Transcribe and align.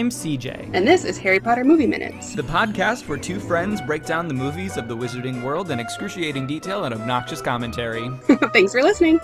I'm 0.00 0.08
CJ. 0.08 0.70
And 0.72 0.88
this 0.88 1.04
is 1.04 1.18
Harry 1.18 1.38
Potter 1.38 1.62
Movie 1.62 1.86
Minutes. 1.86 2.34
The 2.34 2.40
podcast 2.40 3.06
where 3.06 3.18
two 3.18 3.38
friends 3.38 3.82
break 3.82 4.06
down 4.06 4.28
the 4.28 4.34
movies 4.34 4.78
of 4.78 4.88
the 4.88 4.96
wizarding 4.96 5.42
world 5.42 5.70
in 5.70 5.78
excruciating 5.78 6.46
detail 6.46 6.84
and 6.84 6.94
obnoxious 6.94 7.42
commentary. 7.42 8.08
Thanks 8.54 8.72
for 8.72 8.82
listening. 8.82 9.20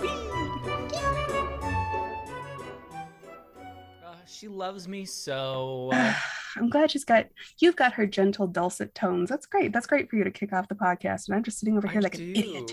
Uh, 4.05 4.13
she 4.27 4.47
loves 4.47 4.87
me 4.87 5.03
so. 5.03 5.89
I'm 6.55 6.69
glad 6.69 6.91
she's 6.91 7.05
got 7.05 7.25
you've 7.57 7.75
got 7.75 7.93
her 7.93 8.05
gentle 8.05 8.45
dulcet 8.45 8.93
tones. 8.93 9.29
That's 9.29 9.47
great. 9.47 9.73
That's 9.73 9.87
great 9.87 10.11
for 10.11 10.15
you 10.15 10.23
to 10.25 10.31
kick 10.31 10.53
off 10.53 10.67
the 10.67 10.75
podcast. 10.75 11.27
And 11.27 11.35
I'm 11.35 11.43
just 11.43 11.57
sitting 11.57 11.75
over 11.75 11.87
here 11.87 12.01
I 12.01 12.03
like 12.03 12.17
do. 12.17 12.23
an 12.23 12.29
idiot. 12.35 12.71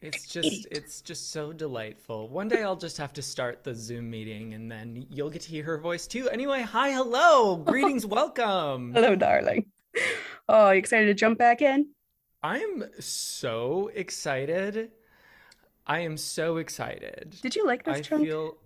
It's 0.00 0.26
just 0.28 0.66
it's 0.70 1.00
just 1.00 1.32
so 1.32 1.52
delightful. 1.52 2.28
One 2.28 2.46
day 2.46 2.62
I'll 2.62 2.76
just 2.76 2.96
have 2.98 3.12
to 3.14 3.22
start 3.22 3.64
the 3.64 3.74
Zoom 3.74 4.08
meeting 4.08 4.54
and 4.54 4.70
then 4.70 5.06
you'll 5.10 5.30
get 5.30 5.42
to 5.42 5.50
hear 5.50 5.64
her 5.64 5.78
voice 5.78 6.06
too. 6.06 6.28
Anyway, 6.30 6.62
hi, 6.62 6.92
hello. 6.92 7.56
Greetings, 7.56 8.06
welcome. 8.18 8.92
Hello, 8.94 9.16
darling. 9.16 9.66
Oh, 10.48 10.70
you 10.70 10.78
excited 10.78 11.06
to 11.06 11.14
jump 11.14 11.38
back 11.38 11.62
in? 11.62 11.88
I'm 12.44 12.84
so 13.00 13.90
excited. 13.92 14.92
I 15.84 16.00
am 16.00 16.16
so 16.16 16.58
excited. 16.58 17.36
Did 17.42 17.56
you 17.56 17.66
like 17.66 17.84
this 17.84 17.98
I 17.98 18.00
chunk? 18.02 18.24
feel 18.24 18.56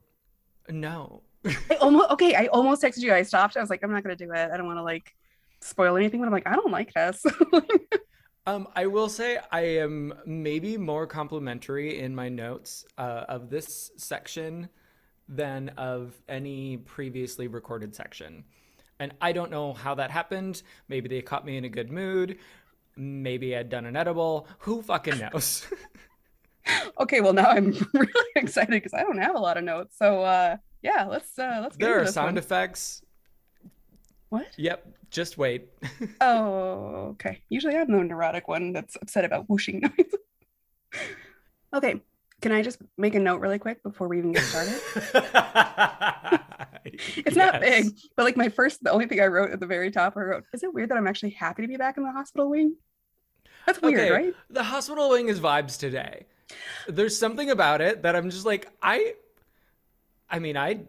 no. 0.69 1.23
I 1.47 1.77
almost 1.81 2.11
okay. 2.11 2.35
I 2.35 2.47
almost 2.49 2.83
texted 2.83 2.99
you. 3.01 3.13
I 3.15 3.23
stopped. 3.23 3.57
I 3.57 3.61
was 3.61 3.71
like, 3.71 3.83
I'm 3.83 3.91
not 3.91 4.03
gonna 4.03 4.17
do 4.17 4.31
it. 4.33 4.51
I 4.53 4.57
don't 4.59 4.67
want 4.67 4.79
to 4.79 4.83
like 4.83 5.15
spoil 5.61 5.97
anything. 5.97 6.21
But 6.21 6.27
I'm 6.27 6.33
like, 6.33 6.47
I 6.47 6.57
don't 6.57 6.71
like 6.71 6.93
this. 6.93 7.25
Um, 8.47 8.67
I 8.75 8.87
will 8.87 9.09
say 9.09 9.39
I 9.53 9.61
am 9.61 10.15
maybe 10.27 10.77
more 10.77 11.07
complimentary 11.07 12.01
in 12.01 12.15
my 12.15 12.29
notes 12.29 12.85
uh, 12.99 13.25
of 13.29 13.51
this 13.51 13.93
section 13.97 14.69
than 15.29 15.71
of 15.71 16.21
any 16.29 16.79
previously 16.79 17.47
recorded 17.47 17.95
section. 17.95 18.45
And 18.99 19.15
I 19.21 19.33
don't 19.33 19.51
know 19.51 19.73
how 19.73 19.95
that 19.95 20.11
happened. 20.11 20.63
Maybe 20.89 21.09
they 21.09 21.23
caught 21.23 21.47
me 21.47 21.57
in 21.57 21.65
a 21.65 21.69
good 21.69 21.91
mood. 21.91 22.39
Maybe 22.97 23.57
I'd 23.57 23.69
done 23.69 23.87
an 23.87 23.97
edible. 23.97 24.49
Who 24.61 24.83
fucking 24.83 25.19
knows? 25.19 25.67
okay, 27.01 27.21
well 27.21 27.33
now 27.33 27.47
I'm 27.49 27.75
really 27.95 28.31
excited 28.37 28.71
because 28.71 28.93
I 28.93 29.03
don't 29.03 29.19
have 29.19 29.37
a 29.37 29.41
lot 29.41 29.57
of 29.57 29.65
notes. 29.65 29.97
So 29.97 30.23
uh 30.23 30.57
yeah, 30.83 31.07
let's 31.09 31.39
uh 31.39 31.61
let's 31.63 31.77
get 31.77 31.87
there 31.87 32.03
are 32.03 32.07
sound 32.07 32.27
one. 32.35 32.39
effects. 32.39 33.03
What? 34.33 34.47
Yep, 34.57 34.87
just 35.11 35.37
wait. 35.37 35.69
Oh, 36.23 37.09
okay. 37.11 37.43
Usually 37.51 37.77
I'm 37.77 37.93
the 37.93 38.03
neurotic 38.03 38.49
one 38.49 38.73
that's 38.73 38.97
upset 38.97 39.27
about 39.27 39.51
whooshing 39.51 39.81
noise. 39.81 40.15
okay. 41.75 42.01
Can 42.41 42.51
I 42.51 42.63
just 42.63 42.79
make 42.97 43.15
a 43.15 43.19
note 43.19 43.41
really 43.41 43.59
quick 43.59 43.83
before 43.83 44.09
we 44.09 44.17
even 44.17 44.33
get 44.33 44.43
started? 44.45 44.81
It's 46.85 47.37
not 47.37 47.61
big, 47.61 47.97
but 48.17 48.25
like 48.25 48.37
my 48.37 48.49
first, 48.49 48.83
the 48.83 48.91
only 48.91 49.07
thing 49.07 49.21
I 49.21 49.27
wrote 49.27 49.53
at 49.53 49.61
the 49.61 49.67
very 49.67 49.91
top, 49.91 50.15
I 50.17 50.21
wrote, 50.21 50.45
"Is 50.53 50.65
it 50.65 50.75
weird 50.75 50.91
that 50.91 50.99
I'm 50.99 51.07
actually 51.07 51.31
happy 51.31 51.63
to 51.63 51.69
be 51.69 51.77
back 51.77 51.97
in 51.97 52.03
the 52.03 52.11
hospital 52.11 52.51
wing?" 52.51 52.75
That's 53.67 53.81
weird, 53.81 54.01
okay, 54.01 54.11
right? 54.11 54.35
The 54.51 54.65
hospital 54.65 55.09
wing 55.11 55.29
is 55.29 55.39
vibes 55.41 55.79
today. 55.79 56.27
There's 56.89 57.17
something 57.17 57.51
about 57.51 57.81
it 57.81 58.03
that 58.03 58.17
I'm 58.17 58.31
just 58.31 58.45
like, 58.45 58.69
I 58.83 59.15
I 60.29 60.41
mean, 60.41 60.57
I 60.57 60.81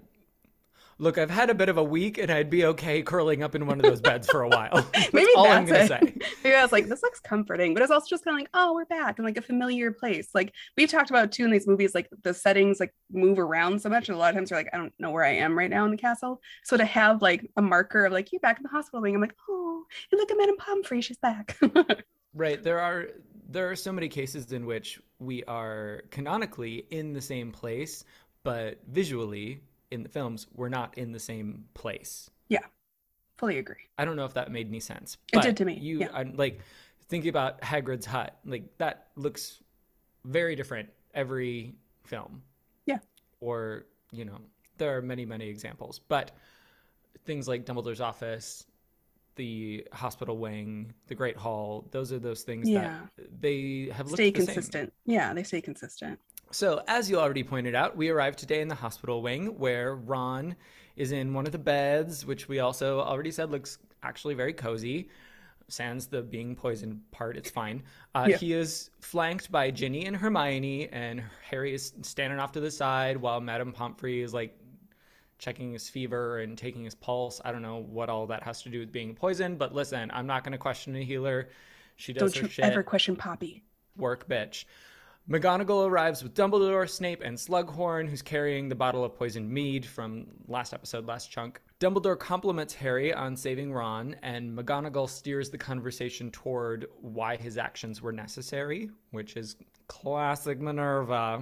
look, 0.97 1.17
I've 1.17 1.30
had 1.30 1.49
a 1.49 1.53
bit 1.53 1.69
of 1.69 1.77
a 1.77 1.83
week 1.83 2.17
and 2.17 2.31
I'd 2.31 2.49
be 2.49 2.66
okay 2.66 3.02
curling 3.02 3.44
up 3.44 3.55
in 3.55 3.66
one 3.66 3.80
of 3.80 3.83
those 3.83 4.02
beds 4.02 4.27
for 4.30 4.41
a 4.41 4.49
while. 4.49 4.86
That's 4.94 5.13
Maybe 5.13 5.30
all 5.36 5.47
I'm 5.47 5.66
that's 5.66 5.89
gonna 5.89 6.02
it. 6.02 6.22
say. 6.22 6.27
Maybe 6.44 6.55
I 6.55 6.61
was 6.61 6.72
like, 6.72 6.88
"This 6.88 7.02
looks 7.03 7.19
comforting," 7.19 7.73
but 7.73 7.83
it's 7.83 7.91
also 7.91 8.08
just 8.09 8.23
kind 8.23 8.36
of 8.36 8.41
like, 8.41 8.49
"Oh, 8.53 8.73
we're 8.73 8.86
back 8.86 9.19
in 9.19 9.25
like 9.25 9.38
a 9.38 9.41
familiar 9.41 9.91
place." 9.91 10.30
Like 10.33 10.53
we've 10.77 10.89
talked 10.89 11.09
about 11.09 11.31
too 11.31 11.45
in 11.45 11.52
these 11.52 11.67
movies, 11.67 11.94
like 11.95 12.09
the 12.23 12.33
settings 12.33 12.80
like 12.80 12.94
move 13.11 13.39
around 13.39 13.81
so 13.81 13.89
much, 13.89 14.09
and 14.09 14.15
a 14.15 14.20
lot 14.20 14.30
of 14.30 14.36
times 14.36 14.49
you're 14.52 14.59
like, 14.59 14.70
"I 14.73 14.77
don't 14.77 14.93
know 14.99 15.11
where 15.11 15.23
I 15.23 15.36
am 15.36 15.58
right 15.58 15.70
now 15.70 15.86
in 15.86 15.92
the 15.92 15.98
castle." 15.98 16.42
So 16.64 16.77
to 16.77 16.86
have 16.86 17.21
like 17.21 17.49
a 17.58 17.61
marker 17.61 18.05
of 18.05 18.14
like 18.14 18.32
you're 18.32 18.39
back 18.39 18.58
in 18.58 18.64
the 18.64 18.70
hospital 18.70 19.02
wing, 19.02 19.15
I'm 19.15 19.21
like, 19.21 19.36
"Oh, 19.49 19.83
and 20.11 20.20
look 20.20 20.32
at 20.32 20.37
Madame 20.37 20.58
Pomfrey, 20.58 21.02
she's 21.02 21.17
back." 21.17 21.58
Right. 22.36 22.64
There 22.64 22.80
are 22.80 23.09
there 23.48 23.70
are 23.70 23.76
so 23.76 23.92
many 23.92 24.09
cases 24.09 24.52
in 24.52 24.65
which 24.65 24.99
we 25.20 25.43
are 25.43 26.02
canonically 26.09 26.86
in 26.89 27.14
the 27.14 27.21
same 27.21 27.52
place, 27.52 28.03
but 28.43 28.80
visually 28.87 29.61
in 29.93 30.04
the 30.04 30.09
films, 30.09 30.48
we're 30.54 30.70
not 30.70 30.98
in 30.98 31.11
the 31.11 31.20
same 31.20 31.65
place. 31.73 32.30
Yeah, 32.49 32.65
fully 33.37 33.59
agree. 33.59 33.87
I 33.98 34.05
don't 34.05 34.15
know 34.15 34.26
if 34.26 34.33
that 34.33 34.52
made 34.52 34.67
any 34.67 34.80
sense. 34.80 35.17
It 35.31 35.42
did 35.42 35.58
to 35.58 35.65
me, 35.65 35.76
You 35.76 35.99
yeah. 35.99 36.08
I'm 36.14 36.36
like 36.36 36.59
thinking 37.08 37.30
about 37.30 37.61
Hagrid's 37.61 38.05
hut. 38.05 38.37
Like 38.43 38.77
that 38.80 39.08
looks 39.15 39.61
very 40.26 40.55
different 40.55 40.89
every 41.14 41.76
film. 42.05 42.42
Yeah. 42.86 42.99
Or, 43.39 43.86
you 44.11 44.26
know, 44.26 44.39
there 44.77 44.98
are 44.98 45.02
many, 45.02 45.26
many 45.26 45.48
examples. 45.48 45.99
But 45.99 46.32
things 47.26 47.48
like 47.48 47.65
Dumbledore's 47.65 48.02
office, 48.02 48.65
the 49.36 49.87
hospital 49.92 50.37
wing, 50.37 50.93
the 51.08 51.15
Great 51.15 51.37
Hall, 51.37 51.87
those 51.92 52.11
are 52.11 52.20
those 52.20 52.43
things 52.43 52.67
Yeah. 52.67 53.02
that 53.17 53.42
they 53.42 53.89
have 53.93 54.08
looked 54.08 54.17
Stay 54.17 54.32
consistent. 54.32 54.92
Yeah, 55.05 55.33
they 55.33 55.43
stay 55.43 55.61
consistent. 55.61 56.20
So, 56.53 56.83
as 56.87 57.09
you 57.09 57.19
already 57.19 57.43
pointed 57.43 57.73
out, 57.73 57.97
we 57.97 58.09
arrived 58.09 58.37
today 58.37 58.61
in 58.61 58.67
the 58.67 58.75
hospital 58.75 59.23
wing 59.23 59.58
where 59.58 59.95
Ron 59.95 60.55
is 60.95 61.11
in 61.11 61.33
one 61.33 61.47
of 61.47 61.52
the 61.52 61.58
beds, 61.58 62.27
which 62.27 62.47
we 62.47 62.59
also 62.59 62.99
already 62.99 63.31
said 63.31 63.49
looks 63.49 63.80
actually 64.03 64.36
very 64.36 64.53
cozy. 64.53 65.09
Sans 65.67 66.05
the 66.05 66.21
being 66.21 66.55
poisoned 66.55 67.02
part, 67.09 67.37
it's 67.37 67.49
fine. 67.49 67.81
Uh, 68.14 68.27
Yeah. 68.30 68.37
He 68.37 68.53
is 68.53 68.91
flanked 69.02 69.52
by 69.52 69.71
Ginny 69.71 70.05
and 70.05 70.15
Hermione, 70.15 70.89
and 70.89 71.23
Harry 71.49 71.73
is 71.73 71.93
standing 72.03 72.37
off 72.37 72.52
to 72.52 72.59
the 72.59 72.70
side 72.70 73.17
while 73.17 73.41
Madame 73.41 73.71
Pomfrey 73.71 74.21
is 74.21 74.31
like 74.31 74.55
checking 75.39 75.73
his 75.73 75.89
fever 75.89 76.39
and 76.39 76.55
taking 76.55 76.83
his 76.83 76.93
pulse. 76.93 77.41
I 77.43 77.52
don't 77.52 77.64
know 77.64 77.80
what 77.89 78.09
all 78.09 78.27
that 78.27 78.43
has 78.43 78.61
to 78.61 78.70
do 78.70 78.80
with 78.80 78.91
being 78.91 79.15
poisoned, 79.15 79.58
but 79.58 79.73
listen, 79.73 80.11
I'm 80.14 80.27
not 80.27 80.43
going 80.43 80.52
to 80.52 80.59
question 80.59 80.95
a 80.95 81.03
healer. 81.03 81.49
She 81.95 82.14
does 82.14 82.33
Don't 82.33 82.41
her 82.41 82.47
you 82.47 82.52
shit 82.53 82.65
ever 82.65 82.83
question 82.83 83.15
Poppy. 83.15 83.64
work 83.97 84.30
bitch. 84.30 84.65
McGonagall 85.30 85.88
arrives 85.88 86.22
with 86.22 86.34
Dumbledore, 86.34 86.89
Snape, 86.89 87.22
and 87.23 87.38
Slughorn, 87.38 88.10
who's 88.10 88.22
carrying 88.22 88.67
the 88.67 88.76
bottle 88.76 89.06
of 89.06 89.16
poisoned 89.16 89.50
mead 89.50 89.86
from 89.86 90.28
last 90.48 90.73
episode, 90.73 91.06
last 91.08 91.32
chunk. 91.32 91.61
Dumbledore 91.80 92.20
compliments 92.20 92.73
Harry 92.73 93.14
on 93.14 93.38
saving 93.38 93.72
Ron, 93.72 94.17
and 94.22 94.58
McGonagall 94.58 95.10
steers 95.10 95.50
the 95.50 95.58
conversation 95.58 96.30
toward 96.30 96.88
why 97.00 97.38
his 97.38 97.58
actions 97.58 98.02
were 98.02 98.12
necessary, 98.12 98.89
which 99.12 99.38
is 99.38 99.56
classic 99.88 100.60
Minerva. 100.60 101.42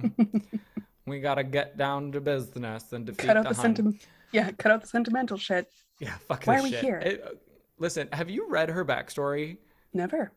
we 1.06 1.20
gotta 1.20 1.42
get 1.42 1.76
down 1.76 2.12
to 2.12 2.20
business 2.20 2.92
and 2.92 3.04
defeat 3.04 3.26
Cut 3.26 3.36
out 3.36 3.44
the 3.44 3.48
the 3.50 3.54
sentiment. 3.56 4.06
Yeah, 4.30 4.52
cut 4.52 4.70
out 4.70 4.80
the 4.82 4.88
sentimental 4.88 5.36
shit. 5.38 5.68
Yeah, 5.98 6.14
fuck 6.28 6.44
Why 6.44 6.58
are 6.58 6.62
we 6.62 6.70
shit. 6.70 6.84
here? 6.84 6.98
It- 6.98 7.22
uh, 7.24 7.30
listen, 7.78 8.08
have 8.12 8.30
you 8.30 8.48
read 8.48 8.68
her 8.70 8.84
backstory? 8.84 9.56
Never. 9.92 10.32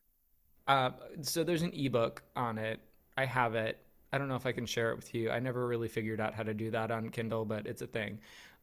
Uh, 0.67 0.89
so 1.21 1.43
there's 1.43 1.61
an 1.61 1.71
ebook 1.73 2.23
on 2.35 2.57
it. 2.57 2.79
I 3.17 3.25
have 3.25 3.55
it. 3.55 3.79
I 4.11 4.17
don't 4.17 4.27
know 4.27 4.35
if 4.35 4.45
I 4.45 4.51
can 4.51 4.65
share 4.65 4.91
it 4.91 4.95
with 4.95 5.13
you. 5.13 5.29
I 5.29 5.39
never 5.39 5.67
really 5.67 5.87
figured 5.87 6.21
out 6.21 6.33
how 6.33 6.43
to 6.43 6.53
do 6.53 6.71
that 6.71 6.91
on 6.91 7.09
Kindle, 7.09 7.45
but 7.45 7.65
it's 7.65 7.81
a 7.81 7.87
thing. 7.87 8.19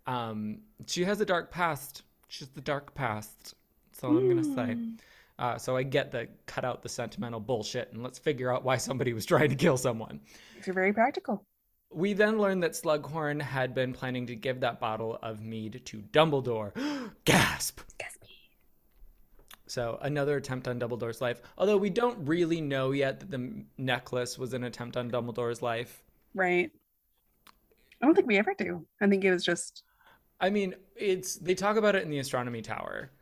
Um, 0.07 0.59
she 0.87 1.05
has 1.05 1.21
a 1.21 1.27
dark 1.27 1.51
past. 1.51 2.03
She's 2.29 2.49
the 2.49 2.61
dark 2.61 2.95
past. 2.95 3.55
That's 3.91 4.05
all 4.05 4.17
I'm 4.17 4.29
gonna 4.29 4.45
say. 4.45 4.75
Hmm. 4.75 4.91
Uh, 5.39 5.59
so 5.59 5.77
I 5.77 5.83
get 5.83 6.11
the 6.11 6.29
cut 6.47 6.65
out 6.65 6.83
the 6.83 6.89
sentimental 6.89 7.41
bullshit 7.41 7.93
and 7.93 8.03
let's 8.03 8.19
figure 8.19 8.53
out 8.53 8.65
why 8.65 8.77
somebody 8.77 9.13
was 9.13 9.27
trying 9.33 9.51
to 9.51 9.57
kill 9.57 9.77
someone. 9.77 10.21
Are 10.67 10.73
very 10.73 10.93
practical. 10.93 11.45
We 11.91 12.15
then 12.15 12.39
learn 12.39 12.61
that 12.61 12.73
Slughorn 12.73 13.43
had 13.43 13.75
been 13.75 13.93
planning 13.93 14.27
to 14.29 14.37
give 14.37 14.61
that 14.61 14.81
bottle 14.81 15.19
of 15.23 15.43
mead 15.43 15.83
to 15.85 15.99
Dumbledore. 15.99 16.73
Gasp! 17.25 17.81
Gatsby. 17.99 18.12
So 19.73 19.99
another 20.03 20.37
attempt 20.37 20.69
on 20.69 20.79
Dumbledore's 20.79 21.23
life. 21.23 21.41
Although 21.57 21.79
we 21.79 21.89
don't 21.89 22.19
really 22.27 22.61
know 22.61 22.91
yet 22.91 23.21
that 23.21 23.31
the 23.31 23.65
necklace 23.79 24.39
was 24.39 24.53
an 24.53 24.65
attempt 24.65 24.99
on 24.99 25.11
Dumbledore's 25.11 25.63
life. 25.63 26.03
Right. 26.35 26.71
I 28.03 28.05
don't 28.07 28.15
think 28.15 28.27
we 28.27 28.37
ever 28.37 28.53
do. 28.53 28.85
I 29.01 29.09
think 29.09 29.25
it 29.25 29.31
was 29.33 29.43
just 29.45 29.85
I 30.41 30.51
mean, 30.51 30.75
it's 30.95 31.37
they 31.37 31.55
talk 31.55 31.77
about 31.77 31.95
it 31.97 32.03
in 32.03 32.11
the 32.11 32.19
astronomy 32.19 32.61
tower. 32.61 33.13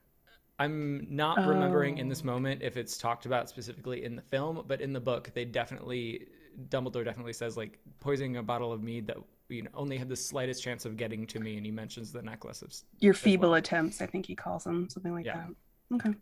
I'm 0.58 1.06
not 1.08 1.47
remembering 1.47 1.99
in 1.99 2.08
this 2.08 2.23
Oh. 2.23 2.26
moment 2.26 2.62
if 2.62 2.76
it's 2.76 2.99
talked 2.99 3.26
about 3.26 3.49
specifically 3.49 4.03
in 4.05 4.17
the 4.17 4.23
film, 4.23 4.64
but 4.67 4.81
in 4.81 4.93
the 4.93 5.00
book 5.00 5.31
they 5.32 5.44
definitely 5.44 6.26
Dumbledore 6.69 7.05
definitely 7.05 7.32
says 7.32 7.56
like 7.56 7.79
poisoning 8.00 8.38
a 8.38 8.43
bottle 8.43 8.73
of 8.73 8.82
mead 8.82 9.06
that 9.06 9.19
you 9.49 9.62
know 9.62 9.70
only 9.75 9.99
had 9.99 10.08
the 10.08 10.17
slightest 10.17 10.64
chance 10.64 10.85
of 10.85 10.96
getting 10.96 11.29
to 11.29 11.38
me 11.38 11.56
and 11.58 11.64
he 11.64 11.70
mentions 11.70 12.11
the 12.11 12.23
necklace 12.23 12.61
of 12.62 12.75
your 12.99 13.14
feeble 13.14 13.50
well. 13.50 13.58
attempts, 13.58 14.00
I 14.03 14.06
think 14.06 14.26
he 14.26 14.35
calls 14.35 14.64
them, 14.64 14.88
something 14.91 15.12
like 15.12 15.26
Yeah. 15.26 15.44
that. 15.91 15.96
Okay. 15.96 16.19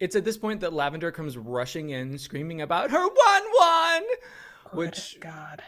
It's 0.00 0.16
at 0.16 0.24
this 0.24 0.38
point 0.38 0.60
that 0.60 0.72
Lavender 0.72 1.12
comes 1.12 1.36
rushing 1.36 1.90
in 1.90 2.16
screaming 2.16 2.62
about 2.62 2.90
her 2.90 3.02
one 3.02 3.12
one 3.12 3.12
oh 3.52 4.70
which 4.72 5.18
God. 5.20 5.62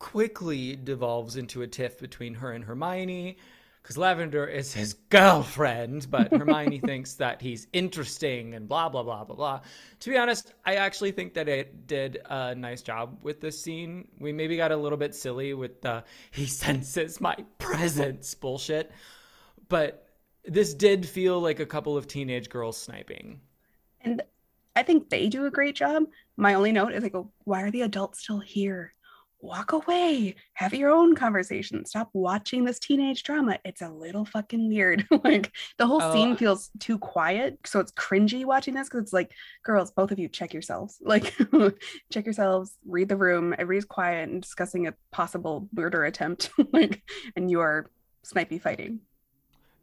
quickly 0.00 0.74
devolves 0.74 1.36
into 1.36 1.62
a 1.62 1.68
tiff 1.68 2.00
between 2.00 2.34
her 2.34 2.50
and 2.50 2.64
Hermione 2.64 3.38
because 3.80 3.96
Lavender 3.96 4.46
is 4.46 4.74
his 4.74 4.94
girlfriend, 4.94 6.10
but 6.10 6.32
Hermione 6.32 6.80
thinks 6.84 7.14
that 7.14 7.40
he's 7.40 7.68
interesting 7.72 8.54
and 8.54 8.68
blah, 8.68 8.88
blah, 8.88 9.04
blah, 9.04 9.22
blah, 9.22 9.36
blah. 9.36 9.60
To 10.00 10.10
be 10.10 10.18
honest, 10.18 10.52
I 10.66 10.74
actually 10.74 11.12
think 11.12 11.32
that 11.34 11.48
it 11.48 11.86
did 11.86 12.18
a 12.28 12.56
nice 12.56 12.82
job 12.82 13.16
with 13.22 13.40
this 13.40 13.58
scene. 13.58 14.08
We 14.18 14.32
maybe 14.32 14.56
got 14.56 14.72
a 14.72 14.76
little 14.76 14.98
bit 14.98 15.14
silly 15.14 15.54
with 15.54 15.80
the 15.82 16.02
he 16.32 16.46
senses 16.46 17.20
my 17.20 17.36
presence 17.58 18.34
bullshit, 18.34 18.90
but 19.68 20.08
this 20.44 20.74
did 20.74 21.06
feel 21.06 21.40
like 21.40 21.60
a 21.60 21.66
couple 21.66 21.96
of 21.96 22.08
teenage 22.08 22.48
girls 22.48 22.76
sniping. 22.76 23.40
And 24.00 24.22
I 24.76 24.82
think 24.82 25.08
they 25.10 25.28
do 25.28 25.46
a 25.46 25.50
great 25.50 25.74
job. 25.76 26.04
My 26.36 26.54
only 26.54 26.72
note 26.72 26.92
is 26.92 27.04
I 27.04 27.08
go, 27.08 27.18
oh, 27.18 27.32
why 27.44 27.62
are 27.62 27.70
the 27.70 27.82
adults 27.82 28.20
still 28.20 28.38
here? 28.40 28.94
Walk 29.40 29.70
away, 29.70 30.34
have 30.54 30.74
your 30.74 30.90
own 30.90 31.14
conversation. 31.14 31.84
Stop 31.84 32.10
watching 32.12 32.64
this 32.64 32.80
teenage 32.80 33.22
drama. 33.22 33.58
It's 33.64 33.82
a 33.82 33.88
little 33.88 34.24
fucking 34.24 34.68
weird. 34.68 35.06
like 35.24 35.52
the 35.78 35.86
whole 35.86 36.00
Oh, 36.02 36.10
scene 36.12 36.36
feels 36.36 36.70
too 36.80 36.98
quiet. 36.98 37.58
So 37.64 37.78
it's 37.78 37.92
cringy 37.92 38.44
watching 38.44 38.74
this 38.74 38.88
because 38.88 39.02
it's 39.02 39.12
like, 39.12 39.30
girls, 39.64 39.92
both 39.92 40.10
of 40.10 40.18
you 40.18 40.28
check 40.28 40.52
yourselves. 40.52 41.00
Like, 41.04 41.34
check 42.12 42.26
yourselves, 42.26 42.76
read 42.84 43.08
the 43.08 43.16
room. 43.16 43.54
Everybody's 43.56 43.84
quiet 43.84 44.28
and 44.28 44.42
discussing 44.42 44.88
a 44.88 44.94
possible 45.12 45.68
murder 45.72 46.04
attempt. 46.04 46.50
like, 46.72 47.02
and 47.36 47.48
you 47.48 47.60
are 47.60 47.90
snipey 48.26 48.60
fighting. 48.60 49.00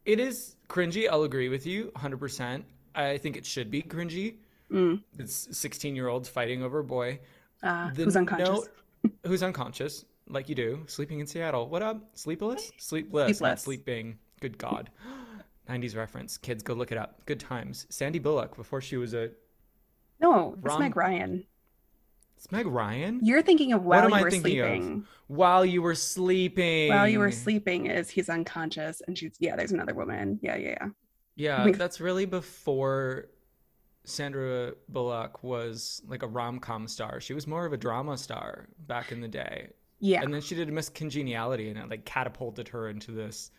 It 0.04 0.20
is 0.20 0.56
cringy. 0.68 1.08
I'll 1.08 1.24
agree 1.24 1.48
with 1.48 1.66
you 1.66 1.92
100%. 1.96 2.62
I 2.96 3.18
think 3.18 3.36
it 3.36 3.44
should 3.46 3.70
be 3.70 3.82
cringy. 3.82 4.36
Mm, 4.72 5.02
It's 5.18 5.56
16 5.56 5.94
year 5.94 6.08
olds 6.08 6.28
fighting 6.28 6.62
over 6.62 6.80
a 6.80 6.84
boy. 6.84 7.20
uh, 7.62 7.90
The 7.92 8.04
who's 8.04 8.16
unconscious? 8.16 8.48
note- 8.48 9.12
who's 9.26 9.42
unconscious, 9.42 10.04
like 10.28 10.48
you 10.48 10.54
do, 10.54 10.82
sleeping 10.86 11.20
in 11.20 11.26
Seattle. 11.26 11.68
What 11.68 11.82
up? 11.82 12.02
Sleepless? 12.14 12.72
Sleepless, 12.78 13.38
Sleepless. 13.38 13.62
sleeping. 13.62 14.18
Good 14.40 14.58
God. 14.58 14.90
90s 15.68 15.96
reference. 15.96 16.36
Kids, 16.38 16.62
go 16.62 16.74
look 16.74 16.90
it 16.92 16.98
up. 16.98 17.24
Good 17.26 17.40
times. 17.40 17.86
Sandy 17.90 18.18
Bullock 18.18 18.56
before 18.56 18.80
she 18.80 18.96
was 18.96 19.14
a. 19.14 19.30
No, 20.20 20.54
it's 20.54 20.62
Wrong- 20.64 20.80
Meg 20.80 20.96
Ryan. 20.96 21.44
It's 22.36 22.50
Meg 22.52 22.66
Ryan? 22.66 23.20
You're 23.22 23.42
thinking 23.42 23.72
of 23.72 23.82
What 23.84 23.96
while 23.96 24.04
am 24.04 24.10
you 24.10 24.16
I 24.16 24.22
were 24.22 24.30
thinking 24.30 24.60
of? 24.60 24.66
sleeping. 24.68 25.04
While 25.28 25.64
you 25.64 25.80
were 25.82 25.94
sleeping. 25.94 26.88
While 26.90 27.08
you 27.08 27.18
were 27.18 27.30
sleeping 27.32 27.86
is 27.86 28.10
he's 28.10 28.28
unconscious 28.28 29.00
and 29.06 29.16
she's 29.16 29.36
yeah, 29.38 29.56
there's 29.56 29.72
another 29.72 29.94
woman. 29.94 30.38
Yeah, 30.42 30.56
yeah, 30.56 30.76
yeah. 30.80 30.88
Yeah, 31.36 31.70
that's 31.72 32.00
really 32.00 32.24
before 32.24 33.26
Sandra 34.04 34.72
Bullock 34.88 35.42
was 35.42 36.02
like 36.08 36.22
a 36.22 36.26
rom 36.26 36.58
com 36.58 36.88
star. 36.88 37.20
She 37.20 37.34
was 37.34 37.46
more 37.46 37.66
of 37.66 37.72
a 37.72 37.76
drama 37.76 38.16
star 38.16 38.68
back 38.86 39.12
in 39.12 39.20
the 39.20 39.28
day. 39.28 39.68
Yeah. 40.00 40.22
And 40.22 40.32
then 40.32 40.40
she 40.40 40.54
did 40.54 40.72
Miss 40.72 40.88
Congeniality 40.88 41.68
and 41.70 41.78
it 41.78 41.88
like 41.90 42.04
catapulted 42.04 42.68
her 42.68 42.88
into 42.88 43.12
this 43.12 43.50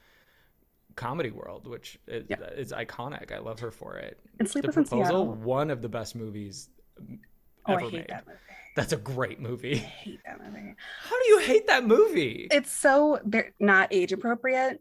comedy 0.96 1.32
world, 1.32 1.68
which 1.68 2.00
is, 2.08 2.26
Yeah. 2.30 2.38
is 2.56 2.72
iconic. 2.72 3.32
I 3.32 3.40
love 3.40 3.60
her 3.60 3.72
for 3.72 3.98
it. 3.98 4.20
and 4.40 4.48
The 4.48 4.52
Sleepless 4.52 4.78
in 4.78 4.84
Proposal, 4.84 5.06
Seattle. 5.06 5.34
one 5.36 5.70
of 5.70 5.82
the 5.82 5.90
best 5.90 6.16
movies 6.16 6.70
Oh, 7.68 7.74
ever 7.74 7.82
I 7.82 7.84
hate 7.84 7.94
made. 7.94 8.08
that 8.10 8.26
movie. 8.28 8.40
That's 8.76 8.94
a 8.94 8.98
great 8.98 9.40
I 9.40 9.42
movie. 9.42 9.76
hate 9.78 10.20
that 10.26 10.40
movie. 10.44 10.76
How 11.04 11.22
do 11.24 11.30
you 11.30 11.40
hate 11.40 11.68
that 11.68 11.86
movie? 11.86 12.48
It's 12.52 12.72
so 12.72 13.20
not 13.60 13.90
age 13.92 14.14
appropriate. 14.14 14.80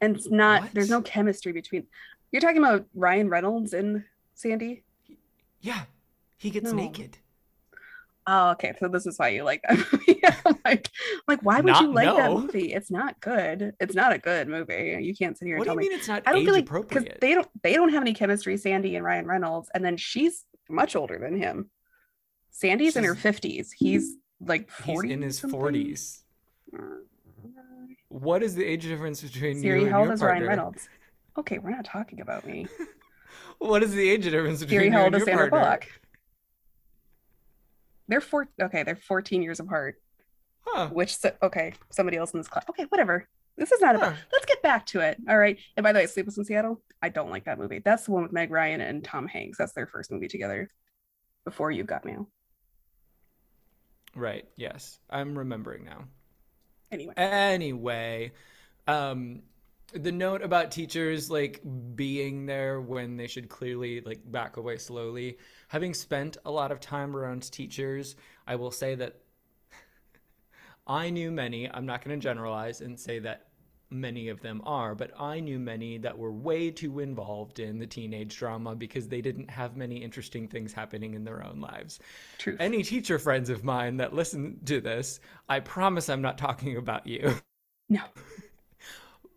And 0.00 0.16
it's 0.16 0.30
not 0.30 0.72
there's 0.74 0.90
no 0.90 1.02
chemistry 1.02 1.52
between 1.52 1.86
you're 2.30 2.40
talking 2.40 2.58
about 2.58 2.86
Ryan 2.94 3.28
Reynolds 3.28 3.72
and 3.72 4.04
Sandy? 4.34 4.84
yeah, 5.60 5.82
he 6.36 6.50
gets 6.50 6.66
No. 6.70 6.76
naked. 6.76 7.18
Oh, 8.30 8.50
okay. 8.50 8.74
So 8.78 8.88
this 8.88 9.06
is 9.06 9.18
why 9.18 9.28
you 9.30 9.42
like 9.42 9.62
that 9.68 9.78
movie. 9.92 10.20
Like, 10.64 10.90
like, 11.26 11.40
why 11.42 11.60
would 11.60 11.76
you 11.76 11.86
Not- 11.88 11.94
like 11.94 12.16
that 12.16 12.30
movie? 12.30 12.72
It's 12.74 12.90
not 12.90 13.18
good. 13.20 13.72
It's 13.80 13.94
not 13.94 14.12
a 14.12 14.18
good 14.18 14.48
movie. 14.48 14.98
You 15.00 15.14
can't 15.14 15.36
sit 15.38 15.46
here 15.46 15.56
and 15.56 15.60
What 15.60 15.64
do 15.64 15.68
tell 15.70 15.74
you 15.76 15.80
me 15.80 15.88
mean 15.88 15.98
it's 15.98 16.08
not 16.08 16.22
I 16.26 16.32
don't 16.32 16.40
age 16.42 16.46
feel 16.46 16.54
like 16.54 16.88
because 16.88 17.04
they 17.20 17.34
don't 17.34 17.48
they 17.62 17.72
don't 17.74 17.88
have 17.90 18.02
any 18.02 18.12
chemistry, 18.14 18.56
Sandy 18.58 18.96
and 18.96 19.04
Ryan 19.04 19.26
Reynolds, 19.26 19.70
and 19.74 19.82
then 19.84 19.96
she's 19.96 20.44
much 20.68 20.94
older 20.96 21.18
than 21.18 21.36
him. 21.40 21.70
Sandy's 22.50 22.96
in 22.96 23.04
her 23.04 23.14
fifties. 23.14 23.72
He's 23.72 24.14
like 24.40 24.68
He's 24.84 24.94
forty. 24.94 25.12
in 25.12 25.22
his 25.22 25.38
something. 25.38 25.58
40s. 25.60 26.20
What 28.08 28.42
is 28.42 28.54
the 28.54 28.64
age 28.64 28.84
difference 28.84 29.22
between 29.22 29.60
Siri, 29.60 29.80
you 29.80 29.86
and 29.86 29.94
how 29.94 30.00
old 30.00 30.12
is 30.12 30.20
partner? 30.20 30.46
Ryan 30.46 30.48
Reynolds? 30.48 30.88
Okay, 31.38 31.58
we're 31.58 31.70
not 31.70 31.84
talking 31.84 32.20
about 32.20 32.46
me. 32.46 32.66
What 33.58 33.82
is 33.82 33.92
the 33.92 34.08
age 34.08 34.22
difference 34.24 34.60
between 34.60 34.78
Siri, 34.78 34.86
you 34.86 34.92
how 34.92 35.04
old 35.04 35.14
and 35.14 35.22
is 35.22 35.24
Sandra 35.24 35.50
partner? 35.50 35.66
Bullock? 35.66 36.00
They're 38.06 38.20
four. 38.20 38.48
Okay, 38.60 38.84
they're 38.84 38.96
fourteen 38.96 39.42
years 39.42 39.60
apart. 39.60 40.00
Huh. 40.60 40.88
Which 40.88 41.16
okay, 41.42 41.74
somebody 41.90 42.16
else 42.16 42.32
in 42.32 42.40
this 42.40 42.48
class. 42.48 42.64
Okay, 42.70 42.84
whatever. 42.84 43.28
This 43.56 43.72
is 43.72 43.80
not 43.80 43.96
about. 43.96 44.14
Let's 44.32 44.46
get 44.46 44.62
back 44.62 44.86
to 44.86 45.00
it. 45.00 45.18
All 45.28 45.36
right. 45.36 45.58
And 45.76 45.82
by 45.82 45.92
the 45.92 45.98
way, 45.98 46.06
Sleepless 46.06 46.38
in 46.38 46.44
Seattle. 46.44 46.80
I 47.02 47.08
don't 47.08 47.30
like 47.30 47.44
that 47.46 47.58
movie. 47.58 47.80
That's 47.84 48.04
the 48.04 48.12
one 48.12 48.22
with 48.22 48.32
Meg 48.32 48.52
Ryan 48.52 48.80
and 48.80 49.04
Tom 49.04 49.26
Hanks. 49.26 49.58
That's 49.58 49.72
their 49.72 49.86
first 49.86 50.12
movie 50.12 50.28
together. 50.28 50.70
Before 51.44 51.70
you 51.70 51.82
got 51.82 52.04
mail. 52.04 52.28
Right. 54.14 54.46
Yes. 54.56 54.98
I'm 55.10 55.36
remembering 55.36 55.84
now. 55.84 56.04
Anyway. 56.90 57.14
Anyway, 57.16 58.32
um 58.86 59.42
the 59.94 60.12
note 60.12 60.42
about 60.42 60.70
teachers 60.70 61.30
like 61.30 61.62
being 61.94 62.44
there 62.44 62.80
when 62.80 63.16
they 63.16 63.26
should 63.26 63.48
clearly 63.48 64.00
like 64.02 64.20
back 64.30 64.56
away 64.56 64.76
slowly. 64.76 65.38
Having 65.68 65.94
spent 65.94 66.36
a 66.44 66.50
lot 66.50 66.70
of 66.70 66.80
time 66.80 67.16
around 67.16 67.50
teachers, 67.50 68.16
I 68.46 68.56
will 68.56 68.70
say 68.70 68.94
that 68.96 69.16
I 70.86 71.10
knew 71.10 71.30
many, 71.30 71.70
I'm 71.70 71.86
not 71.86 72.04
going 72.04 72.18
to 72.18 72.22
generalize 72.22 72.80
and 72.82 72.98
say 72.98 73.18
that 73.20 73.47
many 73.90 74.28
of 74.28 74.40
them 74.40 74.60
are, 74.64 74.94
but 74.94 75.10
I 75.18 75.40
knew 75.40 75.58
many 75.58 75.98
that 75.98 76.16
were 76.16 76.32
way 76.32 76.70
too 76.70 77.00
involved 77.00 77.58
in 77.58 77.78
the 77.78 77.86
teenage 77.86 78.36
drama 78.36 78.74
because 78.74 79.08
they 79.08 79.20
didn't 79.20 79.50
have 79.50 79.76
many 79.76 79.96
interesting 79.96 80.46
things 80.48 80.72
happening 80.72 81.14
in 81.14 81.24
their 81.24 81.44
own 81.44 81.60
lives. 81.60 81.98
Truth. 82.38 82.56
Any 82.60 82.82
teacher 82.82 83.18
friends 83.18 83.50
of 83.50 83.64
mine 83.64 83.96
that 83.98 84.14
listen 84.14 84.58
to 84.66 84.80
this, 84.80 85.20
I 85.48 85.60
promise 85.60 86.08
I'm 86.08 86.22
not 86.22 86.38
talking 86.38 86.76
about 86.76 87.06
you. 87.06 87.34
no. 87.88 88.02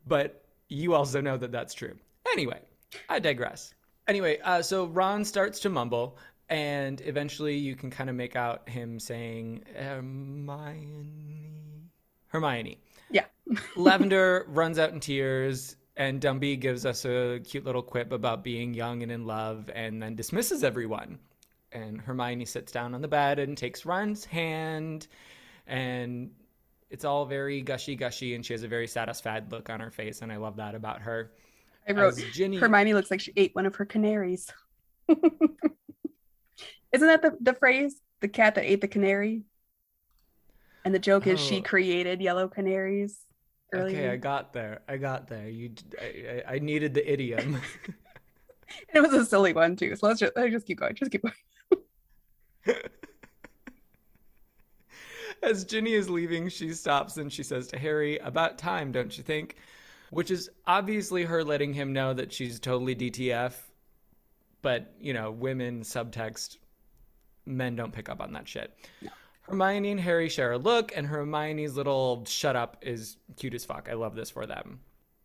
but 0.07 0.45
you 0.68 0.94
also 0.94 1.21
know 1.21 1.38
that 1.38 1.51
that's 1.51 1.74
true. 1.74 1.95
Anyway, 2.31 2.62
I 3.09 3.19
digress. 3.19 3.74
Anyway, 4.07 4.39
uh, 4.44 4.62
so 4.62 4.86
Ron 4.88 5.24
starts 5.24 5.59
to 5.62 5.69
mumble, 5.69 6.18
and 6.50 7.01
eventually 7.01 7.56
you 7.56 7.75
can 7.75 7.89
kind 7.89 8.09
of 8.09 8.15
make 8.15 8.36
out 8.36 8.68
him 8.68 9.00
saying 9.00 9.63
Hermione. 9.75 11.51
Hermione. 12.27 12.77
Yeah. 13.12 13.25
Lavender 13.75 14.46
runs 14.48 14.80
out 14.80 14.92
in 14.92 15.00
tears, 15.00 15.75
and 15.98 16.22
Dumby 16.22 16.60
gives 16.60 16.86
us 16.86 17.06
a 17.06 17.40
cute 17.44 17.66
little 17.66 17.81
quip 17.81 18.12
about 18.12 18.44
being 18.44 18.74
young 18.74 19.04
and 19.04 19.12
in 19.12 19.25
love, 19.25 19.69
and 19.74 20.02
then 20.02 20.16
dismisses 20.16 20.63
everyone. 20.63 21.19
And 21.71 22.02
Hermione 22.02 22.45
sits 22.45 22.71
down 22.71 22.94
on 22.94 23.02
the 23.02 23.07
bed 23.07 23.40
and 23.40 23.57
takes 23.57 23.85
Ron's 23.85 24.26
hand, 24.26 25.07
and 25.68 26.31
it's 26.90 27.06
all 27.06 27.26
very 27.26 27.62
gushy 27.62 27.95
gushy, 27.95 28.35
and 28.35 28.45
she 28.45 28.54
has 28.54 28.64
a 28.64 28.68
very 28.68 28.88
satisfied 28.88 29.52
look 29.52 29.69
on 29.69 29.80
her 29.80 29.92
face, 29.92 30.21
and 30.21 30.31
I 30.31 30.38
love 30.38 30.57
that 30.57 30.76
about 30.76 31.02
her. 31.02 31.31
I 31.88 31.94
wrote 31.94 32.18
As 32.18 32.24
Ginny, 32.33 32.57
Hermione 32.57 32.94
looks 32.94 33.09
like 33.09 33.21
she 33.21 33.33
ate 33.35 33.56
one 33.56 33.66
of 33.66 33.76
her 33.76 33.85
canaries. 33.85 34.52
Isn't 35.09 37.07
that 37.07 37.21
the, 37.21 37.38
the 37.40 37.54
phrase? 37.54 38.02
The 38.19 38.28
cat 38.28 38.56
that 38.56 38.69
ate 38.69 38.81
the 38.81 38.88
canary? 38.88 39.44
And 40.85 40.94
the 40.95 41.00
joke 41.00 41.28
is 41.28 41.40
she 41.40 41.57
Oh. 41.59 41.61
created 41.61 42.21
yellow 42.21 42.47
canaries 42.47 43.26
earlier. 43.73 43.97
Okay, 43.97 44.09
I 44.09 44.18
got 44.18 44.54
there. 44.54 44.81
I 44.88 44.97
got 44.97 45.28
there. 45.28 45.47
You, 45.47 45.71
I, 46.02 46.44
I 46.56 46.59
needed 46.59 46.94
the 46.94 47.11
idiom. 47.11 47.61
it 48.94 49.00
was 49.02 49.14
a 49.14 49.26
silly 49.26 49.54
one 49.54 49.76
too. 49.76 49.95
So 49.95 50.07
let's 50.07 50.19
just 50.19 50.33
let's 50.35 50.52
just 50.52 50.66
keep 50.66 50.80
going. 50.80 50.95
Just 50.95 51.11
keep 51.11 51.21
going. 51.23 51.35
As 55.44 55.66
Ginny 55.66 55.94
is 55.94 56.09
leaving, 56.09 56.50
she 56.50 56.71
stops 56.73 57.18
and 57.18 57.31
she 57.33 57.42
says 57.42 57.68
to 57.68 57.80
Harry, 57.80 58.18
About 58.19 58.57
time, 58.59 58.92
don't 58.92 59.18
you 59.18 59.23
think? 59.23 59.56
Which 60.11 60.30
is 60.30 60.50
obviously 60.68 61.23
her 61.23 61.44
letting 61.44 61.73
him 61.73 61.94
know 61.94 62.14
that 62.14 62.31
she's 62.31 62.59
totally 62.59 62.95
DTF. 62.95 63.54
But, 64.61 64.94
you 65.00 65.14
know, 65.14 65.31
women 65.31 65.81
subtext, 65.81 66.57
men 67.47 67.76
don't 67.76 67.92
pick 67.92 68.07
up 68.09 68.21
on 68.21 68.33
that 68.33 68.47
shit. 68.47 68.71
Hermione 69.42 69.92
and 69.92 70.00
Harry 70.00 70.30
share 70.30 70.54
a 70.54 70.57
look, 70.57 70.95
and 70.95 71.07
Hermione's 71.07 71.76
little 71.76 72.24
shut 72.26 72.56
up 72.56 72.78
is 72.81 73.18
cute 73.38 73.54
as 73.54 73.66
fuck. 73.66 73.88
I 73.90 73.94
love 73.94 74.16
this 74.16 74.30
for 74.30 74.45
them. 74.45 74.80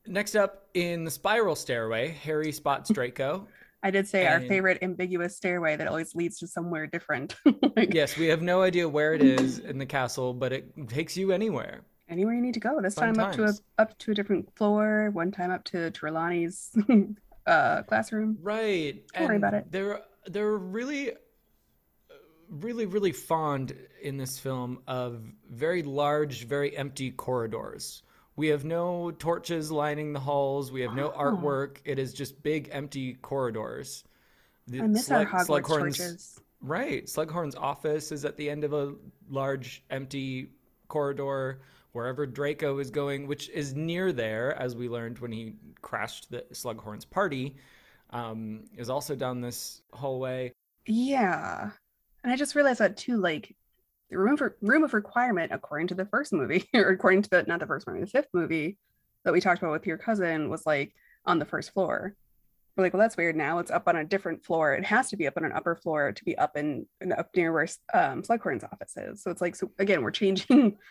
Next 0.06 0.36
up, 0.36 0.68
in 0.74 1.04
the 1.04 1.10
spiral 1.10 1.56
stairway, 1.56 2.10
Harry 2.10 2.52
spots 2.52 2.90
Draco. 2.90 3.46
I 3.82 3.90
did 3.90 4.08
say 4.08 4.26
our 4.26 4.40
favorite 4.40 4.78
ambiguous 4.82 5.36
stairway 5.36 5.76
that 5.76 5.86
always 5.86 6.14
leads 6.14 6.38
to 6.38 6.46
somewhere 6.46 6.86
different. 6.86 7.36
like 7.76 7.94
yes, 7.94 8.16
we 8.16 8.26
have 8.26 8.42
no 8.42 8.62
idea 8.62 8.88
where 8.88 9.14
it 9.14 9.22
is 9.22 9.58
in 9.60 9.78
the 9.78 9.86
castle, 9.86 10.32
but 10.32 10.52
it 10.52 10.88
takes 10.88 11.16
you 11.16 11.30
anywhere. 11.30 11.82
anywhere 12.08 12.34
you 12.34 12.40
need 12.40 12.54
to 12.54 12.60
go. 12.60 12.80
This 12.80 12.94
Fun 12.94 13.14
time 13.14 13.24
up 13.24 13.32
to 13.34 13.44
a 13.44 13.52
up 13.78 13.96
to 13.98 14.12
a 14.12 14.14
different 14.14 14.52
floor. 14.56 15.10
One 15.12 15.30
time 15.30 15.50
up 15.50 15.62
to 15.64 15.90
Trelawney's 15.92 16.72
uh 17.46 17.82
classroom. 17.82 18.38
Right. 18.42 19.04
Don't 19.14 19.28
worry 19.28 19.36
about 19.36 19.54
it. 19.54 19.70
They're 19.70 20.00
they're 20.26 20.56
really 20.56 21.12
really 22.50 22.86
really 22.86 23.12
fond 23.12 23.76
in 24.02 24.16
this 24.16 24.38
film 24.38 24.80
of 24.86 25.22
very 25.50 25.82
large, 25.82 26.46
very 26.46 26.76
empty 26.76 27.10
corridors. 27.10 28.02
We 28.36 28.48
have 28.48 28.64
no 28.64 29.10
torches 29.12 29.72
lining 29.72 30.12
the 30.12 30.20
halls. 30.20 30.70
We 30.70 30.82
have 30.82 30.94
no 30.94 31.08
artwork. 31.08 31.78
It 31.86 31.98
is 31.98 32.12
just 32.12 32.42
big 32.42 32.68
empty 32.70 33.14
corridors. 33.14 34.04
The 34.66 34.82
I 34.82 34.86
miss 34.88 35.10
our 35.10 35.24
Hogwarts 35.24 35.46
Slughorn's- 35.46 35.96
torches. 35.98 36.40
Right. 36.60 37.04
Slughorn's 37.06 37.54
office 37.54 38.12
is 38.12 38.24
at 38.24 38.36
the 38.36 38.50
end 38.50 38.64
of 38.64 38.72
a 38.72 38.94
large 39.30 39.84
empty 39.90 40.48
corridor 40.88 41.60
wherever 41.92 42.26
Draco 42.26 42.78
is 42.78 42.90
going, 42.90 43.26
which 43.26 43.48
is 43.48 43.74
near 43.74 44.12
there, 44.12 44.54
as 44.54 44.76
we 44.76 44.88
learned 44.88 45.18
when 45.18 45.32
he 45.32 45.54
crashed 45.80 46.30
the 46.30 46.44
Slughorn's 46.52 47.06
party, 47.06 47.56
um, 48.10 48.64
is 48.76 48.90
also 48.90 49.14
down 49.14 49.40
this 49.40 49.80
hallway. 49.94 50.52
Yeah. 50.84 51.70
And 52.26 52.32
I 52.32 52.36
just 52.36 52.56
realized 52.56 52.80
that 52.80 52.96
too, 52.96 53.18
like 53.18 53.54
the 54.10 54.18
room 54.18 54.36
for 54.36 54.56
room 54.60 54.82
of 54.82 54.94
requirement, 54.94 55.52
according 55.52 55.86
to 55.88 55.94
the 55.94 56.06
first 56.06 56.32
movie, 56.32 56.68
or 56.74 56.88
according 56.88 57.22
to 57.22 57.30
the 57.30 57.44
not 57.44 57.60
the 57.60 57.68
first 57.68 57.86
movie, 57.86 58.00
the 58.00 58.06
fifth 58.08 58.26
movie 58.34 58.78
that 59.24 59.32
we 59.32 59.40
talked 59.40 59.62
about 59.62 59.70
with 59.70 59.86
your 59.86 59.96
cousin 59.96 60.50
was 60.50 60.66
like 60.66 60.92
on 61.24 61.38
the 61.38 61.44
first 61.44 61.72
floor. 61.72 62.16
We're 62.76 62.82
like, 62.82 62.94
well, 62.94 63.00
that's 63.00 63.16
weird. 63.16 63.36
Now 63.36 63.60
it's 63.60 63.70
up 63.70 63.86
on 63.86 63.94
a 63.94 64.04
different 64.04 64.44
floor. 64.44 64.74
It 64.74 64.84
has 64.86 65.08
to 65.10 65.16
be 65.16 65.28
up 65.28 65.36
on 65.36 65.44
an 65.44 65.52
upper 65.52 65.76
floor 65.76 66.10
to 66.10 66.24
be 66.24 66.36
up 66.36 66.56
in, 66.56 66.86
in 67.00 67.12
up 67.12 67.30
near 67.36 67.52
where 67.52 67.68
um, 67.94 68.22
Slughorn's 68.22 68.64
office 68.64 68.96
is. 68.96 69.22
So 69.22 69.30
it's 69.30 69.40
like, 69.40 69.54
so 69.54 69.70
again, 69.78 70.02
we're 70.02 70.10
changing. 70.10 70.76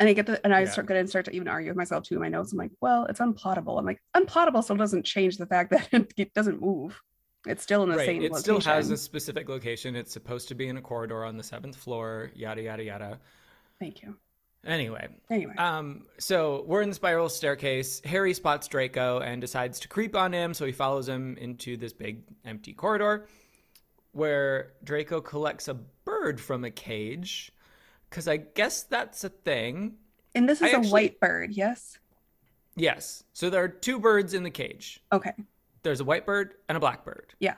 And 0.00 0.08
I 0.08 0.12
get 0.12 0.26
the, 0.26 0.40
and 0.44 0.54
I 0.54 0.60
Yeah. 0.60 0.66
start 0.66 0.86
going 0.86 1.02
to 1.02 1.08
start 1.10 1.24
to 1.24 1.32
even 1.32 1.48
argue 1.48 1.70
with 1.70 1.76
myself 1.76 2.04
too 2.04 2.14
in 2.14 2.20
my 2.20 2.28
notes. 2.28 2.52
I'm 2.52 2.58
like, 2.58 2.70
well, 2.80 3.06
it's 3.06 3.18
unplottable. 3.18 3.80
I'm 3.80 3.84
like, 3.84 4.00
unplottable 4.16 4.62
still 4.62 4.76
doesn't 4.76 5.04
change 5.04 5.38
the 5.38 5.46
fact 5.46 5.70
that 5.92 6.12
it 6.16 6.32
doesn't 6.34 6.60
move. 6.62 7.00
It's 7.46 7.62
still 7.62 7.82
in 7.82 7.88
the 7.90 7.96
right. 7.96 8.06
same 8.06 8.22
It 8.22 8.32
location. 8.32 8.60
still 8.60 8.72
has 8.72 8.90
a 8.90 8.96
specific 8.96 9.48
location. 9.48 9.96
It's 9.96 10.12
supposed 10.12 10.48
to 10.48 10.54
be 10.54 10.68
in 10.68 10.76
a 10.76 10.82
corridor 10.82 11.24
on 11.24 11.36
the 11.36 11.42
seventh 11.44 11.76
floor, 11.76 12.30
yada, 12.34 12.62
yada, 12.62 12.82
yada. 12.84 13.18
Thank 13.78 14.02
you. 14.02 14.16
Anyway, 14.66 15.08
Anyway, 15.30 15.54
Um, 15.56 16.04
so 16.18 16.64
we're 16.66 16.82
in 16.82 16.88
the 16.88 16.94
spiral 16.94 17.28
staircase. 17.28 18.00
Harry 18.04 18.34
spots 18.34 18.66
Draco 18.66 19.20
and 19.20 19.40
decides 19.40 19.78
to 19.80 19.88
creep 19.88 20.16
on 20.16 20.32
him, 20.32 20.52
so 20.52 20.66
he 20.66 20.72
follows 20.72 21.08
him 21.08 21.36
into 21.38 21.76
this 21.76 21.92
big 21.92 22.24
empty 22.44 22.72
corridor 22.72 23.28
where 24.12 24.72
Draco 24.82 25.20
collects 25.20 25.68
a 25.68 25.74
bird 25.74 26.40
from 26.40 26.64
a 26.64 26.70
cage. 26.72 27.52
Because 28.10 28.26
I 28.26 28.38
guess 28.38 28.82
that's 28.82 29.22
a 29.24 29.28
thing. 29.28 29.96
and 30.34 30.48
this 30.48 30.58
is 30.60 30.72
a 30.72 30.76
actually- 30.76 30.90
white 30.90 31.20
bird, 31.20 31.52
yes? 31.52 31.98
Yes. 32.76 33.22
So 33.32 33.50
there 33.50 33.62
are 33.62 33.68
two 33.68 33.98
birds 34.00 34.34
in 34.34 34.42
the 34.42 34.50
cage. 34.50 35.00
Okay. 35.12 35.32
There's 35.82 36.00
a 36.00 36.04
white 36.04 36.26
bird 36.26 36.54
and 36.68 36.76
a 36.76 36.80
black 36.80 37.04
bird. 37.04 37.34
Yeah. 37.40 37.54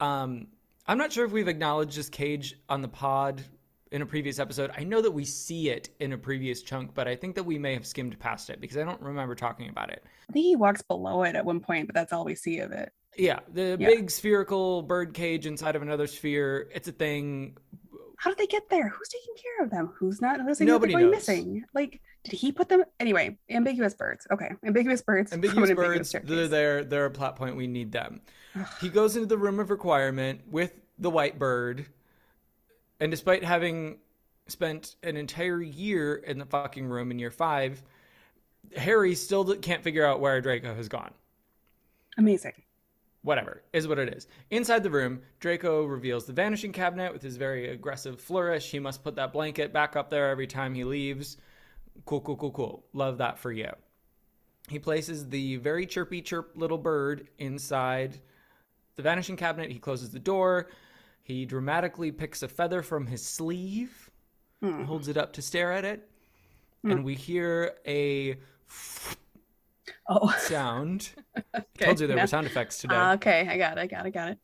Um, 0.00 0.48
I'm 0.86 0.98
not 0.98 1.12
sure 1.12 1.24
if 1.24 1.32
we've 1.32 1.48
acknowledged 1.48 1.96
this 1.96 2.08
cage 2.08 2.56
on 2.68 2.82
the 2.82 2.88
pod 2.88 3.42
in 3.90 4.02
a 4.02 4.06
previous 4.06 4.38
episode. 4.38 4.70
I 4.76 4.84
know 4.84 5.00
that 5.02 5.10
we 5.10 5.24
see 5.24 5.68
it 5.70 5.90
in 6.00 6.12
a 6.12 6.18
previous 6.18 6.62
chunk, 6.62 6.94
but 6.94 7.06
I 7.06 7.14
think 7.14 7.34
that 7.36 7.44
we 7.44 7.58
may 7.58 7.74
have 7.74 7.86
skimmed 7.86 8.18
past 8.18 8.50
it 8.50 8.60
because 8.60 8.76
I 8.76 8.84
don't 8.84 9.00
remember 9.00 9.34
talking 9.34 9.68
about 9.68 9.90
it. 9.90 10.02
I 10.28 10.32
think 10.32 10.44
he 10.46 10.56
walks 10.56 10.82
below 10.82 11.22
it 11.22 11.36
at 11.36 11.44
one 11.44 11.60
point, 11.60 11.86
but 11.86 11.94
that's 11.94 12.12
all 12.12 12.24
we 12.24 12.34
see 12.34 12.58
of 12.60 12.72
it. 12.72 12.92
Yeah, 13.16 13.40
the 13.52 13.76
Yeah. 13.78 13.88
big 13.88 14.10
spherical 14.10 14.82
bird 14.82 15.12
cage 15.14 15.46
inside 15.46 15.76
of 15.76 15.82
another 15.82 16.06
sphere. 16.06 16.70
It's 16.74 16.88
a 16.88 16.92
thing. 16.92 17.56
How 18.22 18.30
did 18.30 18.38
they 18.38 18.46
get 18.46 18.70
there? 18.70 18.88
Who's 18.88 19.08
taking 19.08 19.34
care 19.34 19.64
of 19.64 19.70
them? 19.72 19.92
Who's 19.98 20.22
not 20.22 20.38
noticing 20.38 20.68
Nobody 20.68 20.92
going 20.92 21.06
knows. 21.06 21.26
missing? 21.26 21.64
Like, 21.74 22.00
did 22.22 22.34
he 22.34 22.52
put 22.52 22.68
them 22.68 22.84
anyway? 23.00 23.36
Ambiguous 23.50 23.94
birds. 23.94 24.28
Okay, 24.30 24.52
ambiguous 24.64 25.02
birds. 25.02 25.32
Ambiguous 25.32 25.72
birds, 25.72 26.08
staircase. 26.10 26.30
they're 26.30 26.46
there. 26.46 26.84
They're 26.84 27.06
a 27.06 27.10
plot 27.10 27.34
point. 27.34 27.56
We 27.56 27.66
need 27.66 27.90
them. 27.90 28.20
He 28.80 28.90
goes 28.90 29.16
into 29.16 29.26
the 29.26 29.36
room 29.36 29.58
of 29.58 29.70
requirement 29.70 30.42
with 30.48 30.72
the 31.00 31.10
white 31.10 31.36
bird, 31.40 31.86
and 33.00 33.10
despite 33.10 33.42
having 33.42 33.98
spent 34.46 34.94
an 35.02 35.16
entire 35.16 35.60
year 35.60 36.14
in 36.14 36.38
the 36.38 36.46
fucking 36.46 36.86
room 36.86 37.10
in 37.10 37.18
year 37.18 37.32
five, 37.32 37.82
Harry 38.76 39.16
still 39.16 39.52
can't 39.56 39.82
figure 39.82 40.06
out 40.06 40.20
where 40.20 40.40
Draco 40.40 40.76
has 40.76 40.88
gone. 40.88 41.12
Amazing. 42.18 42.52
Whatever 43.22 43.62
is 43.72 43.86
what 43.86 44.00
it 44.00 44.12
is. 44.12 44.26
Inside 44.50 44.82
the 44.82 44.90
room, 44.90 45.20
Draco 45.38 45.84
reveals 45.84 46.26
the 46.26 46.32
vanishing 46.32 46.72
cabinet 46.72 47.12
with 47.12 47.22
his 47.22 47.36
very 47.36 47.68
aggressive 47.70 48.20
flourish. 48.20 48.70
He 48.70 48.80
must 48.80 49.04
put 49.04 49.14
that 49.14 49.32
blanket 49.32 49.72
back 49.72 49.94
up 49.94 50.10
there 50.10 50.28
every 50.28 50.48
time 50.48 50.74
he 50.74 50.82
leaves. 50.82 51.36
Cool, 52.04 52.20
cool, 52.20 52.36
cool, 52.36 52.50
cool. 52.50 52.84
Love 52.92 53.18
that 53.18 53.38
for 53.38 53.52
you. 53.52 53.70
He 54.68 54.78
places 54.80 55.28
the 55.28 55.56
very 55.56 55.86
chirpy 55.86 56.20
chirp 56.20 56.52
little 56.56 56.78
bird 56.78 57.28
inside 57.38 58.20
the 58.96 59.02
vanishing 59.02 59.36
cabinet. 59.36 59.70
He 59.70 59.78
closes 59.78 60.10
the 60.10 60.18
door. 60.18 60.68
He 61.22 61.44
dramatically 61.46 62.10
picks 62.10 62.42
a 62.42 62.48
feather 62.48 62.82
from 62.82 63.06
his 63.06 63.24
sleeve, 63.24 64.10
Hmm. 64.60 64.82
holds 64.84 65.06
it 65.08 65.16
up 65.16 65.32
to 65.34 65.42
stare 65.42 65.72
at 65.72 65.84
it, 65.84 66.08
and 66.84 67.04
we 67.04 67.14
hear 67.14 67.76
a 67.86 68.36
Oh, 70.08 70.34
sound. 70.38 71.10
okay. 71.54 71.64
Told 71.84 72.00
you 72.00 72.06
there 72.06 72.16
yeah. 72.16 72.22
were 72.24 72.26
sound 72.28 72.46
effects 72.46 72.78
today. 72.78 72.94
Ah, 72.96 73.14
okay, 73.14 73.46
I 73.48 73.56
got 73.58 73.78
it. 73.78 73.80
I 73.80 73.86
got 73.86 74.06
it. 74.06 74.10
Got 74.12 74.28
it. 74.32 74.38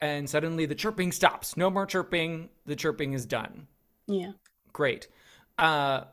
and 0.00 0.28
suddenly 0.28 0.66
the 0.66 0.74
chirping 0.74 1.12
stops. 1.12 1.56
No 1.56 1.70
more 1.70 1.86
chirping. 1.86 2.48
The 2.66 2.76
chirping 2.76 3.12
is 3.14 3.24
done. 3.26 3.66
Yeah. 4.06 4.32
Great. 4.72 5.08
Uh, 5.58 6.04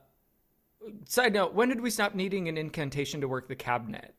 side 1.05 1.33
note: 1.33 1.53
When 1.53 1.69
did 1.69 1.81
we 1.81 1.89
stop 1.89 2.15
needing 2.15 2.47
an 2.47 2.57
incantation 2.57 3.21
to 3.21 3.27
work 3.27 3.47
the 3.47 3.55
cabinet? 3.55 4.15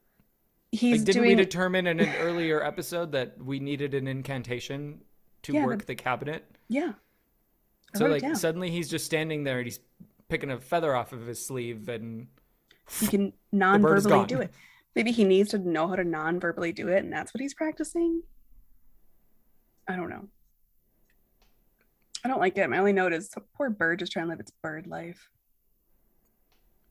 He's 0.72 0.98
Like, 1.00 1.06
didn't 1.06 1.22
doing. 1.24 1.36
we 1.36 1.42
determine 1.42 1.86
in 1.86 1.98
an 2.00 2.14
earlier 2.20 2.62
episode 2.62 3.12
that 3.12 3.42
we 3.42 3.58
needed 3.60 3.94
an 3.94 4.06
incantation 4.06 5.00
to 5.42 5.52
Yeah, 5.54 5.66
work 5.66 5.86
the 5.86 5.94
cabinet? 5.96 6.44
yeah. 6.68 6.92
I 7.94 7.98
So 7.98 8.06
like 8.06 8.36
suddenly 8.36 8.70
he's 8.70 8.88
just 8.88 9.04
standing 9.04 9.42
there 9.42 9.58
and 9.58 9.66
he's 9.66 9.80
picking 10.28 10.50
a 10.52 10.60
feather 10.60 10.94
off 10.94 11.12
of 11.12 11.26
his 11.26 11.44
sleeve 11.44 11.88
and 11.88 12.28
he 12.98 13.06
can 13.06 13.32
non-verbally 13.52 14.26
do 14.26 14.40
it. 14.40 14.50
Maybe 14.96 15.12
he 15.12 15.24
needs 15.24 15.50
to 15.50 15.58
know 15.58 15.86
how 15.86 15.96
to 15.96 16.04
non-verbally 16.04 16.72
do 16.72 16.88
it, 16.88 17.04
and 17.04 17.12
that's 17.12 17.32
what 17.32 17.40
he's 17.40 17.54
practicing. 17.54 18.22
I 19.88 19.96
don't 19.96 20.10
know. 20.10 20.28
I 22.24 22.28
don't 22.28 22.40
like 22.40 22.58
it. 22.58 22.68
My 22.68 22.78
only 22.78 22.92
note 22.92 23.12
is 23.12 23.28
the 23.30 23.40
poor 23.56 23.70
bird 23.70 24.00
just 24.00 24.12
trying 24.12 24.26
to 24.26 24.30
live 24.30 24.40
its 24.40 24.52
bird 24.62 24.86
life. 24.86 25.30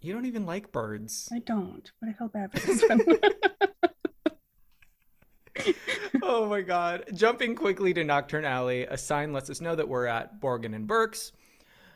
you 0.01 0.13
don't 0.13 0.25
even 0.25 0.45
like 0.45 0.71
birds. 0.71 1.27
I 1.31 1.39
don't, 1.39 1.91
but 1.99 2.09
I 2.09 2.13
felt 2.13 2.33
bad 2.33 2.51
for 2.51 2.59
this 2.65 2.83
one. 2.87 3.01
oh 6.23 6.47
my 6.47 6.61
god. 6.61 7.05
Jumping 7.13 7.55
quickly 7.55 7.93
to 7.93 8.03
Knockturn 8.03 8.45
Alley, 8.45 8.83
a 8.83 8.97
sign 8.97 9.33
lets 9.33 9.49
us 9.49 9.61
know 9.61 9.75
that 9.75 9.87
we're 9.87 10.05
at 10.05 10.39
Borgin 10.41 10.73
and 10.73 10.87
Burke's. 10.87 11.31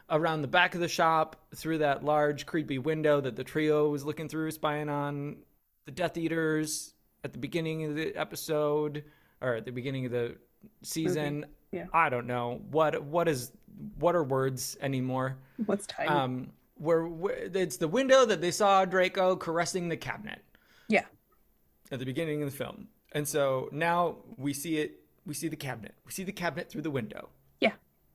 Around 0.10 0.41
the 0.41 0.48
back 0.48 0.75
of 0.75 0.81
the 0.81 0.88
shop, 0.88 1.36
through 1.55 1.79
that 1.79 2.03
large, 2.03 2.45
creepy 2.45 2.77
window 2.77 3.22
that 3.22 3.36
the 3.36 3.43
trio 3.43 3.89
was 3.89 4.03
looking 4.03 4.27
through, 4.27 4.51
spying 4.51 4.89
on 4.89 5.38
the 5.86 5.91
Death 5.91 6.17
Eaters 6.17 6.93
at 7.24 7.31
the 7.31 7.39
beginning 7.39 7.86
of 7.86 7.95
the 7.95 8.15
episode, 8.15 9.03
or 9.41 9.55
at 9.55 9.65
the 9.65 9.72
beginning 9.72 10.05
of 10.05 10.12
the 10.12 10.36
season. 10.81 11.45
Yeah. 11.72 11.86
I 11.93 12.10
don't 12.10 12.27
know. 12.27 12.62
What 12.69 13.01
what 13.03 13.27
is 13.27 13.51
what 13.98 14.15
are 14.15 14.24
words 14.24 14.77
anymore? 14.81 15.38
What's 15.65 15.88
time? 15.88 16.10
Um 16.10 16.51
where, 16.75 17.05
where 17.05 17.36
it's 17.53 17.77
the 17.77 17.88
window 17.88 18.25
that 18.25 18.41
they 18.41 18.51
saw 18.51 18.86
Draco 18.86 19.36
caressing 19.36 19.89
the 19.89 19.98
cabinet 19.98 20.41
yeah. 20.88 21.05
at 21.91 22.00
the 22.00 22.05
beginning 22.05 22.41
of 22.41 22.51
the 22.51 22.55
film. 22.55 22.88
And 23.13 23.27
so 23.27 23.69
now 23.72 24.17
we 24.38 24.53
see 24.53 24.77
it, 24.77 25.00
we 25.25 25.33
see 25.33 25.48
the 25.48 25.55
cabinet. 25.55 25.93
We 26.05 26.12
see 26.12 26.24
the 26.24 26.31
cabinet 26.31 26.69
through 26.69 26.81
the 26.81 26.91
window. 26.91 27.29
Yeah. 27.60 27.74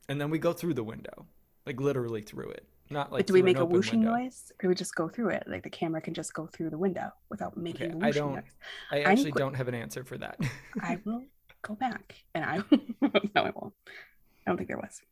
And 0.09 0.21
then 0.21 0.31
we 0.31 0.39
go 0.39 0.53
through 0.53 0.75
the 0.75 0.85
window, 0.85 1.27
like 1.69 1.81
literally 1.81 2.23
through 2.23 2.51
it. 2.51 2.67
Not 2.91 3.13
like 3.13 3.21
But 3.21 3.27
do 3.27 3.33
we 3.35 3.43
make 3.43 3.59
a 3.59 3.65
whooshing 3.65 4.01
window. 4.01 4.17
noise, 4.17 4.51
or 4.59 4.63
do 4.63 4.69
we 4.71 4.75
just 4.75 4.95
go 4.95 5.09
through 5.09 5.29
it? 5.29 5.45
Like 5.47 5.63
the 5.63 5.69
camera 5.71 6.01
can 6.01 6.15
just 6.15 6.33
go 6.33 6.47
through 6.47 6.71
the 6.71 6.79
window 6.79 7.13
without 7.29 7.57
making 7.57 7.89
Okay, 7.91 7.93
a 7.99 8.03
I 8.03 8.07
whooshing 8.09 8.23
don't- 8.23 8.35
noise. 8.37 8.57
I 8.91 9.01
actually 9.03 9.33
don't 9.33 9.55
have 9.55 9.69
an 9.69 9.75
answer 9.75 10.05
for 10.05 10.17
that. 10.19 10.39
I 10.81 10.99
will 11.05 11.25
go 11.63 11.75
back, 11.75 12.15
and 12.35 12.45
I 12.45 12.57
no, 13.03 13.43
I 13.49 13.51
won't. 13.55 13.75
I 13.87 14.51
don't 14.51 14.57
think 14.57 14.69
there 14.69 14.79
was. 14.79 15.03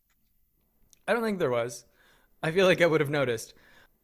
I 1.06 1.12
don't 1.12 1.22
think 1.22 1.38
there 1.38 1.50
was. 1.50 1.84
I 2.42 2.50
feel 2.50 2.66
like 2.66 2.80
I 2.80 2.86
would 2.86 3.00
have 3.00 3.10
noticed. 3.10 3.52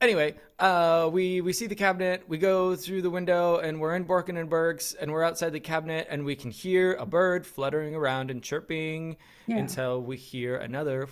Anyway, 0.02 0.34
uh, 0.58 1.08
we 1.12 1.40
we 1.40 1.52
see 1.54 1.66
the 1.66 1.74
cabinet. 1.76 2.24
We 2.28 2.36
go 2.36 2.76
through 2.76 3.02
the 3.02 3.10
window, 3.10 3.56
and 3.58 3.80
we're 3.80 3.94
in 3.96 4.04
Borgin 4.04 4.38
and 4.38 4.50
Burke's, 4.50 4.92
and 4.94 5.10
we're 5.12 5.22
outside 5.22 5.50
the 5.54 5.60
cabinet, 5.60 6.08
and 6.10 6.24
we 6.26 6.34
can 6.36 6.50
hear 6.50 6.94
a 6.94 7.06
bird 7.06 7.46
fluttering 7.46 7.94
around 7.94 8.30
and 8.30 8.42
chirping 8.42 9.16
Yeah. 9.46 9.58
until 9.58 10.02
we 10.02 10.16
hear 10.16 10.56
another, 10.56 11.06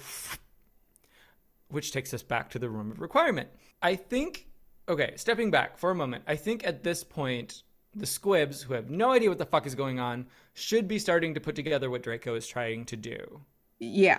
which 1.71 1.93
takes 1.93 2.13
us 2.15 2.23
back 2.23 2.51
to 2.51 2.59
the 2.59 2.69
room 2.69 2.91
of 2.91 3.01
requirement. 3.01 3.49
I 3.83 3.97
think. 3.97 4.47
Okay, 4.89 5.13
stepping 5.17 5.51
back 5.51 5.79
for 5.79 5.91
a 5.91 5.95
moment. 5.95 6.25
I 6.27 6.37
think 6.37 6.67
at 6.67 6.83
this 6.83 7.05
point, 7.05 7.63
the 7.95 8.07
squibs, 8.07 8.63
who 8.63 8.75
have 8.75 8.91
no 8.91 9.13
idea 9.13 9.29
what 9.29 9.39
the 9.39 9.47
fuck 9.47 9.67
is 9.67 9.75
going 9.75 10.01
on, 10.01 10.27
should 10.55 10.89
be 10.89 10.99
starting 10.99 11.35
to 11.35 11.41
put 11.41 11.55
together 11.55 11.91
what 11.91 12.03
Draco 12.03 12.35
is 12.35 12.47
trying 12.47 12.85
to 12.87 12.97
do 12.97 13.41
Yeah. 13.79 14.19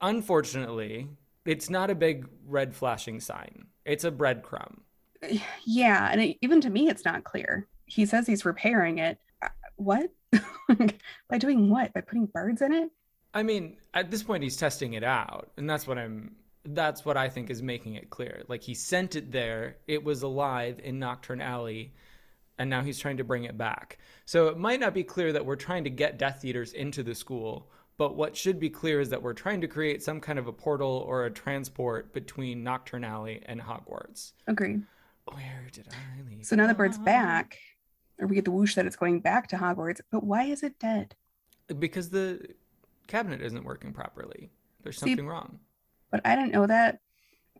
unfortunately, 0.00 1.08
it's 1.44 1.68
not 1.70 1.90
a 1.90 1.94
big 1.94 2.26
red 2.46 2.74
flashing 2.74 3.20
sign. 3.20 3.66
It's 3.84 4.04
a 4.04 4.10
breadcrumb. 4.10 4.80
Yeah, 5.64 6.08
and 6.10 6.20
it, 6.20 6.38
even 6.42 6.60
to 6.62 6.70
me, 6.70 6.88
it's 6.88 7.04
not 7.04 7.24
clear. 7.24 7.66
He 7.86 8.06
says 8.06 8.26
he's 8.26 8.44
repairing 8.44 8.98
it. 8.98 9.18
Uh, 9.42 9.48
What? 9.76 10.10
By 11.28 11.38
doing 11.38 11.70
what? 11.70 11.92
By 11.94 12.00
putting 12.00 12.26
birds 12.26 12.62
in 12.62 12.72
it? 12.72 12.90
I 13.34 13.42
mean, 13.42 13.76
at 13.94 14.10
this 14.10 14.22
point 14.22 14.42
he's 14.42 14.56
testing 14.56 14.94
it 14.94 15.04
out, 15.04 15.50
and 15.56 15.68
that's 15.68 15.86
what 15.86 15.98
I'm 15.98 16.34
that's 16.74 17.04
what 17.04 17.16
I 17.16 17.28
think 17.28 17.50
is 17.50 17.62
making 17.62 17.94
it 17.94 18.10
clear. 18.10 18.42
Like 18.48 18.62
he 18.62 18.74
sent 18.74 19.16
it 19.16 19.30
there, 19.32 19.76
it 19.86 20.02
was 20.04 20.22
alive 20.22 20.80
in 20.82 20.98
Knockturn 20.98 21.40
Alley, 21.42 21.92
and 22.58 22.68
now 22.70 22.82
he's 22.82 22.98
trying 22.98 23.18
to 23.18 23.24
bring 23.24 23.44
it 23.44 23.56
back. 23.58 23.98
So 24.24 24.48
it 24.48 24.58
might 24.58 24.80
not 24.80 24.94
be 24.94 25.04
clear 25.04 25.32
that 25.32 25.44
we're 25.46 25.56
trying 25.56 25.84
to 25.84 25.90
get 25.90 26.18
Death 26.18 26.44
Eaters 26.44 26.72
into 26.72 27.02
the 27.02 27.14
school, 27.14 27.70
But 27.98 28.14
what 28.16 28.36
should 28.36 28.60
be 28.60 28.68
clear 28.68 29.00
is 29.00 29.08
that 29.10 29.22
we're 29.22 29.32
trying 29.32 29.62
to 29.62 29.68
create 29.68 30.02
some 30.02 30.20
kind 30.20 30.38
of 30.38 30.46
a 30.46 30.52
portal 30.52 31.04
or 31.06 31.24
a 31.24 31.30
transport 31.30 32.12
between 32.12 32.62
Knockturn 32.62 33.06
Alley 33.06 33.42
and 33.46 33.60
Hogwarts. 33.60 34.32
Agreed. 34.46 34.82
Where 35.32 35.66
did 35.72 35.88
I 35.90 36.28
leave? 36.28 36.44
So 36.44 36.56
now 36.56 36.66
the 36.66 36.74
bird's 36.74 36.98
back, 36.98 37.58
or 38.18 38.26
we 38.26 38.34
get 38.34 38.44
the 38.44 38.50
whoosh 38.50 38.74
that 38.74 38.86
it's 38.86 38.96
going 38.96 39.20
back 39.20 39.48
to 39.48 39.56
Hogwarts. 39.56 40.00
But 40.10 40.24
why 40.24 40.44
is 40.44 40.62
it 40.62 40.78
dead? 40.78 41.16
Because 41.78 42.10
the 42.10 42.46
cabinet 43.08 43.40
isn't 43.40 43.64
working 43.64 43.92
properly. 43.92 44.50
There's 44.82 44.98
See- 44.98 45.06
something 45.06 45.26
wrong. 45.26 45.58
But 46.10 46.20
I 46.24 46.36
didn't 46.36 46.52
know 46.52 46.66
that 46.66 46.98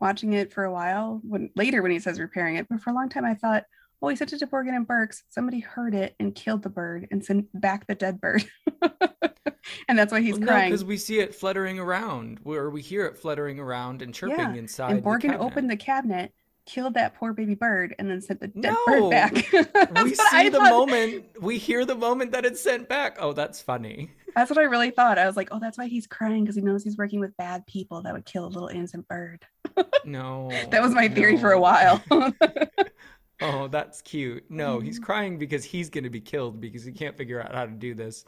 watching 0.00 0.32
it 0.34 0.52
for 0.52 0.64
a 0.64 0.72
while. 0.72 1.20
When 1.22 1.50
later 1.56 1.82
when 1.82 1.90
he 1.90 1.98
says 1.98 2.20
repairing 2.20 2.56
it, 2.56 2.66
but 2.68 2.80
for 2.80 2.90
a 2.90 2.94
long 2.94 3.08
time 3.08 3.24
I 3.24 3.34
thought, 3.34 3.64
oh, 4.02 4.08
he 4.08 4.16
sent 4.16 4.32
it 4.32 4.38
to 4.40 4.48
Morgan 4.50 4.74
and 4.74 4.86
Burks. 4.86 5.22
Somebody 5.28 5.60
heard 5.60 5.94
it 5.94 6.14
and 6.20 6.34
killed 6.34 6.62
the 6.62 6.68
bird 6.68 7.08
and 7.10 7.24
sent 7.24 7.48
back 7.58 7.86
the 7.86 7.94
dead 7.94 8.20
bird. 8.20 8.44
and 9.88 9.98
that's 9.98 10.12
why 10.12 10.20
he's 10.20 10.38
Well, 10.38 10.46
crying. 10.48 10.70
because 10.70 10.84
we 10.84 10.96
see 10.96 11.18
it 11.20 11.34
fluttering 11.34 11.78
around, 11.78 12.40
or 12.44 12.70
we 12.70 12.82
hear 12.82 13.06
it 13.06 13.16
fluttering 13.18 13.58
around 13.58 14.02
and 14.02 14.14
chirping 14.14 14.38
Yeah, 14.38 14.54
inside. 14.54 14.92
and 14.92 15.04
Morgan 15.04 15.34
opened 15.34 15.70
the 15.70 15.76
cabinet, 15.76 16.32
killed 16.66 16.94
that 16.94 17.14
poor 17.14 17.32
baby 17.32 17.54
bird, 17.54 17.94
and 17.98 18.10
then 18.10 18.20
sent 18.20 18.40
the 18.40 18.48
dead 18.48 18.74
No! 18.74 18.76
bird 18.86 19.10
back. 19.10 19.34
We 19.52 20.10
what 20.10 20.32
I 20.32 20.42
see 20.42 20.48
the 20.50 20.58
thought. 20.58 20.70
moment 20.70 21.24
we 21.40 21.58
hear 21.58 21.84
the 21.84 21.94
moment 21.94 22.32
that 22.32 22.44
it's 22.44 22.60
sent 22.60 22.88
back 22.88 23.16
oh 23.20 23.32
that's 23.32 23.62
funny 23.62 24.10
That's 24.34 24.50
what 24.50 24.58
I 24.58 24.64
really 24.64 24.90
thought. 24.90 25.16
I 25.18 25.26
was 25.26 25.36
like, 25.36 25.48
oh, 25.50 25.58
that's 25.58 25.78
why 25.78 25.86
he's 25.86 26.06
crying 26.06 26.42
because 26.44 26.56
he 26.56 26.60
knows 26.62 26.84
he's 26.84 26.98
working 26.98 27.20
with 27.20 27.34
bad 27.38 27.64
people 27.66 28.02
that 28.02 28.12
would 28.12 28.26
kill 28.26 28.44
a 28.44 28.48
little 28.52 28.68
innocent 28.68 29.08
bird. 29.08 29.46
no 30.04 30.50
That 30.70 30.82
was 30.82 30.92
my 30.92 31.08
theory 31.08 31.36
for 31.38 31.52
a 31.52 31.60
while. 31.60 32.02
oh 33.42 33.68
that's 33.68 34.00
cute 34.02 34.44
no 34.50 34.80
he's 34.80 34.98
Mhm. 34.98 35.02
crying 35.04 35.38
because 35.38 35.62
he's 35.64 35.90
going 35.90 36.04
to 36.04 36.10
be 36.10 36.20
killed 36.20 36.58
because 36.60 36.84
he 36.84 36.92
can't 36.92 37.16
figure 37.16 37.40
out 37.42 37.54
how 37.54 37.66
to 37.66 37.72
do 37.72 37.94
this 37.94 38.24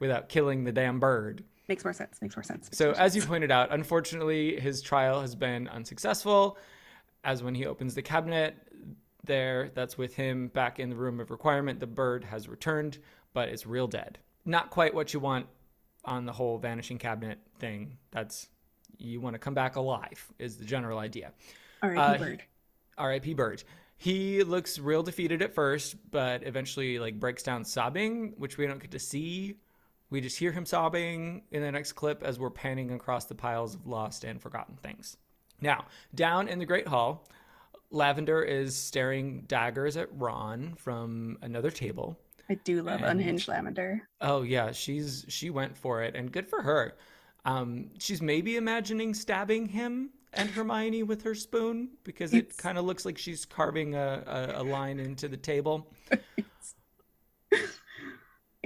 without 0.00 0.28
killing 0.28 0.64
the 0.64 0.72
damn 0.72 1.00
bird 1.00 1.42
makes 1.68 1.84
more 1.84 1.92
sense. 1.92 2.18
Makes 2.20 2.36
more 2.36 2.42
sense. 2.42 2.66
makes 2.66 2.76
so 2.78 2.86
more 2.86 2.94
as 3.00 3.16
you 3.16 3.22
pointed 3.22 3.50
out 3.50 3.72
unfortunately 3.72 4.60
his 4.60 4.82
trial 4.82 5.20
has 5.22 5.34
been 5.34 5.66
unsuccessful 5.68 6.58
as 7.24 7.42
when 7.42 7.54
he 7.54 7.66
opens 7.66 7.94
the 7.94 8.02
cabinet 8.02 8.56
there 9.24 9.70
that's 9.74 9.98
with 9.98 10.14
him 10.14 10.48
back 10.48 10.80
in 10.80 10.88
the 10.88 10.96
room 10.96 11.20
of 11.20 11.30
requirement 11.30 11.78
the 11.78 11.86
bird 11.86 12.24
has 12.24 12.48
returned 12.48 12.98
but 13.34 13.48
it's 13.48 13.66
real 13.66 13.86
dead 13.86 14.18
not 14.44 14.70
quite 14.70 14.94
what 14.94 15.12
you 15.12 15.20
want 15.20 15.46
on 16.04 16.24
the 16.24 16.32
whole 16.32 16.56
vanishing 16.58 16.96
cabinet 16.96 17.38
thing 17.58 17.98
that's 18.10 18.48
you 18.98 19.20
want 19.20 19.34
to 19.34 19.38
come 19.38 19.54
back 19.54 19.76
alive 19.76 20.26
is 20.38 20.56
the 20.56 20.64
general 20.64 20.98
idea 20.98 21.32
R.I.P. 21.82 21.98
uh, 21.98 22.18
bird. 22.18 22.42
R.I.P. 22.98 23.34
Bird. 23.34 23.64
He 23.96 24.42
looks 24.44 24.78
real 24.78 25.02
defeated 25.02 25.42
at 25.42 25.54
first, 25.54 25.96
but 26.10 26.46
eventually 26.46 26.98
like 26.98 27.20
breaks 27.20 27.42
down 27.42 27.64
sobbing, 27.64 28.34
which 28.38 28.56
we 28.56 28.66
don't 28.66 28.80
get 28.80 28.90
to 28.92 28.98
see. 28.98 29.56
We 30.10 30.20
just 30.20 30.38
hear 30.38 30.52
him 30.52 30.66
sobbing 30.66 31.42
in 31.50 31.62
the 31.62 31.70
next 31.70 31.92
clip 31.92 32.22
as 32.22 32.38
we're 32.38 32.50
panning 32.50 32.92
across 32.92 33.26
the 33.26 33.34
piles 33.34 33.74
of 33.74 33.86
lost 33.86 34.24
and 34.24 34.40
forgotten 34.40 34.76
things. 34.76 35.16
Now, 35.60 35.86
down 36.14 36.48
in 36.48 36.58
the 36.58 36.66
Great 36.66 36.88
Hall, 36.88 37.26
Lavender 37.90 38.42
is 38.42 38.76
staring 38.76 39.42
daggers 39.42 39.96
at 39.96 40.08
Ron 40.12 40.74
from 40.76 41.38
another 41.42 41.70
table. 41.70 42.18
I 42.48 42.54
do 42.54 42.82
love 42.82 43.00
and- 43.00 43.20
unhinged 43.20 43.48
lavender. 43.48 44.02
Oh 44.20 44.42
yeah, 44.42 44.72
she's 44.72 45.24
she 45.28 45.50
went 45.50 45.76
for 45.76 46.02
it, 46.02 46.14
and 46.16 46.32
good 46.32 46.48
for 46.48 46.62
her. 46.62 46.96
Um, 47.44 47.90
she's 47.98 48.20
maybe 48.20 48.56
imagining 48.56 49.14
stabbing 49.14 49.66
him 49.66 50.10
and 50.34 50.48
Hermione 50.50 51.02
with 51.04 51.22
her 51.22 51.34
spoon 51.34 51.90
because 52.04 52.34
it 52.34 52.56
kind 52.56 52.76
of 52.78 52.84
looks 52.84 53.04
like 53.04 53.16
she's 53.18 53.44
carving 53.44 53.94
a, 53.94 54.52
a, 54.56 54.62
a 54.62 54.64
line 54.64 55.00
into 55.00 55.26
the 55.28 55.36
table. 55.36 55.90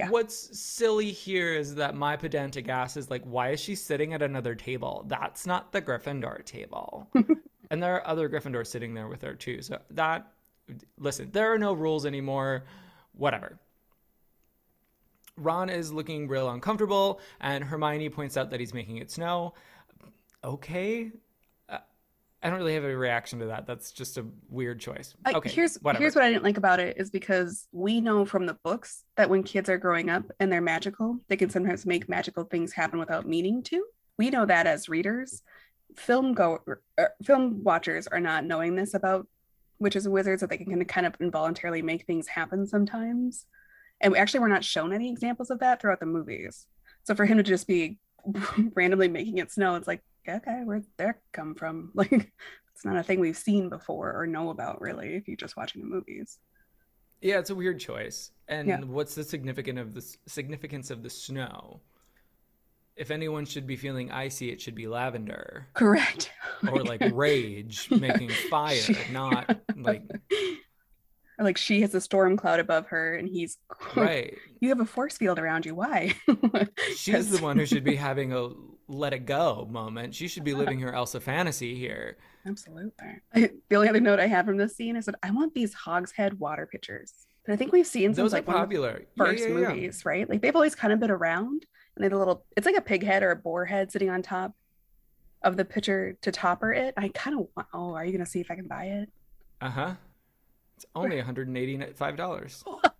Yeah. 0.05 0.11
What's 0.11 0.59
silly 0.59 1.11
here 1.11 1.53
is 1.53 1.75
that 1.75 1.95
my 1.95 2.15
pedantic 2.15 2.69
ass 2.69 2.97
is 2.97 3.09
like, 3.09 3.23
why 3.23 3.49
is 3.49 3.59
she 3.59 3.75
sitting 3.75 4.13
at 4.13 4.21
another 4.21 4.55
table? 4.55 5.05
That's 5.07 5.45
not 5.45 5.71
the 5.71 5.81
Gryffindor 5.81 6.45
table. 6.45 7.09
and 7.71 7.81
there 7.81 7.95
are 7.95 8.07
other 8.07 8.29
Gryffindors 8.29 8.67
sitting 8.67 8.93
there 8.93 9.07
with 9.07 9.21
her 9.21 9.33
too. 9.33 9.61
So 9.61 9.79
that, 9.91 10.31
listen, 10.97 11.29
there 11.31 11.51
are 11.51 11.59
no 11.59 11.73
rules 11.73 12.05
anymore. 12.05 12.65
Whatever. 13.13 13.59
Ron 15.37 15.69
is 15.69 15.91
looking 15.91 16.27
real 16.27 16.49
uncomfortable, 16.49 17.19
and 17.41 17.63
Hermione 17.63 18.09
points 18.09 18.37
out 18.37 18.51
that 18.51 18.59
he's 18.59 18.73
making 18.73 18.97
it 18.97 19.11
snow. 19.11 19.53
Okay. 20.43 21.11
Uh, 22.45 22.47
I 22.47 22.49
don't 22.49 22.59
really 22.59 22.75
have 22.75 22.83
a 22.83 22.95
reaction 22.95 23.39
to 23.39 23.45
that. 23.47 23.65
That's 23.65 23.91
just 23.91 24.17
a 24.17 24.25
weird 24.49 24.79
choice. 24.79 25.15
Okay. 25.27 25.49
here's 25.49 25.77
whatever. 25.77 26.01
here's 26.01 26.15
what 26.15 26.23
I 26.23 26.31
didn't 26.31 26.43
like 26.43 26.57
about 26.57 26.79
it 26.79 26.97
is 26.97 27.09
because 27.09 27.67
we 27.71 28.01
know 28.01 28.25
from 28.25 28.45
the 28.45 28.57
books 28.63 29.03
that 29.17 29.29
when 29.29 29.43
kids 29.43 29.69
are 29.69 29.77
growing 29.77 30.09
up 30.09 30.23
and 30.39 30.51
they're 30.51 30.61
magical, 30.61 31.19
they 31.27 31.37
can 31.37 31.49
sometimes 31.49 31.85
make 31.85 32.07
magical 32.07 32.43
things 32.43 32.71
happen 32.73 32.99
without 32.99 33.27
meaning 33.27 33.63
to. 33.63 33.83
We 34.17 34.29
know 34.29 34.45
that 34.45 34.67
as 34.67 34.89
readers. 34.89 35.41
Film 35.95 36.33
go 36.33 36.59
er, 36.67 36.81
film 37.23 37.63
watchers 37.63 38.07
are 38.07 38.19
not 38.19 38.45
knowing 38.45 38.75
this 38.75 38.93
about 38.93 39.27
witches 39.79 40.05
and 40.05 40.13
wizards 40.13 40.41
that 40.41 40.49
they 40.49 40.57
can 40.57 40.83
kind 40.85 41.07
of 41.07 41.15
involuntarily 41.19 41.81
make 41.81 42.05
things 42.05 42.27
happen 42.27 42.65
sometimes. 42.65 43.45
And 44.01 44.11
we 44.11 44.19
actually 44.19 44.41
we're 44.41 44.47
not 44.49 44.63
shown 44.63 44.93
any 44.93 45.09
examples 45.09 45.49
of 45.49 45.59
that 45.59 45.81
throughout 45.81 45.99
the 45.99 46.05
movies. 46.05 46.67
So 47.03 47.15
for 47.15 47.25
him 47.25 47.37
to 47.37 47.43
just 47.43 47.67
be 47.67 47.97
randomly 48.75 49.07
making 49.07 49.37
it 49.37 49.51
snow, 49.51 49.75
it's 49.75 49.87
like, 49.87 50.01
okay, 50.27 50.61
where'd 50.63 50.85
that 50.97 51.19
come 51.33 51.55
from? 51.55 51.91
Like 51.95 52.11
it's 52.11 52.83
not 52.85 52.97
a 52.97 53.03
thing 53.03 53.19
we've 53.21 53.37
seen 53.37 53.69
before 53.69 54.13
or 54.19 54.27
know 54.27 54.49
about 54.49 54.81
really 54.81 55.15
if 55.15 55.27
you're 55.27 55.37
just 55.37 55.55
watching 55.55 55.81
the 55.81 55.87
movies. 55.87 56.39
Yeah, 57.21 57.39
it's 57.39 57.49
a 57.49 57.55
weird 57.55 57.79
choice. 57.79 58.31
And 58.47 58.67
Yeah. 58.67 58.81
what's 58.81 59.15
the 59.15 59.23
significance 59.23 59.79
of 59.79 59.93
the 59.93 60.15
significance 60.27 60.91
of 60.91 61.01
the 61.01 61.09
snow? 61.09 61.81
If 62.97 63.11
anyone 63.11 63.45
should 63.45 63.65
be 63.67 63.75
feeling 63.75 64.11
icy, 64.11 64.51
it 64.51 64.61
should 64.61 64.75
be 64.75 64.87
lavender 64.87 65.67
Correct. 65.73 66.31
or 66.69 66.83
like 66.83 67.01
rage 67.13 67.89
making 67.91 68.29
fire, 68.49 68.81
not 69.11 69.57
like 69.75 70.03
or 71.37 71.45
like 71.45 71.57
she 71.57 71.81
has 71.81 71.93
a 71.93 72.01
storm 72.01 72.37
cloud 72.37 72.59
above 72.59 72.87
her 72.87 73.15
and 73.15 73.27
he's 73.27 73.57
right. 73.95 74.37
you 74.59 74.69
have 74.69 74.79
a 74.79 74.85
force 74.85 75.17
field 75.17 75.39
around 75.39 75.65
you. 75.65 75.75
Why? 75.75 76.13
She's 76.95 77.29
the 77.31 77.43
one 77.43 77.57
who 77.57 77.65
should 77.65 77.83
be 77.83 77.95
having 78.07 78.33
a 78.33 78.49
let 78.87 79.13
it 79.13 79.25
go 79.25 79.67
moment. 79.69 80.13
She 80.13 80.27
should 80.27 80.43
be 80.43 80.53
living 80.53 80.79
her 80.81 80.93
Elsa 80.93 81.19
fantasy 81.19 81.75
here. 81.75 82.17
Absolutely. 82.45 82.91
I, 83.33 83.49
the 83.69 83.75
only 83.75 83.89
other 83.89 83.99
note 83.99 84.19
I 84.19 84.27
have 84.27 84.45
from 84.45 84.57
this 84.57 84.75
scene 84.75 84.95
is 84.95 85.05
that 85.05 85.15
I 85.23 85.31
want 85.31 85.55
these 85.55 85.73
hogshead 85.73 86.39
water 86.39 86.67
pitchers. 86.71 87.13
But 87.45 87.53
I 87.53 87.55
think 87.55 87.71
we've 87.71 87.87
seen 87.87 88.13
Those 88.13 88.33
are 88.33 88.37
like 88.37 88.45
popular. 88.45 89.01
Yeah, 89.15 89.25
first 89.25 89.43
yeah, 89.43 89.57
yeah. 89.57 89.69
movies, 89.69 90.05
right? 90.05 90.29
Like 90.29 90.41
they've 90.41 90.55
always 90.55 90.75
kind 90.75 90.93
of 90.93 90.99
been 90.99 91.11
around 91.11 91.65
and 91.95 92.03
they 92.03 92.05
had 92.05 92.13
a 92.13 92.17
little 92.17 92.45
it's 92.55 92.65
like 92.65 92.77
a 92.77 92.81
pig 92.81 93.03
head 93.03 93.23
or 93.23 93.31
a 93.31 93.35
boar 93.35 93.65
head 93.65 93.91
sitting 93.91 94.09
on 94.09 94.21
top 94.21 94.53
of 95.43 95.57
the 95.57 95.65
pitcher 95.65 96.17
to 96.21 96.31
topper 96.31 96.73
it. 96.73 96.93
I 96.97 97.09
kind 97.09 97.39
of 97.39 97.47
want 97.55 97.67
oh, 97.73 97.93
are 97.93 98.05
you 98.05 98.11
gonna 98.11 98.25
see 98.25 98.39
if 98.39 98.51
I 98.51 98.55
can 98.55 98.67
buy 98.67 98.85
it? 98.85 99.09
Uh 99.61 99.69
huh. 99.69 99.93
It's 100.75 100.85
only 100.95 101.21
$185. 101.21 102.63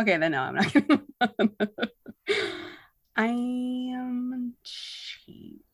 Okay, 0.00 0.16
then 0.16 0.30
no, 0.30 0.42
I'm 0.42 0.54
not 0.54 0.72
I 3.16 3.26
am 3.26 4.54
cheap. 4.62 5.64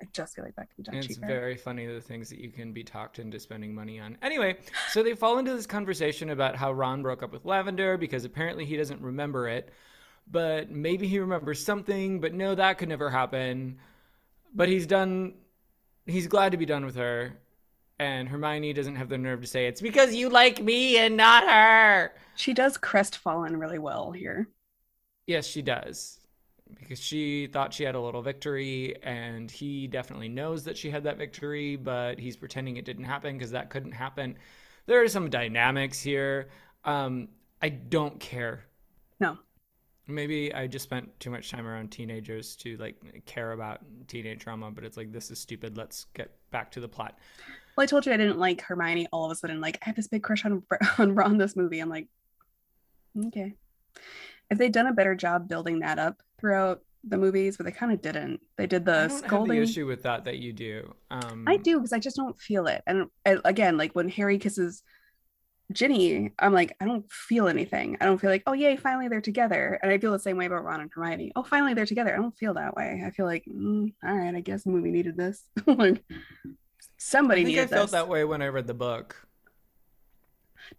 I 0.00 0.06
just 0.12 0.36
feel 0.36 0.44
like 0.44 0.54
that 0.54 0.68
could 0.68 0.76
be 0.76 0.82
done 0.84 0.94
it's 0.96 1.08
cheaper. 1.08 1.26
very 1.26 1.56
funny 1.56 1.86
the 1.86 2.00
things 2.00 2.28
that 2.30 2.38
you 2.38 2.50
can 2.50 2.72
be 2.72 2.84
talked 2.84 3.18
into 3.18 3.40
spending 3.40 3.74
money 3.74 3.98
on. 3.98 4.16
Anyway, 4.22 4.58
so 4.90 5.02
they 5.02 5.14
fall 5.14 5.38
into 5.38 5.52
this 5.56 5.66
conversation 5.66 6.30
about 6.30 6.54
how 6.54 6.70
Ron 6.70 7.02
broke 7.02 7.24
up 7.24 7.32
with 7.32 7.44
Lavender 7.44 7.98
because 7.98 8.24
apparently 8.24 8.64
he 8.64 8.76
doesn't 8.76 9.00
remember 9.00 9.48
it, 9.48 9.72
but 10.30 10.70
maybe 10.70 11.08
he 11.08 11.18
remembers 11.18 11.64
something, 11.64 12.20
but 12.20 12.32
no, 12.32 12.54
that 12.54 12.78
could 12.78 12.88
never 12.88 13.10
happen. 13.10 13.78
But 14.54 14.68
he's 14.68 14.86
done, 14.86 15.34
he's 16.06 16.28
glad 16.28 16.52
to 16.52 16.58
be 16.58 16.66
done 16.66 16.84
with 16.84 16.94
her. 16.94 17.40
And 18.04 18.28
Hermione 18.28 18.74
doesn't 18.74 18.96
have 18.96 19.08
the 19.08 19.16
nerve 19.16 19.40
to 19.40 19.46
say, 19.46 19.66
it's 19.66 19.80
because 19.80 20.14
you 20.14 20.28
like 20.28 20.62
me 20.62 20.98
and 20.98 21.16
not 21.16 21.48
her. 21.48 22.12
She 22.34 22.52
does 22.52 22.76
crestfallen 22.76 23.56
really 23.56 23.78
well 23.78 24.12
here. 24.12 24.46
Yes, 25.26 25.46
she 25.46 25.62
does. 25.62 26.20
Because 26.78 27.00
she 27.00 27.46
thought 27.46 27.72
she 27.72 27.82
had 27.82 27.94
a 27.94 28.00
little 28.00 28.20
victory, 28.20 28.94
and 29.02 29.50
he 29.50 29.86
definitely 29.86 30.28
knows 30.28 30.64
that 30.64 30.76
she 30.76 30.90
had 30.90 31.04
that 31.04 31.16
victory, 31.16 31.76
but 31.76 32.18
he's 32.18 32.36
pretending 32.36 32.76
it 32.76 32.84
didn't 32.84 33.04
happen 33.04 33.38
because 33.38 33.52
that 33.52 33.70
couldn't 33.70 33.92
happen. 33.92 34.36
There 34.84 35.02
are 35.02 35.08
some 35.08 35.30
dynamics 35.30 36.02
here. 36.02 36.50
Um, 36.84 37.28
I 37.62 37.70
don't 37.70 38.20
care. 38.20 38.64
No. 39.18 39.38
Maybe 40.06 40.52
I 40.52 40.66
just 40.66 40.82
spent 40.82 41.18
too 41.20 41.30
much 41.30 41.50
time 41.50 41.66
around 41.66 41.90
teenagers 41.90 42.54
to 42.56 42.76
like 42.76 43.24
care 43.24 43.52
about 43.52 43.80
teenage 44.08 44.40
drama, 44.40 44.70
but 44.70 44.84
it's 44.84 44.98
like 44.98 45.10
this 45.10 45.30
is 45.30 45.38
stupid. 45.38 45.78
Let's 45.78 46.04
get 46.12 46.32
back 46.50 46.70
to 46.72 46.80
the 46.80 46.88
plot. 46.88 47.18
Well, 47.76 47.82
I 47.82 47.86
told 47.86 48.06
you 48.06 48.12
I 48.12 48.16
didn't 48.16 48.38
like 48.38 48.60
Hermione 48.60 49.08
all 49.12 49.24
of 49.24 49.30
a 49.30 49.34
sudden. 49.34 49.60
Like, 49.60 49.78
I 49.82 49.86
have 49.86 49.96
this 49.96 50.08
big 50.08 50.22
crush 50.22 50.44
on 50.44 50.62
on 50.98 51.14
Ron 51.14 51.38
this 51.38 51.56
movie. 51.56 51.80
I'm 51.80 51.88
like, 51.88 52.08
okay. 53.26 53.54
If 54.50 54.58
they'd 54.58 54.72
done 54.72 54.86
a 54.86 54.92
better 54.92 55.14
job 55.14 55.48
building 55.48 55.80
that 55.80 55.98
up 55.98 56.22
throughout 56.38 56.82
the 57.06 57.18
movies, 57.18 57.56
but 57.56 57.66
they 57.66 57.72
kind 57.72 57.92
of 57.92 58.00
didn't. 58.02 58.40
They 58.56 58.66
did 58.66 58.88
I 58.88 59.06
the 59.06 59.08
scolding. 59.08 59.56
the 59.56 59.62
issue 59.62 59.86
with 59.86 60.02
that 60.02 60.24
that 60.24 60.38
you 60.38 60.52
do. 60.52 60.94
Um, 61.10 61.44
I 61.46 61.56
do 61.56 61.78
because 61.78 61.92
I 61.92 61.98
just 61.98 62.16
don't 62.16 62.38
feel 62.38 62.66
it. 62.66 62.82
And 62.86 63.08
uh, 63.26 63.36
again, 63.44 63.76
like 63.76 63.92
when 63.92 64.08
Harry 64.08 64.38
kisses 64.38 64.82
Ginny, 65.72 66.32
I'm 66.38 66.52
like, 66.52 66.76
I 66.80 66.84
don't 66.84 67.10
feel 67.10 67.48
anything. 67.48 67.96
I 68.00 68.04
don't 68.04 68.20
feel 68.20 68.30
like, 68.30 68.42
oh 68.46 68.52
yay, 68.52 68.76
finally 68.76 69.08
they're 69.08 69.20
together. 69.20 69.78
And 69.82 69.90
I 69.90 69.98
feel 69.98 70.12
the 70.12 70.18
same 70.18 70.36
way 70.36 70.46
about 70.46 70.64
Ron 70.64 70.80
and 70.80 70.90
Hermione. 70.92 71.32
Oh, 71.36 71.42
finally 71.42 71.74
they're 71.74 71.86
together. 71.86 72.14
I 72.14 72.18
don't 72.18 72.36
feel 72.36 72.54
that 72.54 72.74
way. 72.74 73.02
I 73.04 73.10
feel 73.10 73.26
like, 73.26 73.44
mm, 73.46 73.92
all 74.04 74.14
right, 74.14 74.34
I 74.34 74.40
guess 74.40 74.64
the 74.64 74.70
movie 74.70 74.90
needed 74.90 75.16
this. 75.16 75.42
like 75.66 76.02
somebody 77.04 77.42
I 77.42 77.44
think 77.44 77.56
needed 77.56 77.64
I 77.64 77.76
felt 77.76 77.84
this. 77.84 77.92
that 77.92 78.08
way 78.08 78.24
when 78.24 78.42
I 78.42 78.48
read 78.48 78.66
the 78.66 78.74
book. 78.74 79.26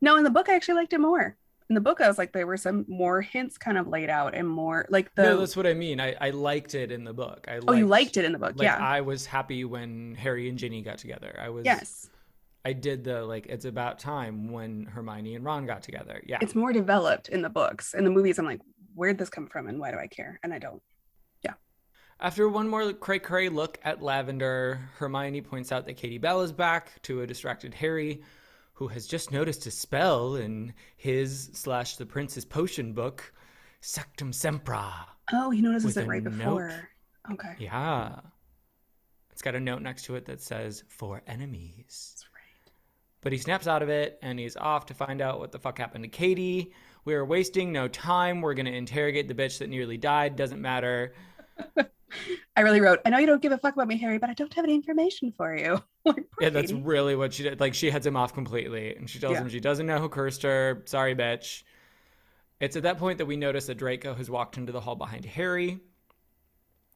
No, 0.02 0.18
in 0.18 0.24
the 0.24 0.32
book 0.32 0.50
I 0.50 0.56
actually 0.56 0.76
liked 0.76 0.94
it 0.94 1.00
more. 1.00 1.38
In 1.68 1.74
the 1.74 1.82
book, 1.82 2.00
I 2.00 2.08
was 2.08 2.20
like, 2.20 2.32
there 2.32 2.46
were 2.46 2.58
some 2.58 2.86
more 2.88 3.22
hints 3.22 3.58
kind 3.58 3.76
of 3.76 3.88
laid 3.88 4.08
out 4.08 4.36
and 4.36 4.48
more 4.48 4.86
like 4.90 5.14
the 5.16 5.24
no, 5.24 5.40
that's 5.40 5.58
what 5.58 5.66
I 5.66 5.74
mean. 5.74 6.00
I, 6.00 6.16
I 6.22 6.30
liked 6.30 6.76
it 6.76 6.92
in 6.92 7.04
the 7.04 7.14
book. 7.14 7.48
I 7.48 7.60
oh, 7.68 7.74
you 7.74 7.88
liked 7.88 8.18
it 8.18 8.26
in 8.26 8.34
the 8.34 8.38
book, 8.38 8.54
Like 8.56 8.66
yeah. 8.66 8.78
I 8.78 9.02
was 9.02 9.26
happy 9.26 9.66
when 9.66 10.14
Harry 10.14 10.48
and 10.48 10.60
Ginny 10.60 10.84
got 10.84 11.00
together. 11.00 11.36
I 11.42 11.50
was 11.50 11.66
yes. 11.66 12.10
I 12.66 12.74
did 12.74 13.04
the 13.04 13.24
like 13.24 13.48
it's 13.48 13.66
about 13.66 13.98
time 13.98 14.52
when 14.52 14.86
Hermione 14.86 15.36
and 15.36 15.44
Ron 15.44 15.66
got 15.66 15.82
together. 15.82 16.22
Yeah. 16.26 16.38
It's 16.42 16.54
more 16.54 16.72
developed 16.72 17.30
in 17.30 17.42
the 17.42 17.50
books. 17.50 17.96
In 17.96 18.04
the 18.04 18.12
movies, 18.12 18.38
I'm 18.38 18.46
like, 18.46 18.62
where'd 18.94 19.18
this 19.18 19.30
come 19.30 19.48
from 19.48 19.68
and 19.68 19.80
why 19.80 19.92
do 19.92 19.98
I 19.98 20.08
care? 20.08 20.40
And 20.44 20.54
I 20.54 20.60
don't. 20.60 20.82
After 22.20 22.48
one 22.48 22.70
more 22.70 22.94
cray 22.94 23.20
cray 23.20 23.50
look 23.50 23.78
at 23.84 24.02
Lavender, 24.02 24.80
Hermione 24.96 25.42
points 25.42 25.72
out 25.72 25.86
that 25.86 25.98
Katie 25.98 26.18
Bell 26.18 26.42
is 26.42 26.54
back 26.54 27.02
to 27.04 27.22
a 27.22 27.28
distracted 27.28 27.74
Harry, 27.74 28.22
who 28.74 28.88
has 28.88 29.06
just 29.06 29.34
noticed 29.34 29.66
a 29.66 29.72
spell 29.72 30.36
in 30.36 30.74
his 30.96 31.50
slash 31.54 31.98
the 31.98 32.06
prince's 32.06 32.46
potion 32.46 32.94
book, 32.94 33.34
Sectumsempra. 33.82 34.92
Oh, 35.34 35.50
he 35.50 35.62
notices 35.62 35.98
it 35.98 36.08
right 36.08 36.24
note. 36.24 36.32
before. 36.32 36.90
Okay. 37.34 37.56
Yeah. 37.60 38.20
It's 39.32 39.42
got 39.42 39.56
a 39.56 39.60
note 39.60 39.82
next 39.82 40.04
to 40.04 40.16
it 40.16 40.26
that 40.26 40.40
says, 40.40 40.86
for 40.88 41.22
enemies. 41.28 42.14
That's 42.16 42.28
right. 42.34 42.74
But 43.20 43.34
he 43.34 43.40
snaps 43.40 43.68
out 43.68 43.84
of 43.84 43.90
it 43.90 44.20
and 44.22 44.40
he's 44.40 44.56
off 44.56 44.86
to 44.86 44.94
find 44.94 45.22
out 45.22 45.40
what 45.40 45.52
the 45.52 45.60
fuck 45.60 45.78
happened 45.78 46.06
to 46.06 46.10
Katie. 46.10 46.72
We 47.04 47.14
are 47.14 47.26
wasting 47.26 47.74
no 47.74 47.90
time. 47.90 48.40
We're 48.40 48.54
going 48.54 48.68
to 48.68 48.74
interrogate 48.74 49.28
the 49.28 49.36
bitch 49.36 49.60
that 49.60 49.70
nearly 49.70 49.98
died. 49.98 50.38
Doesn't 50.38 50.62
matter. 50.62 51.14
I 52.56 52.62
really 52.62 52.82
wrote, 52.82 53.00
I 53.06 53.10
know 53.10 53.18
you 53.18 53.26
don't 53.28 53.42
give 53.42 53.52
a 53.52 53.58
fuck 53.58 53.74
about 53.74 53.88
me, 53.88 53.98
Harry, 53.98 54.18
but 54.18 54.30
I 54.30 54.34
don't 54.34 54.54
have 54.54 54.64
any 54.64 54.76
information 54.76 55.32
for 55.32 55.56
you. 55.56 55.82
like, 56.06 56.26
Yeah, 56.40 56.50
that's 56.50 56.72
really 56.72 57.16
what 57.16 57.34
she 57.34 57.44
did. 57.44 57.60
Like, 57.60 57.74
she 57.74 57.90
heads 57.90 58.06
him 58.06 58.16
off 58.16 58.34
completely. 58.34 58.96
And 58.96 59.10
she 59.10 59.20
tells 59.20 59.34
Yeah. 59.34 59.42
him 59.42 59.50
she 59.50 59.60
doesn't 59.60 59.86
know 59.86 60.00
who 60.00 60.10
cursed 60.10 60.44
her. 60.44 60.84
Sorry, 60.86 61.16
bitch. 61.16 61.64
It's 62.60 62.76
at 62.78 62.84
that 62.84 62.98
point 62.98 63.18
that 63.18 63.26
we 63.26 63.36
notice 63.36 63.66
that 63.68 63.76
Draco 63.76 64.14
has 64.14 64.30
walked 64.30 64.58
into 64.58 64.72
the 64.72 64.80
hall 64.80 64.96
behind 64.96 65.26
Harry. 65.26 65.80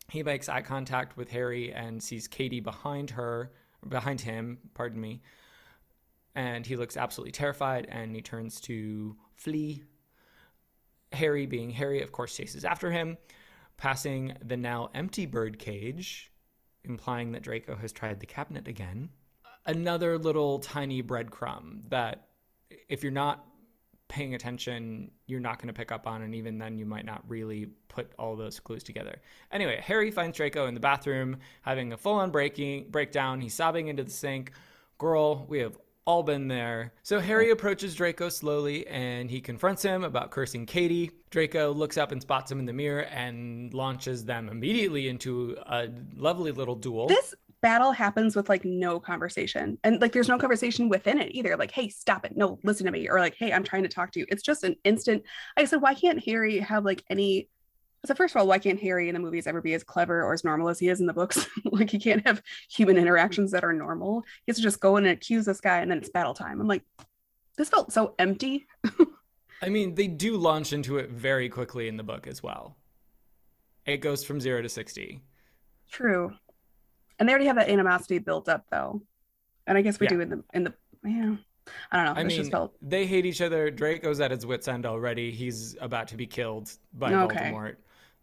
He 0.10 0.24
makes 0.24 0.48
eye 0.50 0.62
contact 0.62 1.17
with 1.17 1.30
Harry 1.30 1.74
and 1.74 2.02
sees 2.02 2.28
Katie 2.28 2.62
behind 2.62 3.12
her, 3.12 3.52
behind 3.88 4.22
him, 4.22 4.58
pardon 4.74 5.02
me. 5.02 5.22
And 6.36 6.65
he 6.65 6.76
looks 6.78 6.95
absolutely 6.95 7.32
terrified 7.34 7.88
and 7.89 8.15
he 8.15 8.22
turns 8.22 8.62
to 8.62 9.17
flee. 9.36 9.84
Harry, 11.12 11.45
being 11.45 11.72
Harry, 11.72 12.02
of 12.02 12.12
course, 12.12 12.36
chases 12.36 12.63
after 12.63 12.91
him, 12.91 13.17
passing 13.79 14.33
the 14.45 14.57
now 14.57 14.89
empty 14.93 15.25
bird 15.25 15.57
cage, 15.57 16.31
implying 16.83 17.31
that 17.31 17.41
Draco 17.41 17.75
has 17.77 17.91
tried 17.91 18.19
the 18.19 18.25
cabinet 18.25 18.67
again. 18.67 19.09
Another 19.65 20.17
little 20.17 20.59
tiny 20.59 21.01
breadcrumb 21.01 21.89
that, 21.89 22.27
if 22.89 23.03
you're 23.03 23.11
not 23.11 23.45
paying 24.09 24.35
attention, 24.35 25.11
you're 25.27 25.39
not 25.39 25.59
going 25.59 25.67
to 25.67 25.73
pick 25.73 25.91
up 25.91 26.07
on, 26.07 26.23
and 26.23 26.35
even 26.35 26.57
then, 26.57 26.77
you 26.77 26.85
might 26.85 27.05
not 27.05 27.23
really 27.27 27.67
put 27.87 28.11
all 28.19 28.35
those 28.35 28.59
clues 28.59 28.83
together. 28.83 29.21
Anyway, 29.51 29.79
Harry 29.81 30.11
finds 30.11 30.35
Draco 30.35 30.65
in 30.67 30.73
the 30.73 30.79
bathroom 30.79 31.37
having 31.61 31.93
a 31.93 31.97
full-on 31.97 32.31
breaking 32.31 32.89
breakdown. 32.89 33.39
He's 33.39 33.53
sobbing 33.53 33.87
into 33.87 34.03
the 34.03 34.11
sink. 34.11 34.51
Girl, 34.97 35.45
we 35.47 35.59
have 35.59 35.77
all 36.05 36.23
been 36.23 36.47
there. 36.47 36.93
So 37.03 37.19
Harry 37.19 37.51
approaches 37.51 37.93
Draco 37.95 38.29
slowly 38.29 38.88
and 38.88 39.29
he 39.29 39.41
confronts 39.41 39.83
him 39.83 40.03
about 40.03 40.31
cursing 40.31 40.65
Katie. 40.65 41.12
Draco 41.29 41.71
looks 41.71 41.97
up 41.97 42.12
and 42.12 42.21
spots 42.21 42.51
him 42.51 42.59
in 42.59 42.65
the 42.65 42.73
mirror 42.73 43.03
and 43.03 43.73
launches 43.73 44.25
them 44.25 44.49
immediately 44.49 45.07
into 45.07 45.55
a 45.67 45.89
lovely 46.15 46.51
little 46.51 46.75
duel. 46.75 47.07
This 47.07 47.35
battle 47.62 47.91
happens 47.91 48.35
with 48.35 48.49
like 48.49 48.65
no 48.65 48.99
conversation. 48.99 49.77
And 49.83 50.01
like 50.01 50.12
there's 50.13 50.29
no 50.29 50.38
conversation 50.38 50.89
within 50.89 51.19
it 51.19 51.31
either. 51.35 51.55
Like, 51.57 51.71
hey, 51.71 51.89
stop 51.89 52.25
it. 52.25 52.35
No, 52.35 52.59
listen 52.63 52.85
to 52.85 52.91
me. 52.91 53.07
Or 53.09 53.19
like, 53.19 53.35
hey, 53.35 53.51
I'm 53.51 53.63
trying 53.63 53.83
to 53.83 53.89
talk 53.89 54.12
to 54.13 54.19
you. 54.19 54.25
It's 54.29 54.43
just 54.43 54.63
an 54.63 54.75
instant. 54.83 55.23
I 55.57 55.65
said, 55.65 55.81
why 55.81 55.93
can't 55.93 56.23
Harry 56.23 56.59
have 56.59 56.85
like 56.85 57.03
any 57.09 57.49
so 58.05 58.13
first 58.15 58.33
of 58.35 58.39
all, 58.39 58.47
why 58.47 58.59
can't 58.59 58.79
Harry 58.79 59.09
in 59.09 59.13
the 59.13 59.19
movies 59.19 59.47
ever 59.47 59.62
be 59.62 59.73
as 59.73 59.83
clever 59.83 60.23
or 60.23 60.33
as 60.33 60.43
normal 60.43 60.69
as 60.69 60.79
he 60.79 60.88
is 60.89 60.99
in 60.99 61.05
the 61.05 61.13
books? 61.13 61.47
like 61.71 61.89
he 61.89 61.99
can't 61.99 62.25
have 62.25 62.41
human 62.69 62.97
interactions 62.97 63.51
that 63.51 63.63
are 63.63 63.73
normal. 63.73 64.23
He 64.45 64.51
has 64.51 64.55
to 64.57 64.62
just 64.63 64.79
go 64.79 64.97
in 64.97 65.05
and 65.05 65.13
accuse 65.13 65.45
this 65.45 65.59
guy 65.62 65.79
and 65.79 65.91
then 65.91 65.97
it's 65.97 66.09
battle 66.09 66.33
time. 66.33 66.62
I'm 66.62 66.67
like, 66.67 66.83
this 67.57 67.69
felt 67.69 67.91
so 67.91 68.15
empty. 68.19 68.67
I 69.62 69.67
mean, 69.67 69.95
they 69.95 70.07
do 70.07 70.38
launch 70.38 70.71
into 70.71 70.97
it 70.97 71.09
very 71.09 71.49
quickly 71.49 71.89
in 71.89 71.97
the 71.97 72.03
book 72.03 72.25
as 72.27 72.41
well. 72.41 72.77
It 73.85 73.97
goes 73.97 74.23
from 74.23 74.39
zero 74.39 74.62
to 74.62 74.69
60. 74.69 75.19
True. 75.91 76.31
And 77.17 77.27
they 77.27 77.33
already 77.33 77.47
have 77.47 77.57
that 77.57 77.69
animosity 77.69 78.19
built 78.19 78.47
up 78.47 78.65
though. 78.71 79.01
And 79.67 79.77
I 79.77 79.81
guess 79.81 79.99
we 79.99 80.05
Yeah. 80.05 80.09
do 80.12 80.21
in 80.21 80.29
the 80.29 80.43
in 80.53 80.63
the 80.63 80.73
yeah. 81.03 81.35
I 81.91 81.97
don't 81.97 82.05
know. 82.15 82.19
I 82.19 82.23
mean, 82.23 82.49
felt 82.49 82.75
they 82.81 83.05
hate 83.05 83.25
each 83.25 83.41
other. 83.41 83.69
Draco's 83.69 84.19
at 84.21 84.31
his 84.31 84.45
wit's 84.45 84.67
end 84.67 84.85
already. 84.85 85.29
He's 85.31 85.75
about 85.81 86.07
to 86.07 86.17
be 86.17 86.25
killed 86.25 86.71
by 86.93 87.13
Okay. 87.13 87.51
Voldemort. 87.51 87.75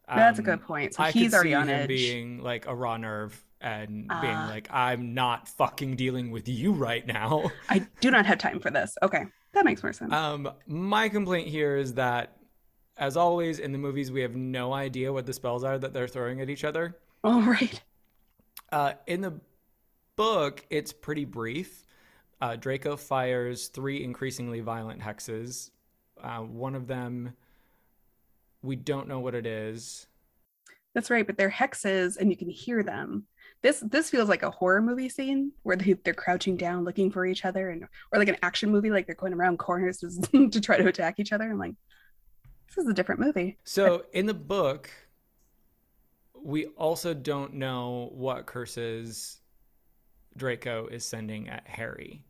That's 0.08 0.38
a 0.38 0.42
Um, 0.42 0.44
good 0.46 0.62
point. 0.62 0.94
So 0.94 1.02
I 1.02 1.10
he's 1.10 1.30
could 1.30 1.34
already 1.34 1.50
see 1.50 1.54
on 1.54 1.68
him 1.68 1.80
edge. 1.80 1.88
being 1.88 2.38
like 2.42 2.66
a 2.66 2.74
raw 2.74 2.96
nerve 2.96 3.42
and 3.60 3.88
being 4.08 4.34
Ah. 4.34 4.46
like, 4.50 4.68
"I'm 4.70 5.14
not 5.14 5.48
fucking 5.48 5.96
dealing 5.96 6.30
with 6.30 6.48
you 6.48 6.72
right 6.72 7.06
now." 7.06 7.50
I 7.68 7.86
do 8.00 8.10
not 8.10 8.26
have 8.26 8.38
time 8.38 8.60
for 8.60 8.70
this. 8.70 8.96
Okay. 9.02 9.24
That 9.52 9.64
makes 9.64 9.82
more 9.82 9.92
sense. 9.92 10.12
Um, 10.12 10.50
my 10.66 11.08
complaint 11.08 11.48
here 11.48 11.76
is 11.76 11.94
that, 11.94 12.36
as 12.98 13.16
always 13.16 13.58
in 13.58 13.72
the 13.72 13.78
movies, 13.78 14.12
we 14.12 14.20
have 14.20 14.36
no 14.36 14.72
idea 14.74 15.12
what 15.12 15.24
the 15.26 15.32
spells 15.32 15.64
are 15.64 15.78
that 15.78 15.92
they're 15.94 16.06
throwing 16.08 16.40
at 16.42 16.50
each 16.50 16.62
other. 16.64 16.98
All 17.24 17.40
right. 17.40 17.82
Uh, 18.70 18.92
in 19.06 19.22
the 19.22 19.40
book, 20.16 20.64
it's 20.70 20.92
pretty 20.92 21.24
brief. 21.24 21.84
Uh, 22.40 22.54
Draco 22.56 22.96
fires 22.96 23.68
three 23.68 24.04
increasingly 24.04 24.60
violent 24.60 25.00
hexes. 25.00 25.70
Uh, 26.22 26.40
one 26.40 26.74
of 26.74 26.86
them, 26.86 27.32
we 28.62 28.76
don't 28.76 29.08
know 29.08 29.20
what 29.20 29.34
it 29.34 29.46
is. 29.46 30.06
That's 30.94 31.10
right, 31.10 31.26
but 31.26 31.36
they're 31.36 31.50
hexes 31.50 32.16
and 32.16 32.30
you 32.30 32.36
can 32.36 32.48
hear 32.48 32.82
them. 32.82 33.26
This 33.62 33.80
this 33.80 34.10
feels 34.10 34.28
like 34.28 34.42
a 34.42 34.50
horror 34.50 34.80
movie 34.80 35.08
scene 35.08 35.52
where 35.62 35.76
they, 35.76 35.94
they're 36.04 36.14
crouching 36.14 36.56
down 36.56 36.84
looking 36.84 37.10
for 37.10 37.26
each 37.26 37.44
other 37.44 37.70
and 37.70 37.84
or 38.12 38.18
like 38.18 38.28
an 38.28 38.36
action 38.42 38.70
movie 38.70 38.90
like 38.90 39.06
they're 39.06 39.14
going 39.14 39.34
around 39.34 39.58
corners 39.58 39.98
to, 40.32 40.48
to 40.48 40.60
try 40.60 40.76
to 40.78 40.88
attack 40.88 41.18
each 41.18 41.32
other. 41.32 41.44
I'm 41.44 41.58
like, 41.58 41.74
this 42.68 42.82
is 42.82 42.90
a 42.90 42.94
different 42.94 43.20
movie. 43.20 43.58
So 43.64 44.04
in 44.12 44.26
the 44.26 44.34
book, 44.34 44.90
we 46.42 46.66
also 46.66 47.12
don't 47.12 47.54
know 47.54 48.10
what 48.12 48.46
curses 48.46 49.40
Draco 50.36 50.86
is 50.86 51.04
sending 51.04 51.48
at 51.48 51.66
Harry. 51.66 52.24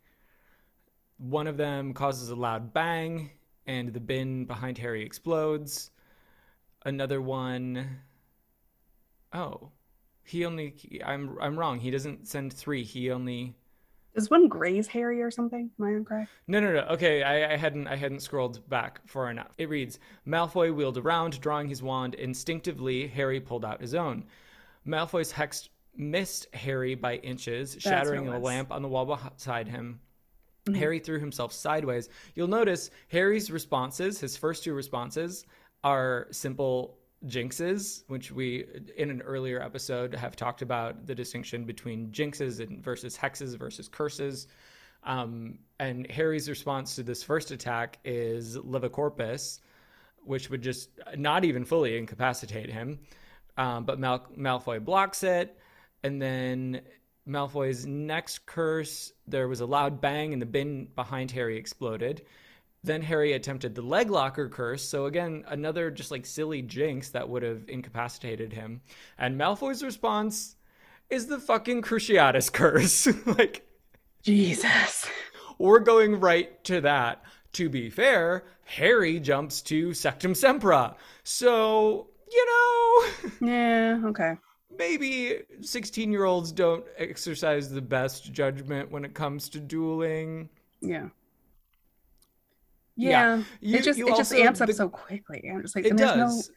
One 1.18 1.46
of 1.46 1.56
them 1.56 1.94
causes 1.94 2.30
a 2.30 2.36
loud 2.36 2.72
bang, 2.72 3.30
and 3.66 3.92
the 3.92 4.00
bin 4.00 4.44
behind 4.44 4.78
Harry 4.78 5.02
explodes. 5.04 5.90
Another 6.86 7.20
one, 7.20 7.98
oh, 9.32 9.70
he 10.22 10.46
only. 10.46 10.72
I'm 11.04 11.36
I'm 11.40 11.58
wrong. 11.58 11.80
He 11.80 11.90
doesn't 11.90 12.28
send 12.28 12.52
three. 12.52 12.84
He 12.84 13.10
only. 13.10 13.56
Does 14.14 14.30
one 14.30 14.46
graze 14.46 14.86
Harry 14.86 15.20
or 15.20 15.32
something? 15.32 15.68
Am 15.80 15.84
I 15.84 15.90
incorrect? 15.90 16.30
No, 16.46 16.60
no, 16.60 16.72
no. 16.72 16.82
Okay, 16.92 17.24
I, 17.24 17.54
I 17.54 17.56
hadn't 17.56 17.88
I 17.88 17.96
hadn't 17.96 18.20
scrolled 18.20 18.66
back 18.68 19.00
far 19.04 19.32
enough. 19.32 19.52
It 19.58 19.68
reads: 19.68 19.98
Malfoy 20.28 20.72
wheeled 20.72 20.96
around, 20.96 21.40
drawing 21.40 21.68
his 21.68 21.82
wand. 21.82 22.14
Instinctively, 22.14 23.08
Harry 23.08 23.40
pulled 23.40 23.64
out 23.64 23.80
his 23.80 23.96
own. 23.96 24.24
Malfoy's 24.86 25.32
hex 25.32 25.68
missed 25.96 26.46
Harry 26.54 26.94
by 26.94 27.16
inches, 27.16 27.76
shattering 27.80 28.28
what 28.28 28.36
a 28.36 28.38
lamp 28.38 28.70
on 28.70 28.82
the 28.82 28.88
wall 28.88 29.06
beside 29.34 29.66
him. 29.66 29.98
Mhm. 30.66 30.76
Harry 30.76 30.98
threw 31.00 31.18
himself 31.18 31.52
sideways. 31.52 32.08
You'll 32.36 32.48
notice 32.48 32.90
Harry's 33.08 33.50
responses, 33.50 34.20
his 34.20 34.36
first 34.36 34.64
two 34.64 34.74
responses, 34.74 35.46
are 35.86 36.26
simple 36.32 36.98
jinxes, 37.26 38.02
which 38.08 38.32
we 38.32 38.64
in 38.96 39.08
an 39.08 39.22
earlier 39.22 39.62
episode 39.62 40.12
have 40.16 40.34
talked 40.34 40.60
about 40.60 41.06
the 41.06 41.14
distinction 41.14 41.62
between 41.64 42.10
jinxes 42.10 42.58
and 42.58 42.82
versus 42.82 43.16
hexes 43.16 43.56
versus 43.56 43.86
curses. 43.86 44.48
Um, 45.04 45.60
and 45.78 46.10
Harry's 46.10 46.48
response 46.48 46.96
to 46.96 47.04
this 47.04 47.22
first 47.22 47.52
attack 47.52 48.00
is 48.04 48.56
Levicorpus, 48.56 49.60
which 50.24 50.50
would 50.50 50.60
just 50.60 50.90
not 51.16 51.44
even 51.44 51.64
fully 51.64 51.96
incapacitate 51.96 52.68
him. 52.68 52.98
Um, 53.56 53.84
but 53.84 54.00
Mal- 54.00 54.26
Malfoy 54.36 54.84
blocks 54.84 55.22
it. 55.22 55.56
And 56.02 56.20
then 56.20 56.80
Malfoy's 57.28 57.86
next 57.86 58.44
curse, 58.44 59.12
there 59.28 59.46
was 59.46 59.60
a 59.60 59.66
loud 59.66 60.00
bang 60.00 60.32
and 60.32 60.42
the 60.42 60.46
bin 60.46 60.88
behind 60.96 61.30
Harry 61.30 61.56
exploded. 61.56 62.26
Then 62.86 63.02
Harry 63.02 63.32
attempted 63.32 63.74
the 63.74 63.82
leg 63.82 64.10
locker 64.10 64.48
curse. 64.48 64.88
So 64.88 65.06
again, 65.06 65.44
another 65.48 65.90
just 65.90 66.12
like 66.12 66.24
silly 66.24 66.62
jinx 66.62 67.08
that 67.10 67.28
would 67.28 67.42
have 67.42 67.68
incapacitated 67.68 68.52
him. 68.52 68.80
And 69.18 69.38
Malfoy's 69.38 69.82
response 69.82 70.54
is 71.10 71.26
the 71.26 71.40
fucking 71.40 71.82
Cruciatus 71.82 72.52
curse. 72.52 73.08
like, 73.26 73.66
Jesus. 74.22 75.06
we're 75.58 75.80
going 75.80 76.20
right 76.20 76.62
to 76.64 76.80
that. 76.82 77.24
To 77.54 77.68
be 77.68 77.90
fair, 77.90 78.44
Harry 78.64 79.18
jumps 79.18 79.62
to 79.62 79.88
Sectumsempra. 79.88 80.94
So, 81.24 82.06
you 82.30 82.46
know, 82.46 83.30
Yeah, 83.48 84.00
okay. 84.04 84.34
maybe 84.78 85.38
16 85.60 86.12
year 86.12 86.24
olds 86.24 86.52
don't 86.52 86.84
exercise 86.98 87.68
the 87.68 87.82
best 87.82 88.32
judgment 88.32 88.92
when 88.92 89.04
it 89.04 89.12
comes 89.14 89.48
to 89.48 89.60
dueling. 89.60 90.50
Yeah. 90.80 91.08
Yeah. 92.96 93.36
Yeah. 93.36 93.42
You- 93.60 93.76
it 93.78 93.82
just 93.84 93.98
it 93.98 94.06
just 94.08 94.32
also- 94.32 94.36
amps 94.42 94.60
up 94.60 94.66
the- 94.68 94.72
so 94.74 94.88
quickly. 94.88 95.48
I'm 95.52 95.62
just 95.62 95.76
like, 95.76 95.84
It 95.86 95.96
there's 95.96 96.10
does. 96.12 96.48
no 96.48 96.54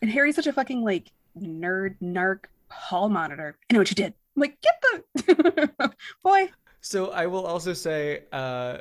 and 0.00 0.10
Harry's 0.10 0.36
such 0.36 0.46
a 0.46 0.52
fucking 0.52 0.82
like 0.82 1.10
nerd 1.38 1.96
narc 2.02 2.44
hall 2.70 3.08
monitor. 3.08 3.58
I 3.68 3.74
know 3.74 3.80
what 3.80 3.90
you 3.90 3.94
did. 3.96 4.14
I'm 4.36 4.40
like, 4.40 4.58
get 4.60 4.80
the 5.26 5.92
boy. 6.22 6.50
So 6.80 7.10
I 7.10 7.26
will 7.26 7.44
also 7.44 7.72
say, 7.72 8.22
uh, 8.30 8.78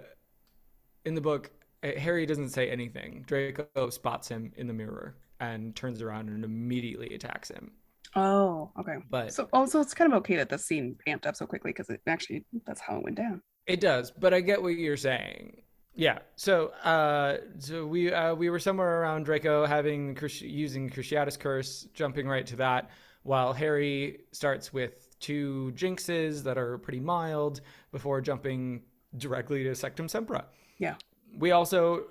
in 1.05 1.15
the 1.15 1.21
book, 1.21 1.49
uh, 1.83 1.93
Harry 1.97 2.25
doesn't 2.27 2.49
say 2.49 2.69
anything. 2.69 3.23
Draco 3.25 3.89
spots 3.89 4.27
him 4.27 4.51
in 4.57 4.67
the 4.67 4.73
mirror 4.73 5.15
and 5.39 5.75
turns 5.75 6.01
around 6.03 6.29
and 6.29 6.43
immediately 6.45 7.15
attacks 7.15 7.49
him. 7.49 7.71
Oh, 8.15 8.71
okay. 8.79 8.97
But 9.09 9.33
So 9.33 9.49
also 9.53 9.79
it's 9.81 9.93
kind 9.95 10.11
of 10.13 10.17
okay 10.19 10.35
that 10.37 10.49
the 10.49 10.57
scene 10.59 10.95
amped 11.07 11.25
up 11.25 11.35
so 11.35 11.45
quickly 11.47 11.71
because 11.71 11.89
it 11.89 12.01
actually 12.07 12.45
that's 12.65 12.79
how 12.81 12.97
it 12.97 13.03
went 13.03 13.17
down. 13.17 13.41
it 13.65 13.79
does. 13.79 14.11
But 14.11 14.33
I 14.35 14.41
get 14.41 14.61
what 14.61 14.69
you're 14.75 14.97
saying. 14.97 15.61
Yeah. 15.97 16.19
So, 16.35 16.67
uh, 16.83 17.37
so 17.57 17.85
we 17.87 18.13
uh, 18.13 18.35
we 18.35 18.49
were 18.51 18.59
somewhere 18.59 19.01
around 19.01 19.23
Draco 19.23 19.65
having 19.65 20.15
using 20.41 20.89
Cruciatus 20.89 21.37
Curse, 21.39 21.87
jumping 21.93 22.27
right 22.27 22.45
to 22.45 22.55
that, 22.57 22.91
while 23.23 23.51
Harry 23.51 24.21
starts 24.31 24.71
with 24.71 25.19
two 25.19 25.73
jinxes 25.75 26.43
that 26.43 26.57
are 26.57 26.77
pretty 26.77 26.99
mild 26.99 27.61
before 27.91 28.21
jumping 28.21 28.83
directly 29.17 29.63
to 29.63 29.71
Sectumsempra. 29.71 30.45
Yeah. 30.77 30.95
We 31.35 31.51
also 31.51 32.03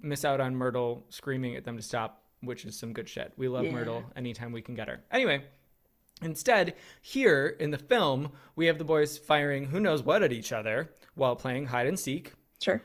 miss 0.00 0.24
out 0.24 0.40
on 0.40 0.56
Myrtle 0.56 1.04
screaming 1.10 1.56
at 1.56 1.64
them 1.64 1.76
to 1.76 1.82
stop, 1.82 2.22
which 2.40 2.64
is 2.64 2.78
some 2.78 2.94
good 2.94 3.08
shit. 3.08 3.34
We 3.36 3.48
love 3.48 3.66
Yeah. 3.66 3.72
Myrtle 3.72 4.04
anytime 4.16 4.50
we 4.52 4.62
can 4.62 4.74
get 4.74 4.88
her. 4.88 5.02
Anyway, 5.10 5.44
instead, 6.22 6.74
here 7.02 7.54
in 7.60 7.70
the 7.70 7.78
film, 7.78 8.32
we 8.54 8.64
have 8.66 8.78
the 8.78 8.84
boys 8.84 9.18
firing 9.18 9.66
who 9.66 9.78
knows 9.78 10.02
what 10.02 10.22
at 10.22 10.32
each 10.32 10.52
other 10.52 10.90
while 11.14 11.36
playing 11.36 11.66
hide 11.66 11.86
and 11.86 11.98
seek. 11.98 12.32
Sure. 12.62 12.82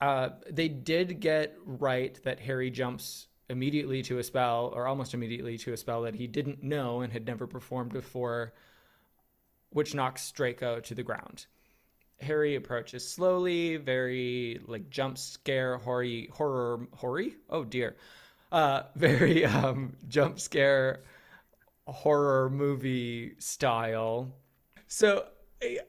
Uh, 0.00 0.30
they 0.50 0.68
did 0.68 1.20
get 1.20 1.56
right 1.64 2.18
that 2.24 2.40
Harry 2.40 2.70
jumps 2.70 3.28
immediately 3.48 4.02
to 4.02 4.18
a 4.18 4.22
spell, 4.22 4.72
or 4.74 4.86
almost 4.86 5.14
immediately 5.14 5.58
to 5.58 5.72
a 5.72 5.76
spell 5.76 6.02
that 6.02 6.14
he 6.14 6.26
didn't 6.26 6.62
know 6.62 7.00
and 7.00 7.12
had 7.12 7.26
never 7.26 7.46
performed 7.46 7.92
before, 7.92 8.52
which 9.70 9.94
knocks 9.94 10.30
Draco 10.32 10.80
to 10.80 10.94
the 10.94 11.02
ground. 11.02 11.46
Harry 12.20 12.54
approaches 12.54 13.06
slowly, 13.06 13.76
very 13.76 14.60
like 14.66 14.88
jump 14.88 15.18
scare, 15.18 15.78
horror, 15.78 16.22
horror, 16.32 16.86
horror. 16.94 17.24
Oh 17.50 17.64
dear, 17.64 17.96
uh, 18.52 18.84
very 18.94 19.44
um, 19.44 19.94
jump 20.08 20.40
scare, 20.40 21.02
horror 21.86 22.50
movie 22.50 23.34
style. 23.38 24.32
So 24.86 25.26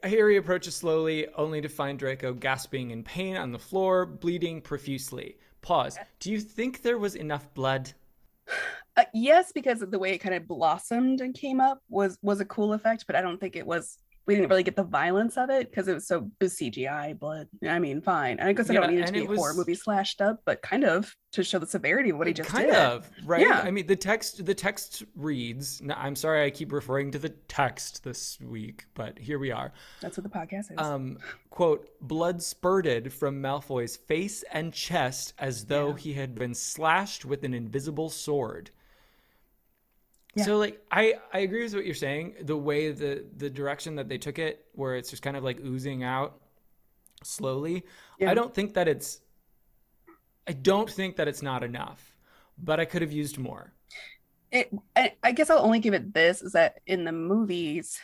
Harry 0.02 0.36
approaches 0.36 0.74
slowly, 0.74 1.26
only 1.36 1.60
to 1.60 1.68
find 1.68 1.98
Draco 1.98 2.32
gasping 2.32 2.90
in 2.90 3.02
pain 3.02 3.36
on 3.36 3.52
the 3.52 3.58
floor, 3.58 4.06
bleeding 4.06 4.60
profusely. 4.60 5.38
Pause. 5.62 5.98
Do 6.20 6.30
you 6.30 6.40
think 6.40 6.82
there 6.82 6.98
was 6.98 7.16
enough 7.16 7.52
blood? 7.54 7.92
Uh, 8.96 9.04
yes, 9.12 9.52
because 9.52 9.82
of 9.82 9.90
the 9.90 9.98
way 9.98 10.12
it 10.12 10.18
kind 10.18 10.34
of 10.34 10.46
blossomed 10.46 11.20
and 11.20 11.34
came 11.34 11.60
up 11.60 11.82
was 11.88 12.18
was 12.22 12.40
a 12.40 12.44
cool 12.44 12.72
effect, 12.72 13.04
but 13.06 13.16
I 13.16 13.20
don't 13.20 13.38
think 13.38 13.56
it 13.56 13.66
was. 13.66 13.98
We 14.26 14.34
didn't 14.34 14.50
really 14.50 14.64
get 14.64 14.74
the 14.76 14.82
violence 14.82 15.36
of 15.36 15.50
it 15.50 15.70
because 15.70 15.86
it 15.88 15.94
was 15.94 16.06
so 16.06 16.28
it 16.40 16.44
was 16.44 16.54
CGI 16.58 17.18
blood. 17.18 17.46
I 17.66 17.78
mean, 17.78 18.00
fine. 18.00 18.40
I 18.40 18.52
guess 18.52 18.68
I 18.68 18.74
Yeah, 18.74 18.80
don't 18.80 18.90
need 18.94 19.00
it 19.02 19.06
to 19.06 19.12
be 19.12 19.22
it 19.24 19.30
a 19.30 19.34
horror 19.36 19.54
movie 19.54 19.74
slashed 19.76 20.20
up, 20.20 20.40
but 20.44 20.62
kind 20.62 20.84
of 20.84 21.14
to 21.32 21.44
show 21.44 21.58
the 21.58 21.66
severity 21.66 22.10
of 22.10 22.18
what 22.18 22.26
he 22.26 22.32
just 22.32 22.48
kind 22.48 22.66
did. 22.66 22.74
of 22.74 23.10
right 23.26 23.42
Yeah. 23.42 23.60
i 23.62 23.70
mean 23.70 23.86
the 23.86 23.94
text 23.96 24.46
the 24.46 24.54
text 24.54 25.02
reads 25.14 25.82
i'm 25.94 26.16
sorry 26.16 26.42
i 26.46 26.48
keep 26.50 26.72
referring 26.72 27.10
to 27.10 27.18
the 27.18 27.28
text 27.28 28.02
this 28.04 28.38
week 28.40 28.86
but 28.94 29.18
here 29.18 29.38
we 29.38 29.50
are 29.50 29.70
That's 30.00 30.16
what 30.16 30.24
the 30.24 30.30
podcast 30.30 30.72
is. 30.72 30.78
um 30.78 31.18
quote 31.50 31.90
blood 32.00 32.42
spurted 32.42 33.12
from 33.12 33.42
malfoy's 33.42 33.96
face 33.98 34.44
and 34.50 34.72
chest 34.72 35.34
as 35.38 35.66
though 35.66 35.88
Yeah. 35.90 35.96
he 35.98 36.12
had 36.14 36.34
been 36.34 36.54
slashed 36.54 37.26
with 37.26 37.44
an 37.44 37.52
invisible 37.52 38.08
sword 38.08 38.70
Yeah. 40.36 40.44
so 40.44 40.58
like 40.58 40.84
i 40.90 41.14
i 41.32 41.40
agree 41.40 41.62
with 41.62 41.74
what 41.74 41.86
you're 41.86 41.94
saying 41.94 42.34
the 42.42 42.56
way 42.56 42.92
the 42.92 43.24
the 43.36 43.48
direction 43.50 43.96
that 43.96 44.08
they 44.08 44.18
took 44.18 44.38
it 44.38 44.66
where 44.72 44.94
it's 44.96 45.10
just 45.10 45.22
kind 45.22 45.36
of 45.36 45.42
like 45.42 45.60
oozing 45.64 46.04
out 46.04 46.40
slowly 47.24 47.84
Yeah. 48.18 48.30
i 48.30 48.34
don't 48.34 48.54
think 48.54 48.74
that 48.74 48.86
it's 48.86 49.20
i 50.46 50.52
don't 50.52 50.90
think 50.90 51.16
that 51.16 51.26
it's 51.26 51.42
not 51.42 51.64
enough 51.64 52.14
but 52.58 52.78
i 52.78 52.84
could 52.84 53.00
have 53.02 53.12
used 53.12 53.38
more 53.38 53.72
it 54.52 54.70
I, 54.94 55.14
I 55.22 55.32
guess 55.32 55.50
I'll 55.50 55.64
only 55.64 55.80
give 55.80 55.94
it 55.94 56.14
this 56.14 56.40
is 56.42 56.52
that 56.52 56.80
in 56.86 57.04
the 57.04 57.12
movies, 57.12 57.98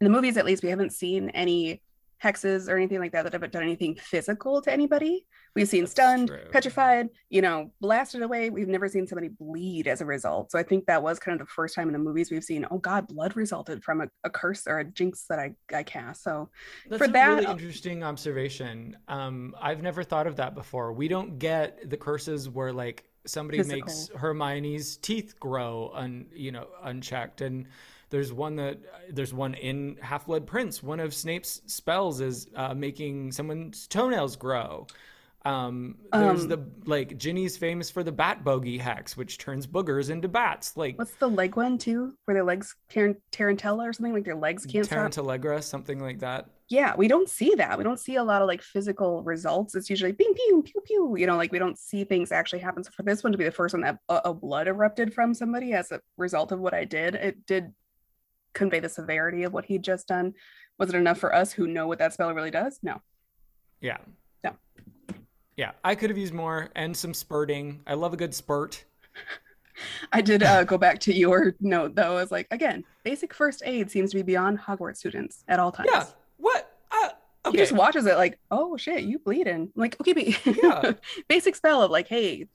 in 0.00 0.04
the 0.04 0.10
movies 0.10 0.36
at 0.36 0.44
least, 0.44 0.62
we 0.62 0.68
haven't 0.70 0.92
seen 0.92 1.30
any 1.30 1.82
hexes 2.24 2.68
or 2.68 2.76
anything 2.76 2.98
like 2.98 3.12
that 3.12 3.22
that 3.24 3.32
haven't 3.32 3.52
done 3.52 3.62
anything 3.62 3.94
physical 3.96 4.62
to 4.62 4.72
anybody. 4.72 5.26
We've 5.54 5.68
seen 5.68 5.82
That's 5.82 5.92
stunned, 5.92 6.28
true. 6.28 6.40
petrified, 6.50 7.10
you 7.28 7.40
know, 7.40 7.70
blasted 7.80 8.22
away. 8.22 8.50
We've 8.50 8.66
never 8.66 8.88
seen 8.88 9.06
somebody 9.06 9.28
bleed 9.28 9.86
as 9.86 10.00
a 10.00 10.04
result. 10.06 10.50
So 10.50 10.58
I 10.58 10.64
think 10.64 10.86
that 10.86 11.00
was 11.02 11.20
kind 11.20 11.38
of 11.40 11.46
the 11.46 11.50
first 11.52 11.74
time 11.76 11.86
in 11.88 11.92
the 11.92 11.98
movies 12.00 12.30
we've 12.30 12.42
seen, 12.42 12.66
oh 12.72 12.78
God, 12.78 13.06
blood 13.06 13.36
resulted 13.36 13.84
from 13.84 14.00
a, 14.00 14.08
a 14.24 14.30
curse 14.30 14.66
or 14.66 14.80
a 14.80 14.84
jinx 14.84 15.26
that 15.28 15.38
I, 15.38 15.54
I 15.72 15.82
cast. 15.84 16.24
So 16.24 16.50
That's 16.88 16.98
For 16.98 17.04
a 17.04 17.12
that- 17.12 17.28
really 17.28 17.46
interesting 17.46 18.02
observation. 18.02 18.96
Um, 19.06 19.54
I've 19.60 19.82
never 19.82 20.02
thought 20.02 20.26
of 20.26 20.36
that 20.36 20.54
before. 20.56 20.92
We 20.92 21.06
don't 21.08 21.38
get 21.38 21.88
the 21.88 21.96
curses 21.96 22.48
where 22.48 22.72
like 22.72 23.04
somebody 23.26 23.58
Physical. 23.58 23.80
makes 23.86 24.10
Hermione's 24.16 24.96
teeth 24.96 25.38
grow 25.38 25.92
un 25.94 26.26
you 26.34 26.50
know 26.52 26.66
unchecked, 26.82 27.40
and 27.42 27.66
there's 28.14 28.32
one 28.32 28.54
that 28.56 28.78
there's 29.10 29.34
one 29.34 29.54
in 29.54 29.96
Half 30.00 30.26
Blood 30.26 30.46
Prince. 30.46 30.82
One 30.84 31.00
of 31.00 31.12
Snape's 31.12 31.60
spells 31.66 32.20
is 32.20 32.46
uh, 32.54 32.72
making 32.72 33.32
someone's 33.32 33.88
toenails 33.88 34.36
grow. 34.36 34.86
Um, 35.44 35.96
there's 36.12 36.42
Um, 36.44 36.48
the 36.48 36.70
like 36.86 37.18
Ginny's 37.18 37.56
famous 37.58 37.90
for 37.90 38.02
the 38.04 38.12
bat 38.12 38.44
bogey 38.44 38.78
hex, 38.78 39.16
which 39.16 39.36
turns 39.36 39.66
boogers 39.66 40.08
into 40.08 40.28
bats. 40.28 40.76
Like 40.76 40.96
what's 40.96 41.16
the 41.16 41.28
leg 41.28 41.56
one 41.56 41.76
too, 41.76 42.14
where 42.24 42.34
their 42.34 42.44
legs, 42.44 42.74
tar- 42.88 43.16
tarantella 43.32 43.88
or 43.88 43.92
something 43.92 44.14
like 44.14 44.24
their 44.24 44.36
legs 44.36 44.64
can't 44.64 44.86
stop? 44.86 45.10
Tarantallegra, 45.10 45.62
something 45.62 45.98
like 45.98 46.20
that. 46.20 46.48
yeah 46.70 46.94
we 46.96 47.08
don't 47.08 47.28
see 47.28 47.54
that 47.56 47.76
we 47.76 47.84
don't 47.84 48.00
see 48.00 48.14
a 48.16 48.24
lot 48.24 48.40
of 48.40 48.48
like 48.48 48.62
physical 48.62 49.22
results 49.22 49.74
it's 49.74 49.90
usually 49.90 50.12
bing 50.12 50.32
pew 50.34 50.62
pew 50.68 50.80
pew 50.86 51.14
you 51.20 51.26
know 51.26 51.36
like 51.36 51.52
we 51.52 51.58
don't 51.58 51.78
see 51.78 52.04
things 52.04 52.32
actually 52.32 52.58
happen 52.66 52.82
so 52.82 52.90
for 52.96 53.02
this 53.02 53.22
one 53.22 53.32
to 53.32 53.36
be 53.36 53.44
the 53.44 53.50
first 53.60 53.74
one 53.74 53.82
that 53.82 53.98
a, 54.08 54.16
a 54.30 54.32
blood 54.32 54.66
erupted 54.66 55.12
from 55.12 55.34
somebody 55.34 55.74
as 55.74 55.92
a 55.92 56.00
result 56.16 56.52
of 56.52 56.58
what 56.64 56.72
i 56.72 56.82
did 56.98 57.14
it 57.16 57.44
did 57.44 57.64
convey 58.54 58.80
the 58.80 58.88
severity 58.88 59.42
of 59.42 59.52
what 59.52 59.64
he'd 59.66 59.82
just 59.82 60.08
done 60.08 60.32
was 60.78 60.88
it 60.88 60.94
enough 60.96 61.18
for 61.18 61.34
us 61.34 61.52
who 61.52 61.66
know 61.66 61.86
what 61.86 61.98
that 61.98 62.12
spell 62.12 62.32
really 62.34 62.50
does 62.50 62.78
no 62.82 63.00
Yeah. 63.80 63.98
Yeah. 64.42 64.52
Yeah, 65.56 65.70
I 65.84 65.94
could 65.94 66.10
have 66.10 66.18
used 66.18 66.34
more 66.34 66.70
and 66.74 66.96
some 66.96 67.14
spurting. 67.14 67.80
I 67.86 67.94
love 67.94 68.12
a 68.12 68.16
good 68.16 68.34
spurt. 68.34 68.84
i 70.12 70.20
did 70.20 70.42
uh, 70.44 70.62
go 70.64 70.78
back 70.78 71.00
to 71.00 71.12
your 71.12 71.54
note 71.60 71.96
though 71.96 72.16
as 72.18 72.30
like 72.30 72.46
again 72.52 72.84
basic 73.02 73.34
first 73.34 73.60
aid 73.66 73.90
seems 73.90 74.10
to 74.10 74.16
be 74.16 74.22
beyond 74.22 74.56
hogwarts 74.56 74.98
students 74.98 75.42
at 75.48 75.58
all 75.58 75.72
times 75.72 75.90
Yeah. 75.92 76.04
What? 76.36 76.70
Uh, 76.92 77.50
he 77.50 77.56
just 77.56 77.72
watches 77.72 78.06
it 78.06 78.16
like 78.16 78.38
oh 78.52 78.76
shit 78.76 79.02
you 79.02 79.18
bleeding 79.18 79.62
I'm 79.74 79.80
like 79.80 80.00
okay 80.00 80.12
but 80.12 80.56
Yeah. 80.62 80.92
basic 81.28 81.56
spell 81.56 81.82
of 81.82 81.90
like 81.90 82.06
hey 82.06 82.46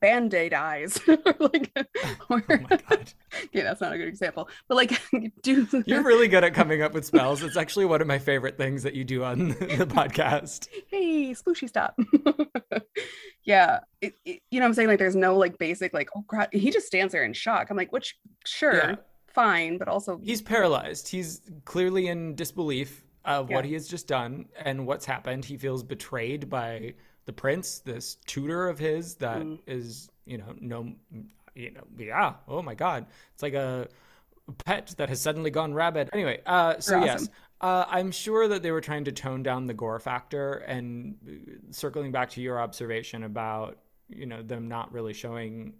band-aid 0.00 0.52
eyes 0.54 0.98
like 1.40 1.70
or, 1.76 1.84
oh 2.30 2.40
my 2.48 2.78
god. 2.88 3.12
yeah 3.52 3.62
that's 3.64 3.80
not 3.80 3.92
a 3.92 3.98
good 3.98 4.08
example 4.08 4.48
but 4.68 4.74
like 4.76 5.00
do 5.42 5.66
You're 5.86 6.02
really 6.02 6.28
good 6.28 6.44
at 6.44 6.54
coming 6.54 6.82
up 6.82 6.92
with 6.94 7.04
spells. 7.06 7.42
It's 7.42 7.56
actually 7.56 7.84
one 7.86 8.00
of 8.00 8.06
my 8.06 8.18
favorite 8.18 8.56
things 8.56 8.82
that 8.82 8.94
you 8.94 9.04
do 9.04 9.24
on 9.24 9.48
the 9.48 9.86
podcast. 9.88 10.68
hey 10.90 11.32
splooshy 11.32 11.68
stop 11.68 11.96
yeah 13.44 13.80
it, 14.00 14.14
it- 14.24 14.40
you 14.50 14.60
know 14.60 14.64
what 14.64 14.68
i'm 14.68 14.74
saying 14.74 14.88
like 14.88 14.98
there's 14.98 15.16
no 15.16 15.36
like 15.36 15.56
basic 15.58 15.92
like 15.94 16.08
oh 16.14 16.24
god 16.28 16.48
he 16.52 16.70
just 16.70 16.86
stands 16.86 17.12
there 17.12 17.24
in 17.24 17.32
shock 17.32 17.68
i'm 17.70 17.76
like 17.76 17.92
which 17.92 18.16
sure 18.44 18.74
Yeah. 18.74 18.94
fine 19.28 19.78
but 19.78 19.88
also 19.88 20.20
He's 20.22 20.42
paralyzed. 20.42 21.08
He's 21.08 21.40
clearly 21.64 22.08
in 22.08 22.34
disbelief 22.34 23.04
of 23.24 23.48
what 23.50 23.64
he 23.64 23.74
has 23.74 23.86
just 23.86 24.08
done 24.08 24.46
and 24.64 24.86
what's 24.86 25.04
happened. 25.04 25.44
He 25.44 25.56
feels 25.58 25.82
betrayed 25.82 26.48
by 26.48 26.94
the 27.30 27.40
prince, 27.40 27.78
this 27.78 28.16
tutor 28.26 28.68
of 28.68 28.78
his 28.78 29.14
that 29.16 29.46
is, 29.66 30.10
Mm. 30.26 30.30
you 30.32 30.38
know, 30.38 30.54
no, 30.60 30.92
you 31.54 31.70
know, 31.70 31.84
yeah. 31.96 32.34
Oh 32.48 32.60
my 32.62 32.74
god, 32.74 33.06
it's 33.34 33.42
like 33.42 33.54
a 33.54 33.88
pet 34.64 34.94
that 34.96 35.08
has 35.08 35.20
suddenly 35.20 35.50
gone 35.50 35.72
rabid. 35.72 36.10
Anyway, 36.12 36.40
uh, 36.44 36.80
so 36.80 36.96
You're 36.96 37.06
yes, 37.06 37.28
uh, 37.60 37.84
I'm 37.88 38.10
sure 38.10 38.48
that 38.48 38.62
they 38.64 38.72
were 38.72 38.80
trying 38.80 39.04
to 39.04 39.12
tone 39.12 39.42
down 39.44 39.66
the 39.66 39.74
gore 39.74 40.00
factor. 40.00 40.54
And 40.54 41.16
uh, 41.28 41.72
circling 41.72 42.10
back 42.10 42.30
to 42.30 42.40
your 42.40 42.58
observation 42.60 43.22
about, 43.22 43.78
you 44.08 44.26
know, 44.26 44.42
them 44.42 44.66
not 44.66 44.92
really 44.92 45.12
showing 45.12 45.74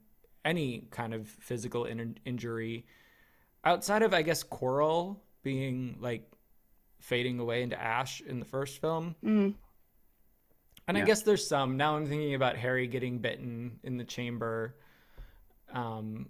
any 0.45 0.87
kind 0.93 1.13
of 1.15 1.27
physical 1.29 1.85
in- 1.85 2.17
injury 2.25 2.87
outside 3.65 4.03
of 4.03 4.15
I 4.15 4.23
guess 4.23 4.43
Quirrell 4.45 5.17
being 5.43 5.97
like 6.01 6.31
fading 7.01 7.39
away 7.41 7.63
into 7.63 7.81
ash 7.81 8.21
in 8.21 8.39
the 8.39 8.47
first 8.47 8.81
film. 8.81 9.17
mm, 9.25 9.55
And 10.97 11.05
I 11.05 11.07
guess 11.07 11.23
there's 11.23 11.47
some. 11.47 11.77
Now 11.77 11.97
I'm 11.97 12.07
thinking 12.07 12.35
about 12.35 12.57
Harry 12.57 12.87
getting 12.87 13.19
bitten 13.19 13.79
in 13.83 13.97
the 13.97 14.05
chamber. 14.05 14.77
Um, 15.73 16.29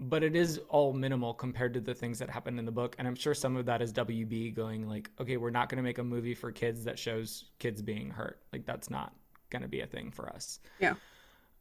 but 0.00 0.22
it 0.22 0.36
is 0.36 0.60
all 0.68 0.92
minimal 0.92 1.34
compared 1.34 1.74
to 1.74 1.80
the 1.80 1.94
things 1.94 2.18
that 2.20 2.30
happened 2.30 2.58
in 2.58 2.64
the 2.64 2.72
book. 2.72 2.94
And 2.98 3.08
I'm 3.08 3.16
sure 3.16 3.34
some 3.34 3.56
of 3.56 3.66
that 3.66 3.82
is 3.82 3.92
WB 3.92 4.54
going 4.54 4.88
like, 4.88 5.10
okay, 5.20 5.36
we're 5.36 5.50
not 5.50 5.68
going 5.68 5.76
to 5.76 5.82
make 5.82 5.98
a 5.98 6.04
movie 6.04 6.34
for 6.34 6.52
kids 6.52 6.84
that 6.84 6.98
shows 6.98 7.46
kids 7.58 7.82
being 7.82 8.10
hurt. 8.10 8.40
Like 8.52 8.64
that's 8.64 8.90
not 8.90 9.12
going 9.50 9.62
to 9.62 9.68
be 9.68 9.80
a 9.80 9.86
thing 9.86 10.10
for 10.12 10.28
us. 10.28 10.60
Yeah. 10.78 10.94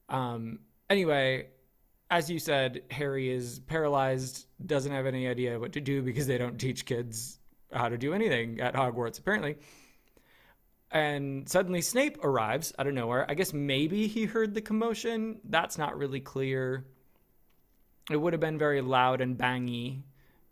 Um, 0.10 0.60
anyway, 0.90 1.48
as 2.12 2.30
you 2.30 2.38
said, 2.38 2.84
Harry 2.92 3.30
is 3.30 3.60
paralyzed, 3.60 4.46
doesn't 4.66 4.92
have 4.92 5.06
any 5.06 5.28
idea 5.28 5.60
what 5.60 5.74
to 5.74 5.82
do 5.82 6.02
because 6.02 6.28
they 6.28 6.38
don't 6.38 6.58
teach 6.60 6.86
kids 6.86 7.40
how 7.74 7.90
to 7.90 7.98
do 7.98 8.14
anything 8.14 8.62
at 8.62 8.76
Hogwarts, 8.76 9.20
apparently. 9.20 9.58
And 10.91 11.47
suddenly 11.50 11.82
Snape 11.82 12.23
arrives 12.23 12.73
out 12.80 12.88
of 12.88 12.93
nowhere. 12.93 13.26
I 13.30 13.34
guess 13.34 13.54
maybe 13.54 14.08
he 14.08 14.26
heard 14.26 14.54
the 14.54 14.62
commotion. 14.62 15.39
That's 15.43 15.78
not 15.78 15.97
really 15.97 16.21
clear. 16.21 16.86
It 18.10 18.15
would 18.17 18.32
have 18.34 18.39
been 18.39 18.58
very 18.58 18.80
loud 18.82 19.19
and 19.19 19.38
bangy. 19.38 20.02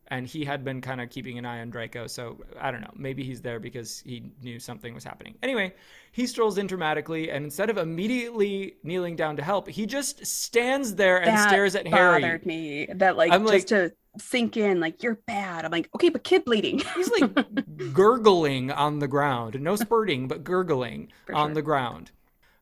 And 0.09 0.27
he 0.27 0.45
had 0.45 0.63
been 0.63 0.81
kind 0.81 1.01
of 1.01 1.09
keeping 1.09 1.39
an 1.39 1.45
eye 1.45 1.61
on 1.61 1.69
Draco. 1.71 2.05
So 2.05 2.37
I 2.59 2.69
don't 2.69 2.81
know. 2.81 2.91
Maybe 2.95 3.23
he's 3.23 3.41
there 3.41 3.59
because 3.59 4.01
he 4.01 4.31
knew 4.43 4.59
something 4.59 4.93
was 4.93 5.03
happening. 5.03 5.35
Anyway, 5.41 5.73
he 6.11 6.27
strolls 6.27 6.57
in 6.57 6.67
dramatically. 6.67 7.31
And 7.31 7.45
instead 7.45 7.69
of 7.71 7.77
immediately 7.77 8.75
kneeling 8.83 9.15
down 9.15 9.35
to 9.37 9.41
help, 9.41 9.67
he 9.67 9.85
just 9.87 10.23
stands 10.25 10.93
there 10.95 11.17
and 11.17 11.29
That 11.29 11.47
stares 11.47 11.75
at 11.75 11.87
Harry. 11.87 12.21
bothered 12.21 12.45
me. 12.45 12.87
That 12.93 13.17
like 13.17 13.31
I'm 13.31 13.47
just 13.47 13.69
to 13.69 13.93
sink 14.21 14.57
in, 14.57 14.79
like 14.79 15.03
you're 15.03 15.15
bad. 15.15 15.65
I'm 15.65 15.71
like, 15.71 15.89
okay, 15.95 16.09
but 16.09 16.23
kid 16.23 16.45
bleeding. 16.45 16.79
He's 16.95 17.09
like 17.09 17.93
gurgling 17.93 18.71
on 18.71 18.99
the 18.99 19.07
ground. 19.07 19.59
No 19.59 19.75
spurting, 19.75 20.27
but 20.27 20.43
gurgling 20.43 21.11
For 21.25 21.35
on 21.35 21.53
the 21.53 21.61
ground. 21.61 22.11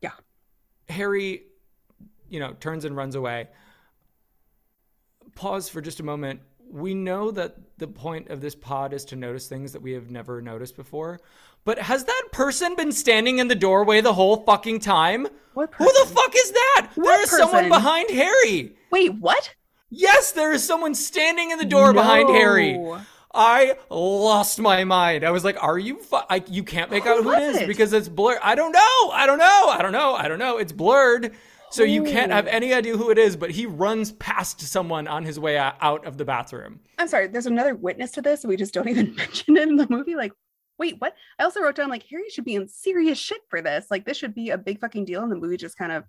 Yeah. 0.01 0.11
Harry, 0.89 1.43
you 2.29 2.39
know, 2.39 2.53
turns 2.59 2.85
and 2.85 2.95
runs 2.95 3.15
away. 3.15 3.47
Pause 5.35 5.69
for 5.69 5.81
just 5.81 5.99
a 5.99 6.03
moment. 6.03 6.41
We 6.69 6.93
know 6.93 7.31
that 7.31 7.55
the 7.77 7.87
point 7.87 8.29
of 8.29 8.41
this 8.41 8.55
pod 8.55 8.93
is 8.93 9.05
to 9.05 9.15
notice 9.15 9.47
things 9.47 9.73
that 9.73 9.81
we 9.81 9.91
have 9.91 10.09
never 10.09 10.41
noticed 10.41 10.75
before. 10.75 11.19
But 11.65 11.79
has 11.79 12.03
that 12.03 12.23
person 12.31 12.75
been 12.75 12.91
standing 12.91 13.39
in 13.39 13.47
the 13.47 13.55
doorway 13.55 14.01
the 14.01 14.13
whole 14.13 14.37
fucking 14.43 14.79
time? 14.79 15.27
What 15.53 15.73
Who 15.75 15.85
the 15.85 16.09
fuck 16.13 16.33
is 16.35 16.51
that? 16.51 16.89
What 16.95 17.05
there 17.05 17.21
is 17.21 17.29
someone 17.29 17.69
behind 17.69 18.09
Harry. 18.09 18.75
Wait, 18.91 19.13
what? 19.15 19.55
Yes, 19.95 20.31
there 20.31 20.51
is 20.51 20.63
someone 20.65 20.95
standing 20.95 21.51
in 21.51 21.59
the 21.59 21.65
door 21.65 21.93
behind 21.93 22.29
Harry. 22.29 22.79
I 23.35 23.77
lost 23.89 24.59
my 24.59 24.83
mind. 24.83 25.23
I 25.23 25.31
was 25.31 25.43
like, 25.43 25.61
"Are 25.63 25.77
you? 25.79 25.99
Fu- 26.01 26.17
I, 26.29 26.43
you 26.47 26.63
can't 26.63 26.91
make 26.91 27.05
out 27.05 27.23
who 27.23 27.31
it 27.31 27.41
is 27.41 27.67
because 27.67 27.91
it's 27.93 28.09
blurred. 28.09 28.39
I 28.43 28.55
don't 28.55 28.71
know. 28.71 29.09
I 29.11 29.25
don't 29.25 29.39
know. 29.39 29.67
I 29.69 29.81
don't 29.81 29.91
know. 29.91 30.13
I 30.15 30.27
don't 30.27 30.37
know. 30.39 30.57
It's 30.57 30.71
blurred, 30.71 31.33
so 31.71 31.83
you 31.83 32.03
can't 32.03 32.31
have 32.31 32.45
any 32.47 32.73
idea 32.73 32.95
who 32.95 33.09
it 33.09 33.17
is. 33.17 33.35
But 33.35 33.49
he 33.51 33.65
runs 33.65 34.11
past 34.13 34.61
someone 34.61 35.07
on 35.07 35.23
his 35.25 35.39
way 35.39 35.57
out 35.57 36.05
of 36.05 36.17
the 36.17 36.25
bathroom. 36.25 36.79
I'm 36.99 37.07
sorry. 37.07 37.27
There's 37.27 37.47
another 37.47 37.73
witness 37.75 38.11
to 38.11 38.21
this. 38.21 38.43
and 38.43 38.49
We 38.49 38.57
just 38.57 38.73
don't 38.73 38.87
even 38.93 39.15
mention 39.15 39.57
it 39.57 39.67
in 39.67 39.77
the 39.77 39.87
movie. 39.89 40.15
Like, 40.15 40.33
wait, 40.77 40.95
what? 40.99 41.15
I 41.39 41.43
also 41.43 41.61
wrote 41.61 41.75
down 41.75 41.89
like 41.89 42.05
Harry 42.11 42.29
should 42.29 42.45
be 42.45 42.53
in 42.55 42.67
serious 42.67 43.17
shit 43.17 43.41
for 43.49 43.61
this. 43.63 43.87
Like, 43.89 44.05
this 44.05 44.17
should 44.17 44.35
be 44.35 44.51
a 44.51 44.57
big 44.59 44.79
fucking 44.79 45.05
deal. 45.05 45.23
And 45.23 45.31
the 45.31 45.35
movie 45.37 45.57
just 45.57 45.77
kind 45.77 45.91
of, 45.91 46.03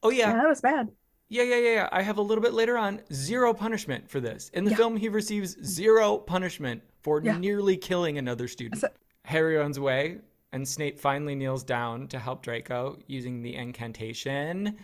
Oh 0.00 0.10
yeah, 0.10 0.28
yeah, 0.30 0.34
that 0.36 0.48
was 0.48 0.60
bad. 0.60 0.90
Yeah, 1.28 1.42
yeah, 1.42 1.56
yeah. 1.56 1.72
yeah. 1.74 1.88
I 1.92 2.02
have 2.02 2.18
a 2.18 2.22
little 2.22 2.42
bit 2.42 2.54
later 2.54 2.78
on 2.78 3.00
zero 3.12 3.52
punishment 3.52 4.08
for 4.08 4.20
this. 4.20 4.48
In 4.50 4.64
the 4.64 4.70
Yeah. 4.70 4.76
film, 4.78 4.96
he 4.96 5.08
receives 5.08 5.56
zero 5.64 6.16
punishment 6.18 6.82
for 7.02 7.20
Yeah. 7.22 7.36
nearly 7.38 7.76
killing 7.76 8.18
another 8.18 8.48
student. 8.48 8.80
So- 8.80 8.88
Harry 9.24 9.56
runs 9.56 9.76
away, 9.76 10.20
and 10.52 10.66
Snape 10.66 10.98
finally 10.98 11.34
kneels 11.34 11.62
down 11.62 12.08
to 12.08 12.18
help 12.18 12.42
Draco 12.42 12.98
using 13.06 13.42
the 13.42 13.54
incantation. 13.54 14.78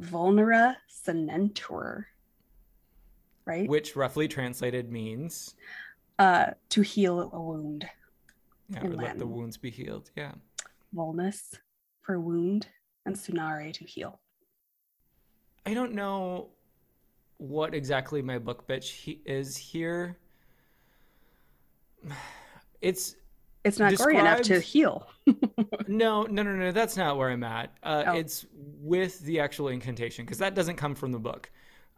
Vulnera 0.00 0.76
Sanentur. 0.88 2.04
Right? 3.46 3.68
which 3.68 3.94
roughly 3.94 4.26
translated 4.26 4.90
means 4.90 5.54
Uh, 6.18 6.52
to 6.70 6.80
heal 6.80 7.30
a 7.30 7.38
wound. 7.42 7.86
yeah, 8.70 8.82
or 8.86 8.88
let 8.94 9.18
the 9.18 9.26
wounds 9.26 9.58
be 9.58 9.68
healed. 9.70 10.10
Yeah. 10.16 10.32
Vulnus 10.94 11.58
for 12.00 12.18
wound 12.18 12.68
and 13.04 13.14
sanare 13.16 13.70
to 13.74 13.84
heal. 13.84 14.20
I 15.66 15.74
don't 15.74 15.92
know 15.92 16.48
what 17.38 17.74
exactly 17.74 18.22
my 18.22 18.38
book 18.38 18.66
bitch 18.68 18.90
he- 18.90 19.20
is 19.24 19.56
here. 19.56 20.18
It's 22.80 23.16
It's 23.64 23.78
not 23.78 23.96
gory 23.96 24.18
enough 24.18 24.42
to 24.42 24.60
heal. 24.60 25.08
no, 25.88 26.24
no, 26.24 26.42
no, 26.42 26.52
no. 26.54 26.70
That's 26.70 26.98
not 26.98 27.16
where 27.16 27.30
I'm 27.30 27.42
at. 27.42 27.72
Uh, 27.82 28.04
Oh. 28.08 28.12
It's 28.16 28.44
with 28.52 29.20
the 29.20 29.40
actual 29.40 29.68
incantation 29.68 30.26
because 30.26 30.36
that 30.38 30.54
doesn't 30.54 30.76
come 30.76 30.94
from 30.94 31.12
the 31.12 31.18
book. 31.18 31.50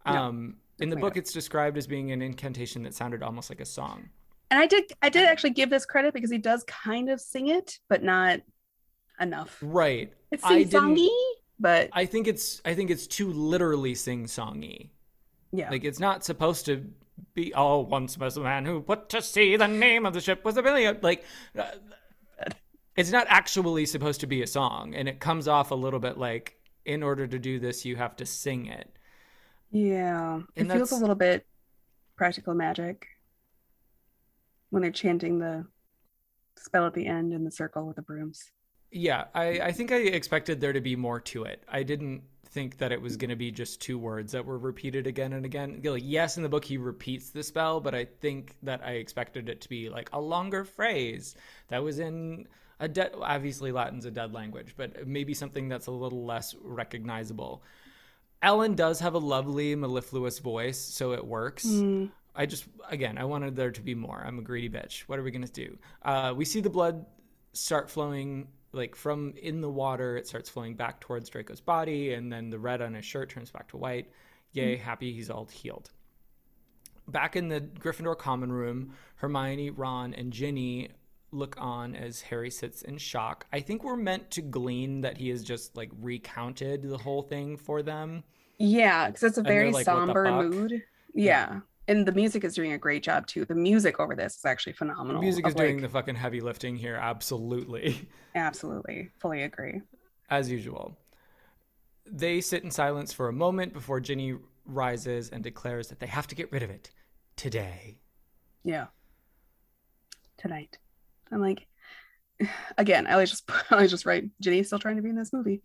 No, 0.07 0.13
Um, 0.13 0.57
in 0.79 0.91
the 0.91 0.97
book, 0.97 1.17
it's 1.17 1.33
described 1.33 1.77
as 1.77 1.89
being 1.89 2.13
an 2.13 2.23
incantation 2.23 2.85
that 2.85 2.95
sounded 2.95 3.21
almost 3.23 3.51
like 3.51 3.59
a 3.61 3.65
song. 3.65 4.09
And 4.53 4.61
I 4.61 4.67
did 4.69 4.93
I 5.03 5.09
did 5.09 5.25
actually 5.25 5.51
give 5.51 5.71
this 5.71 5.85
credit 5.85 6.15
because 6.15 6.31
he 6.31 6.39
does 6.39 6.63
kind 6.69 7.11
of 7.11 7.21
sing 7.21 7.49
it, 7.49 7.81
but 7.89 8.05
not 8.05 8.39
enough. 9.21 9.59
Right. 9.61 10.13
It's 10.31 10.47
sing 10.47 10.69
songy, 10.69 11.09
but 11.59 11.91
I 11.93 12.07
think 12.07 12.27
it's 12.27 12.61
I 12.65 12.75
think 12.75 12.91
it's 12.91 13.07
too 13.07 13.33
literally 13.33 13.95
sing 13.95 14.27
songy. 14.27 14.91
yeah. 15.53 15.71
Like 15.71 15.85
it's 15.85 16.01
not 16.01 16.25
supposed 16.25 16.67
to 16.67 16.87
be. 17.35 17.53
Oh, 17.55 17.81
once 17.81 18.19
was 18.19 18.37
a 18.37 18.41
man 18.41 18.65
who 18.65 18.81
put 18.81 19.09
to 19.11 19.23
sea. 19.23 19.57
The 19.57 19.67
name 19.67 20.05
of 20.07 20.15
the 20.15 20.21
ship 20.21 20.45
was 20.45 20.57
a 20.57 20.63
billion. 20.63 20.99
Like, 21.03 21.25
uh, 21.59 21.65
it's 22.97 23.11
not 23.11 23.27
actually 23.29 23.87
supposed 23.87 24.21
to 24.21 24.27
be 24.27 24.43
a 24.43 24.47
song, 24.47 24.95
and 24.95 25.09
it 25.09 25.21
comes 25.21 25.49
off 25.49 25.71
a 25.71 25.75
little 25.75 26.01
bit 26.01 26.19
like, 26.19 26.57
in 26.85 27.03
order 27.03 27.27
to 27.27 27.39
do 27.39 27.59
this, 27.59 27.85
you 27.85 27.97
have 27.97 28.17
to 28.17 28.27
sing 28.27 28.67
it. 28.67 28.91
Yeah, 29.71 30.41
it 30.55 30.71
feels 30.71 30.93
a 30.93 30.97
little 30.97 31.15
bit 31.15 31.47
practical 32.17 32.55
magic 32.55 33.07
when 34.71 34.83
they're 34.83 34.91
chanting 34.91 35.39
the 35.39 35.67
spell 36.57 36.87
at 36.87 36.95
the 36.95 37.07
end 37.07 37.33
in 37.33 37.45
the 37.45 37.51
circle 37.51 37.87
with 37.87 37.97
the 37.97 38.03
brooms. 38.03 38.51
Yeah, 38.91 39.25
I, 39.35 39.61
I 39.61 39.73
think 39.73 39.93
I 39.93 39.97
expected 39.97 40.61
there 40.61 40.73
to 40.73 40.81
be 40.81 40.97
more 40.97 41.21
to 41.21 41.45
it. 41.45 41.63
I 41.69 41.83
didn't 41.83 42.23
think 42.57 42.79
that 42.79 42.91
it 42.91 43.03
was 43.03 43.19
going 43.19 43.29
to 43.29 43.37
be 43.37 43.51
just 43.51 43.83
two 43.83 43.99
words 43.99 44.33
that 44.33 44.47
were 44.47 44.57
repeated 44.57 45.07
again 45.07 45.35
and 45.35 45.45
again. 45.45 45.81
Like, 45.85 46.03
yes, 46.05 46.39
in 46.39 46.43
the 46.43 46.49
book 46.49 46.65
he 46.65 46.79
repeats 46.79 47.29
the 47.29 47.43
spell, 47.43 47.81
but 47.81 47.95
I 47.95 48.07
think 48.07 48.57
that 48.63 48.83
I 48.83 48.93
expected 48.93 49.51
it 49.51 49.61
to 49.61 49.69
be 49.69 49.91
like 49.91 50.09
a 50.15 50.21
longer 50.21 50.65
phrase 50.65 51.35
that 51.69 51.83
was 51.83 51.99
in 51.99 52.47
a 52.81 52.89
dead. 52.89 53.13
Obviously, 53.21 53.73
Latin's 53.73 54.07
a 54.07 54.11
dead 54.11 54.33
language, 54.33 54.75
but 54.77 55.07
maybe 55.07 55.35
something 55.35 55.69
that's 55.69 55.87
a 55.87 55.91
little 55.91 56.25
less 56.25 56.55
recognizable. 56.63 57.63
Alan 58.43 58.75
does 58.75 59.01
have 59.01 59.13
a 59.13 59.19
lovely 59.19 59.75
mellifluous 59.75 60.39
voice, 60.39 60.79
so 60.79 61.13
it 61.13 61.27
works. 61.27 61.67
Mm, 61.67 62.11
I 62.35 62.47
just 62.47 62.65
again, 62.89 63.19
I 63.19 63.25
wanted 63.25 63.57
there 63.57 63.71
to 63.71 63.83
be 63.83 63.95
more. 63.95 64.23
I'm 64.27 64.39
a 64.39 64.43
greedy 64.43 64.71
bitch. 64.71 65.01
What 65.01 65.19
are 65.19 65.23
we 65.23 65.31
gonna 65.31 65.47
do? 65.47 65.77
Uh, 66.03 66.33
we 66.35 66.45
see 66.45 66.61
the 66.61 66.71
blood 66.71 67.05
start 67.53 67.91
flowing 67.91 68.49
like 68.77 68.95
from 68.95 69.35
in 69.41 69.61
the 69.61 69.71
water. 69.71 70.17
It 70.17 70.27
starts 70.29 70.49
flowing 70.49 70.75
back 70.75 71.01
towards 71.01 71.29
Draco's 71.29 71.61
body, 71.61 72.13
and 72.13 72.33
then 72.33 72.51
the 72.51 72.59
red 72.59 72.81
on 72.83 72.95
his 72.95 73.05
shirt 73.05 73.31
turns 73.31 73.51
back 73.51 73.69
to 73.69 73.77
white. 73.77 74.11
Yay, 74.53 74.77
mm. 74.77 74.81
happy 74.81 75.13
he's 75.13 75.31
all 75.31 75.47
healed. 75.47 75.91
Back 77.09 77.37
in 77.37 77.49
the 77.49 77.61
Gryffindor 77.61 78.19
common 78.19 78.53
room, 78.53 78.93
Hermione, 79.17 79.71
Ron, 79.71 80.15
and 80.15 80.33
Ginny 80.33 80.91
look 81.33 81.57
on 81.59 81.95
as 81.95 82.21
Harry 82.23 82.51
sits 82.51 82.83
in 82.83 82.99
shock. 82.99 83.47
I 83.53 83.61
think 83.61 83.85
we're 83.85 83.97
meant 83.97 84.31
to 84.33 84.43
glean 84.43 85.03
that 85.03 85.19
he 85.19 85.29
has 85.31 85.43
just 85.43 85.77
like 85.77 85.91
recounted 86.01 86.83
the 86.83 86.99
whole 86.99 87.23
thing 87.23 87.57
for 87.57 87.83
them. 87.83 88.25
Yeah, 88.59 89.09
because 89.09 89.23
it's 89.23 89.39
a 89.39 89.43
very 89.43 89.73
like, 89.73 89.85
somber 89.85 90.25
fuck?" 90.25 90.45
mood. 90.47 90.83
Yeah. 91.15 91.61
And 91.89 92.07
the 92.07 92.13
music 92.13 92.43
is 92.45 92.55
doing 92.55 92.73
a 92.73 92.79
great 92.79 93.03
job 93.03 93.27
too. 93.27 93.45
The 93.45 93.55
music 93.55 94.01
over 94.01 94.17
this 94.17 94.37
is 94.37 94.45
actually 94.45 94.73
phenomenal. 94.73 95.21
The 95.21 95.25
music 95.25 95.47
is 95.47 95.53
of, 95.53 95.59
doing 95.59 95.81
the 95.81 95.89
fucking 95.89 96.17
heavy 96.17 96.41
lifting 96.41 96.77
here, 96.77 96.97
absolutely. 96.97 98.09
absolutely 98.35 99.11
fully 99.19 99.43
agree. 99.43 99.83
as 100.29 100.51
usual. 100.51 100.99
They 102.11 102.41
sit 102.41 102.65
in 102.65 102.71
silence 102.71 103.13
for 103.13 103.29
a 103.29 103.33
moment 103.33 103.73
before 103.73 104.01
Ginny 104.01 104.37
rises 104.65 105.31
and 105.31 105.43
declares 105.43 105.89
that 105.89 106.01
they 106.01 106.07
have 106.07 106.27
to 106.29 106.35
get 106.35 106.51
rid 106.51 106.63
of 106.63 106.71
it 106.71 106.91
today. 107.37 107.99
Yeah. 108.65 108.87
Tonight. 110.39 110.79
I'm 111.31 111.41
like 111.41 111.67
again, 112.79 113.07
I 113.07 113.13
always 113.13 113.31
just 113.31 113.45
I 113.71 113.75
always 113.77 113.91
just 113.91 114.07
right. 114.07 114.25
Ginny's 114.41 114.67
still 114.67 114.79
trying 114.79 114.97
to 114.97 115.03
be 115.03 115.11
in 115.11 115.17
this 115.17 115.33
movie. 115.33 115.63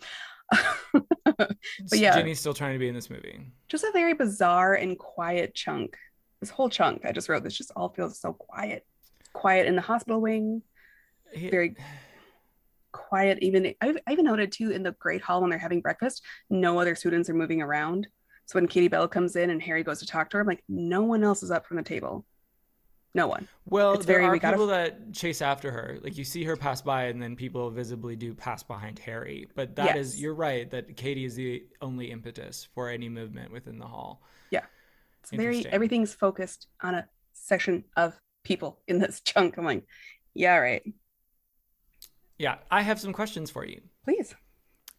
but 0.93 1.55
yeah, 1.93 2.15
Ginny's 2.15 2.39
still 2.39 2.53
trying 2.53 2.73
to 2.73 2.79
be 2.79 2.89
in 2.89 2.95
this 2.95 3.09
movie. 3.09 3.39
just 3.69 3.83
a 3.83 3.91
very 3.93 4.13
bizarre 4.13 4.73
and 4.73 4.97
quiet 4.97 5.55
chunk. 5.55 5.97
This 6.41 6.49
whole 6.49 6.69
chunk 6.69 7.05
I 7.05 7.11
just 7.11 7.29
wrote 7.29 7.43
this 7.43 7.55
just 7.57 7.71
all 7.75 7.89
feels 7.89 8.19
so 8.19 8.33
quiet. 8.33 8.85
Quiet 9.33 9.67
in 9.67 9.75
the 9.75 9.81
hospital 9.81 10.19
wing, 10.19 10.61
very 11.35 11.75
quiet 12.91 13.37
even 13.41 13.73
I, 13.81 13.95
I 14.05 14.11
even 14.11 14.25
noted 14.25 14.51
too 14.51 14.71
in 14.71 14.83
the 14.83 14.91
great 14.93 15.21
hall 15.21 15.39
when 15.39 15.49
they're 15.49 15.57
having 15.57 15.79
breakfast 15.79 16.23
no 16.49 16.77
other 16.77 16.93
students 16.93 17.29
are 17.29 17.33
moving 17.33 17.61
around 17.61 18.05
so 18.45 18.59
when 18.59 18.67
katie 18.67 18.89
bell 18.89 19.07
comes 19.07 19.37
in 19.37 19.49
and 19.49 19.61
harry 19.61 19.81
goes 19.81 19.99
to 19.99 20.05
talk 20.05 20.29
to 20.29 20.35
her 20.37 20.41
i'm 20.41 20.47
like 20.47 20.61
no 20.67 21.03
one 21.03 21.23
else 21.23 21.41
is 21.41 21.51
up 21.51 21.65
from 21.65 21.77
the 21.77 21.83
table 21.83 22.25
No 23.13 23.27
one. 23.27 23.47
Well, 23.65 23.93
It's 23.93 24.05
there 24.05 24.17
very- 24.17 24.27
are 24.27 24.31
we 24.31 24.39
gotta- 24.39 24.55
people 24.57 24.67
that 24.67 25.13
chase 25.13 25.41
after 25.41 25.69
her. 25.71 25.99
Like 26.01 26.17
you 26.17 26.23
see 26.25 26.43
her 26.45 26.55
pass 26.57 26.81
by, 26.81 27.05
and 27.05 27.21
then 27.21 27.35
people 27.35 27.69
visibly 27.69 28.15
do 28.15 28.33
pass 28.33 28.63
behind 28.63 28.99
Harry. 28.99 29.49
But 29.53 29.75
that 29.75 29.97
is, 29.97 30.13
Yes. 30.15 30.21
you're 30.21 30.33
right 30.33 30.69
that 30.71 30.95
Katie 30.95 31.25
is 31.25 31.35
the 31.35 31.65
only 31.81 32.09
impetus 32.09 32.67
for 32.73 32.87
any 32.89 33.09
movement 33.09 33.51
within 33.51 33.79
the 33.79 33.85
hall. 33.87 34.21
It's 35.21 35.31
very 35.31 35.65
everything's 35.67 36.13
focused 36.13 36.67
on 36.81 36.95
a 36.95 37.07
section 37.33 37.83
of 37.95 38.19
people 38.43 38.79
in 38.87 38.99
this 38.99 39.21
chunk. 39.25 39.57
I'm 39.57 39.65
like, 39.65 39.85
yeah, 40.33 40.57
right. 40.57 40.83
Yeah, 42.37 42.55
I 42.71 42.81
have 42.81 42.99
some 42.99 43.13
questions 43.13 43.51
for 43.51 43.65
you. 43.65 43.81
Please. 44.03 44.33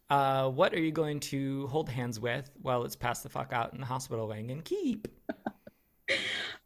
Uh, 0.09 0.49
what 0.49 0.73
are 0.73 0.79
you 0.79 0.91
going 0.91 1.19
to 1.19 1.67
hold 1.67 1.89
hands 1.89 2.19
with 2.19 2.49
while 2.61 2.83
it's 2.83 2.95
passed 2.95 3.23
the 3.23 3.29
fuck 3.29 3.51
out 3.51 3.73
in 3.73 3.79
the 3.79 3.85
hospital 3.85 4.27
wing 4.27 4.51
and 4.51 4.63
keep? 4.63 5.07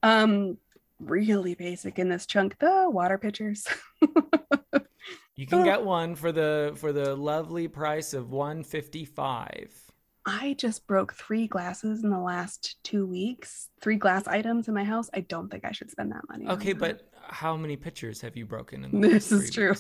Um, 0.03 0.58
really 0.99 1.55
basic 1.55 1.97
in 1.99 2.10
this 2.10 2.26
chunk. 2.26 2.58
The 2.60 2.88
water 2.89 3.18
pitchers. 3.18 3.68
You 5.36 5.45
can 5.45 5.60
Oh. 5.62 5.64
get 5.64 5.84
one 5.84 6.16
for 6.16 6.32
the 6.32 6.74
for 6.78 6.91
the 6.91 7.16
lovely 7.16 7.68
price 7.68 8.14
of 8.16 8.32
one 8.32 8.64
fifty 8.64 9.05
five. 9.05 9.72
I 10.30 10.55
just 10.57 10.86
broke 10.88 11.13
three 11.13 11.47
glasses 11.47 12.03
in 12.03 12.09
the 12.09 12.19
last 12.19 12.84
two 12.84 13.05
weeks. 13.05 13.69
Three 13.80 13.95
glass 13.95 14.28
items 14.28 14.67
in 14.67 14.73
my 14.73 14.84
house. 14.84 15.09
I 15.13 15.21
don't 15.21 15.49
think 15.49 15.63
I 15.63 15.71
should 15.71 15.89
spend 15.89 16.11
that 16.11 16.28
money. 16.28 16.45
Okay, 16.49 16.73
that. 16.73 16.80
but 16.80 17.09
how 17.30 17.55
many 17.55 17.78
pictures 17.78 18.19
have 18.19 18.36
you 18.36 18.45
broken 18.45 18.84
in 18.84 18.99
the? 18.99 19.07
This 19.07 19.32
is 19.32 19.49
true. 19.49 19.73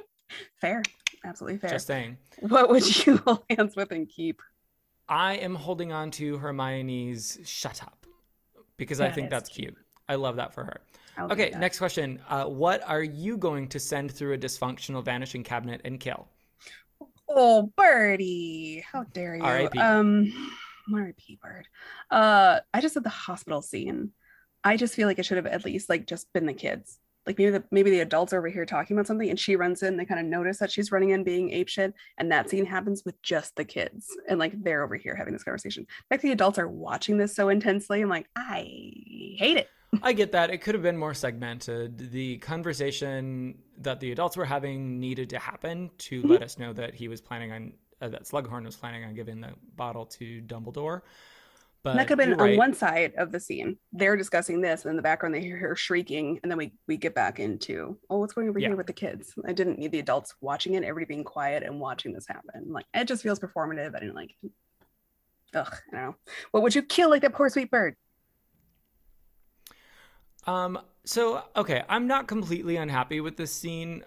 fair, 0.60 0.82
absolutely 1.24 1.58
fair. 1.58 1.70
Just 1.70 1.86
saying. 1.86 2.18
What 2.40 2.68
would 2.68 3.06
you 3.06 3.16
hold 3.26 3.42
hands 3.48 3.74
with 3.74 3.90
and 3.90 4.06
keep? 4.06 4.42
I 5.08 5.36
am 5.36 5.54
holding 5.54 5.92
on 5.92 6.10
to 6.12 6.36
Hermione's 6.36 7.38
shut 7.44 7.82
up 7.82 8.06
because 8.76 9.00
I 9.00 9.10
think 9.10 9.30
that's 9.30 9.48
cute. 9.48 9.74
cute. 9.74 9.86
I 10.10 10.16
love 10.16 10.36
that 10.36 10.52
for 10.52 10.62
her. 10.62 10.82
I'll 11.16 11.32
Okay, 11.32 11.54
next 11.58 11.78
question. 11.78 12.20
Uh, 12.28 12.44
what 12.44 12.82
are 12.86 13.02
you 13.02 13.38
going 13.38 13.66
to 13.68 13.80
send 13.80 14.12
through 14.12 14.34
a 14.34 14.38
dysfunctional 14.38 15.02
vanishing 15.02 15.42
cabinet 15.42 15.80
and 15.84 15.98
kill? 15.98 16.28
Oh, 17.28 17.72
Birdie, 17.76 18.84
how 18.90 19.04
dare 19.04 19.36
you? 19.36 19.42
R.I.P.. 19.42 19.78
Um, 19.78 20.32
R.I.P. 20.92 21.38
Bird. 21.42 21.66
Uh, 22.10 22.60
I 22.72 22.80
just 22.80 22.94
said 22.94 23.04
the 23.04 23.10
hospital 23.10 23.62
scene. 23.62 24.12
I 24.64 24.76
just 24.76 24.94
feel 24.94 25.06
like 25.06 25.18
it 25.18 25.26
should 25.26 25.36
have 25.36 25.46
at 25.46 25.64
least 25.64 25.88
like 25.88 26.06
just 26.06 26.32
been 26.32 26.46
the 26.46 26.54
kids. 26.54 26.98
Like 27.26 27.38
maybe 27.38 27.50
the 27.50 27.64
maybe 27.72 27.90
the 27.90 28.00
adults 28.00 28.32
are 28.32 28.38
over 28.38 28.48
here 28.48 28.64
talking 28.64 28.96
about 28.96 29.08
something, 29.08 29.28
and 29.28 29.38
she 29.38 29.56
runs 29.56 29.82
in. 29.82 29.96
They 29.96 30.04
kind 30.04 30.20
of 30.20 30.26
notice 30.26 30.58
that 30.58 30.70
she's 30.70 30.92
running 30.92 31.10
in, 31.10 31.24
being 31.24 31.50
apeshit, 31.50 31.92
and 32.18 32.30
that 32.30 32.48
scene 32.48 32.64
happens 32.64 33.02
with 33.04 33.20
just 33.22 33.56
the 33.56 33.64
kids, 33.64 34.08
and 34.28 34.38
like 34.38 34.52
they're 34.62 34.84
over 34.84 34.94
here 34.94 35.16
having 35.16 35.32
this 35.32 35.42
conversation. 35.42 35.82
In 35.82 36.14
fact, 36.14 36.22
the 36.22 36.30
adults 36.30 36.58
are 36.58 36.68
watching 36.68 37.18
this 37.18 37.34
so 37.34 37.48
intensely. 37.48 38.00
I'm 38.00 38.08
like, 38.08 38.28
I 38.36 38.60
hate 38.60 39.56
it. 39.56 39.68
I 40.02 40.12
get 40.12 40.32
that. 40.32 40.50
It 40.50 40.58
could 40.58 40.74
have 40.74 40.82
been 40.82 40.96
more 40.96 41.14
segmented. 41.14 42.12
The 42.12 42.38
conversation 42.38 43.58
that 43.78 44.00
the 44.00 44.12
adults 44.12 44.36
were 44.36 44.44
having 44.44 44.98
needed 45.00 45.30
to 45.30 45.38
happen 45.38 45.90
to 45.98 46.22
Mhm. 46.22 46.28
let 46.30 46.42
us 46.42 46.58
know 46.58 46.72
that 46.72 46.94
he 46.94 47.08
was 47.08 47.20
planning 47.20 47.52
on, 47.52 47.72
uh, 48.00 48.08
that 48.08 48.24
Slughorn 48.24 48.64
was 48.64 48.76
planning 48.76 49.04
on 49.04 49.14
giving 49.14 49.40
the 49.40 49.54
bottle 49.74 50.06
to 50.06 50.40
Dumbledore. 50.42 51.02
But 51.82 51.90
And 51.90 51.98
that 52.00 52.08
could 52.08 52.18
have 52.18 52.28
been 52.30 52.38
you're 52.38 52.48
on 52.52 52.56
one 52.56 52.74
side 52.74 53.14
of 53.16 53.30
the 53.30 53.38
scene. 53.38 53.78
They're 53.92 54.16
discussing 54.16 54.60
this, 54.60 54.84
and 54.84 54.90
in 54.90 54.96
the 54.96 55.02
background 55.02 55.34
they 55.34 55.40
hear 55.40 55.56
her 55.58 55.76
shrieking, 55.76 56.40
and 56.42 56.50
then 56.50 56.58
we 56.58 56.72
we 56.88 56.96
get 56.96 57.14
back 57.14 57.38
into 57.38 57.96
oh, 58.10 58.18
what's 58.18 58.32
going 58.32 58.48
over 58.48 58.58
Yeah. 58.58 58.68
here 58.68 58.76
with 58.76 58.88
the 58.88 58.92
kids? 58.92 59.34
I 59.46 59.52
didn't 59.52 59.78
need 59.78 59.92
the 59.92 60.00
adults 60.00 60.34
watching 60.40 60.74
it, 60.74 60.82
everybody 60.82 61.14
being 61.14 61.22
quiet 61.24 61.62
and 61.62 61.78
watching 61.78 62.12
this 62.12 62.26
happen. 62.26 62.72
Like 62.72 62.86
it 62.92 63.06
just 63.06 63.22
feels 63.22 63.38
performative. 63.38 63.94
I 63.94 64.00
didn't 64.00 64.14
like. 64.16 64.34
it. 64.42 64.50
Ugh, 65.54 65.72
I 65.92 65.96
don't 65.96 66.02
know. 66.06 66.16
What 66.50 66.64
would 66.64 66.74
you 66.74 66.82
kill 66.82 67.08
like 67.08 67.22
that 67.22 67.34
poor 67.34 67.48
sweet 67.50 67.70
bird? 67.70 67.94
Um, 70.44 70.78
so 71.06 71.42
okay, 71.56 71.82
I'm 71.88 72.06
not 72.06 72.26
completely 72.28 72.76
unhappy 72.76 73.20
with 73.20 73.36
this 73.36 73.52
scene, 73.52 74.02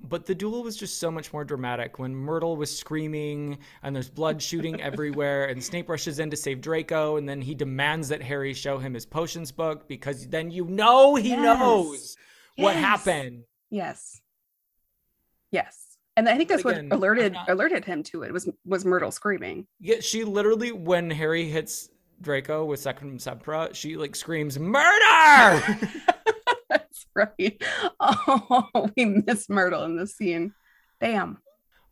but 0.00 0.26
the 0.26 0.34
duel 0.34 0.62
was 0.64 0.76
just 0.76 0.98
so 0.98 1.10
much 1.10 1.32
more 1.32 1.44
dramatic 1.44 1.98
when 2.00 2.14
Myrtle 2.14 2.56
was 2.56 2.76
screaming 2.76 3.58
and 3.82 3.94
there's 3.94 4.10
blood 4.10 4.42
shooting 4.42 4.80
everywhere 4.90 5.46
and 5.46 5.62
Snape 5.62 5.88
rushes 5.88 6.18
in 6.18 6.28
to 6.30 6.36
save 6.36 6.60
Draco 6.60 7.16
and 7.16 7.28
then 7.28 7.40
he 7.40 7.54
demands 7.54 8.08
that 8.08 8.20
Harry 8.22 8.52
show 8.54 8.78
him 8.78 8.94
his 8.94 9.06
potions 9.06 9.52
book 9.52 9.86
because 9.88 10.26
then 10.28 10.50
you 10.50 10.64
know 10.66 11.14
he 11.14 11.30
Yes. 11.30 11.38
knows 11.42 12.16
what 12.56 12.74
Yes. 12.74 12.84
happened. 12.84 13.44
Yes. 13.70 14.20
Yes. 15.50 15.78
And 16.16 16.28
I 16.28 16.36
think 16.36 16.48
that's 16.50 16.64
Again, 16.64 16.88
what 16.90 16.96
alerted 16.98 17.32
not- 17.32 17.48
alerted 17.48 17.84
him 17.84 18.02
to 18.04 18.22
it 18.22 18.32
was 18.32 18.48
was 18.66 18.84
Myrtle 18.84 19.10
screaming. 19.10 19.66
Yeah, 19.80 20.00
she 20.00 20.24
literally 20.24 20.72
when 20.72 21.10
Harry 21.10 21.44
hits 21.48 21.88
Draco 22.22 22.64
with 22.64 22.80
Sectumsempra, 22.80 23.74
she 23.74 23.96
like 23.96 24.14
screams 24.16 24.58
murder. 24.58 25.78
That's 26.70 27.06
right. 27.14 27.60
Oh, 28.00 28.68
we 28.96 29.04
miss 29.26 29.48
Myrtle 29.50 29.84
in 29.84 29.96
this 29.96 30.14
scene. 30.16 30.54
Damn. 31.00 31.38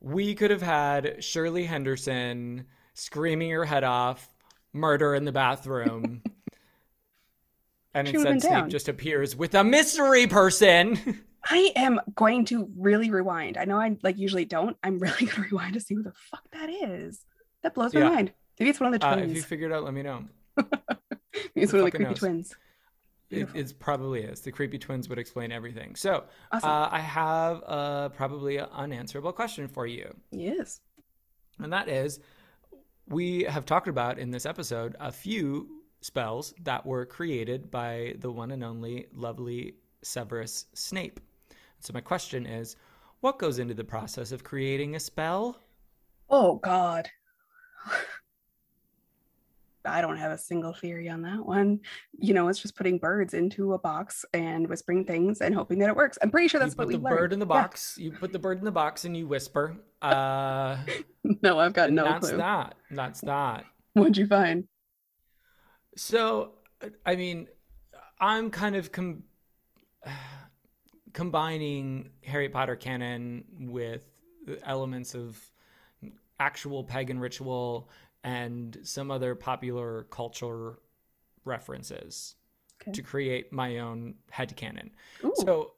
we 0.00 0.34
could 0.34 0.50
have 0.50 0.62
had 0.62 1.22
Shirley 1.22 1.64
Henderson 1.64 2.66
screaming 2.94 3.50
her 3.50 3.64
head 3.64 3.84
off, 3.84 4.28
murder 4.72 5.14
in 5.14 5.24
the 5.24 5.32
bathroom. 5.32 6.22
and 7.94 8.08
She 8.08 8.14
instead, 8.14 8.40
Snape 8.42 8.68
just 8.68 8.88
appears 8.88 9.34
with 9.36 9.54
a 9.54 9.64
mystery 9.64 10.26
person. 10.26 11.20
I 11.48 11.72
am 11.74 12.00
going 12.14 12.44
to 12.46 12.68
really 12.76 13.10
rewind. 13.10 13.56
I 13.56 13.64
know 13.64 13.80
I 13.80 13.96
like 14.02 14.18
usually 14.18 14.44
don't. 14.44 14.76
I'm 14.82 14.98
really 14.98 15.26
gonna 15.26 15.48
rewind 15.50 15.74
to 15.74 15.80
see 15.80 15.94
who 15.94 16.02
the 16.02 16.12
fuck 16.30 16.42
that 16.52 16.68
is. 16.70 17.20
That 17.62 17.74
blows 17.74 17.92
my 17.94 18.00
Yeah. 18.00 18.08
mind. 18.10 18.32
Maybe 18.60 18.70
it's 18.70 18.78
one 18.78 18.94
of 18.94 19.00
the 19.00 19.04
Uh, 19.06 19.14
twins. 19.14 19.30
if 19.32 19.36
you 19.36 19.42
figure 19.42 19.66
it 19.68 19.72
out, 19.72 19.82
let 19.84 19.94
me 19.94 20.02
know. 20.02 20.24
Maybe 20.56 20.68
it's 21.56 21.72
one 21.72 21.80
of 21.80 21.86
the 21.86 21.90
creepy 21.90 22.04
knows? 22.04 22.18
twins. 22.18 22.54
It, 23.30 23.48
it 23.54 23.78
probably 23.78 24.22
is. 24.22 24.40
The 24.40 24.52
creepy 24.52 24.78
twins 24.78 25.08
would 25.08 25.18
explain 25.18 25.50
everything. 25.52 25.94
So 25.96 26.24
Awesome. 26.52 26.68
uh, 26.68 26.88
I 26.90 26.98
have 27.00 27.62
uh, 27.66 28.08
probably 28.10 28.58
an 28.58 28.66
unanswerable 28.72 29.32
question 29.32 29.66
for 29.68 29.86
you. 29.86 30.14
yes. 30.30 30.80
And 31.58 31.72
that 31.72 31.88
is 31.88 32.20
we 33.06 33.42
have 33.44 33.66
talked 33.66 33.88
about 33.88 34.18
in 34.18 34.30
this 34.30 34.46
episode 34.46 34.96
a 35.00 35.12
few 35.12 35.68
spells 36.00 36.54
that 36.62 36.84
were 36.86 37.04
created 37.06 37.70
by 37.70 38.14
the 38.18 38.30
one 38.30 38.50
and 38.50 38.64
only 38.64 39.06
lovely 39.14 39.74
Severus 40.02 40.66
Snape. 40.74 41.20
So 41.80 41.92
my 41.92 42.00
question 42.00 42.46
is 42.46 42.76
what 43.20 43.38
goes 43.38 43.58
into 43.58 43.74
the 43.74 43.84
process 43.84 44.32
of 44.32 44.42
creating 44.44 44.96
a 44.96 45.00
spell? 45.00 45.60
Oh 46.30 46.56
God. 46.56 47.08
I 49.84 50.00
don't 50.00 50.16
have 50.18 50.30
a 50.32 50.38
single 50.38 50.72
theory 50.72 51.08
on 51.08 51.22
that 51.22 51.44
one. 51.44 51.80
You 52.18 52.34
know, 52.34 52.48
it's 52.48 52.58
just 52.60 52.76
putting 52.76 52.98
birds 52.98 53.34
into 53.34 53.72
a 53.72 53.78
box 53.78 54.24
and 54.34 54.68
whispering 54.68 55.04
things 55.04 55.40
and 55.40 55.54
hoping 55.54 55.78
that 55.78 55.88
it 55.88 55.96
works. 55.96 56.18
I'm 56.22 56.30
pretty 56.30 56.48
sure 56.48 56.60
that's 56.60 56.74
you 56.74 56.78
what 56.78 56.88
we 56.88 56.94
the 56.96 57.00
learned. 57.00 57.16
bird 57.18 57.32
in 57.32 57.38
the 57.38 57.46
Yeah. 57.46 57.62
box. 57.62 57.96
You 57.98 58.12
put 58.12 58.32
the 58.32 58.38
bird 58.38 58.58
in 58.58 58.64
the 58.64 58.70
box 58.72 59.04
and 59.04 59.16
you 59.16 59.26
whisper. 59.26 59.76
Uh, 60.02 60.78
No, 61.42 61.58
I've 61.58 61.74
got 61.74 61.92
no 61.92 62.04
that's 62.04 62.28
clue. 62.28 62.38
that. 62.38 62.74
That's 62.90 63.20
that. 63.20 63.66
What'd 63.92 64.16
you 64.16 64.26
find? 64.26 64.64
So, 65.94 66.52
I 67.04 67.16
mean, 67.16 67.48
I'm 68.18 68.50
kind 68.50 68.76
of 68.76 68.90
com- 68.92 69.24
combining 71.12 72.10
Harry 72.24 72.48
Potter 72.48 72.76
canon 72.76 73.44
with 73.58 74.06
elements 74.64 75.14
of 75.14 75.38
actual 76.38 76.84
pagan 76.84 77.18
ritual 77.18 77.90
and 78.24 78.78
some 78.82 79.10
other 79.10 79.34
popular 79.34 80.04
culture 80.10 80.78
references 81.44 82.36
Okay. 82.82 82.92
to 82.92 83.02
create 83.02 83.52
my 83.52 83.78
own 83.78 84.14
head 84.30 84.56
canon. 84.56 84.90
Ooh. 85.24 85.32
So, 85.36 85.74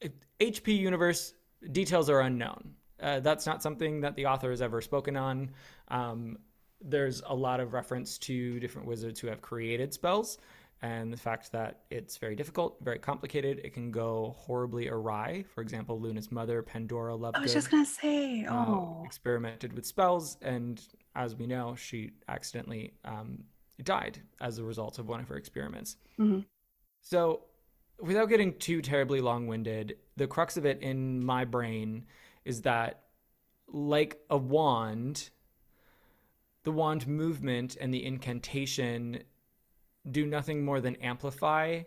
if- 0.00 0.12
HP 0.40 0.76
universe 0.78 1.34
details 1.72 2.08
are 2.10 2.20
unknown. 2.20 2.74
Uh, 3.00 3.18
that's 3.20 3.46
not 3.46 3.62
something 3.62 4.00
that 4.02 4.14
the 4.14 4.26
author 4.26 4.50
has 4.50 4.62
ever 4.62 4.80
spoken 4.80 5.16
on. 5.16 5.50
Um, 5.88 6.38
there's 6.80 7.22
a 7.26 7.34
lot 7.34 7.58
of 7.60 7.72
reference 7.72 8.18
to 8.18 8.58
different 8.60 8.86
wizards 8.86 9.18
who 9.20 9.28
have 9.28 9.40
created 9.40 9.92
spells, 9.94 10.38
and 10.82 11.12
the 11.12 11.16
fact 11.16 11.52
that 11.52 11.84
it's 11.90 12.16
very 12.16 12.34
difficult, 12.34 12.76
very 12.82 12.98
complicated. 12.98 13.60
It 13.62 13.72
can 13.72 13.92
go 13.92 14.34
horribly 14.36 14.88
awry. 14.88 15.44
For 15.54 15.60
example, 15.60 16.00
Luna's 16.00 16.32
mother, 16.32 16.60
Pandora 16.60 17.14
Lovegood, 17.14 17.36
I 17.36 17.40
was 17.40 17.52
just 17.54 17.70
gonna 17.70 17.86
say, 17.86 18.44
uh, 18.44 18.64
oh, 18.66 19.02
experimented 19.06 19.72
with 19.72 19.86
spells, 19.86 20.36
and 20.42 20.82
as 21.14 21.36
we 21.36 21.46
know, 21.46 21.76
she 21.76 22.10
accidentally 22.28 22.94
um, 23.04 23.44
died 23.84 24.20
as 24.40 24.58
a 24.58 24.64
result 24.64 24.98
of 24.98 25.08
one 25.08 25.20
of 25.20 25.28
her 25.28 25.36
experiments. 25.36 25.96
Mhm. 26.18 26.44
So, 27.00 27.44
without 28.00 28.26
getting 28.26 28.58
too 28.58 28.82
terribly 28.82 29.20
long 29.20 29.46
winded, 29.46 29.98
the 30.16 30.26
crux 30.26 30.56
of 30.56 30.66
it 30.66 30.80
in 30.82 31.24
my 31.24 31.44
brain 31.44 32.06
is 32.44 32.62
that, 32.62 33.04
like 33.68 34.20
a 34.28 34.36
wand, 34.36 35.30
the 36.64 36.72
wand 36.72 37.06
movement 37.06 37.76
and 37.80 37.94
the 37.94 38.04
incantation 38.04 39.22
do 40.10 40.26
nothing 40.26 40.64
more 40.64 40.80
than 40.80 40.96
amplify 40.96 41.82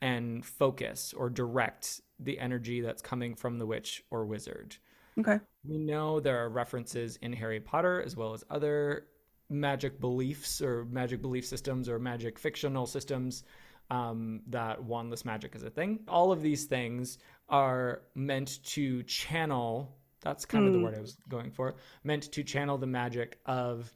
and 0.00 0.44
focus 0.44 1.14
or 1.16 1.30
direct 1.30 2.00
the 2.18 2.38
energy 2.38 2.80
that's 2.80 3.02
coming 3.02 3.34
from 3.34 3.58
the 3.58 3.66
witch 3.66 4.02
or 4.10 4.24
wizard. 4.26 4.76
okay. 5.18 5.38
We 5.64 5.78
know 5.78 6.18
there 6.18 6.38
are 6.44 6.48
references 6.48 7.16
in 7.22 7.32
Harry 7.32 7.60
Potter 7.60 8.02
as 8.04 8.16
well 8.16 8.34
as 8.34 8.42
other 8.50 9.06
magic 9.48 10.00
beliefs 10.00 10.60
or 10.60 10.84
magic 10.86 11.22
belief 11.22 11.46
systems 11.46 11.88
or 11.88 11.98
magic 12.00 12.38
fictional 12.38 12.86
systems 12.86 13.44
um, 13.90 14.40
that 14.48 14.82
wandless 14.82 15.24
magic 15.24 15.54
is 15.54 15.62
a 15.62 15.70
thing. 15.70 16.00
All 16.08 16.32
of 16.32 16.42
these 16.42 16.64
things 16.64 17.18
are 17.48 18.02
meant 18.14 18.64
to 18.64 19.02
channel. 19.04 19.94
That's 20.22 20.44
kind 20.44 20.66
of 20.66 20.72
the 20.72 20.78
Mm. 20.78 20.82
word 20.84 20.94
I 20.96 21.00
was 21.00 21.16
going 21.28 21.50
for. 21.52 21.74
Meant 22.02 22.24
to 22.32 22.42
channel 22.42 22.78
the 22.78 22.86
magic 22.86 23.38
of 23.46 23.94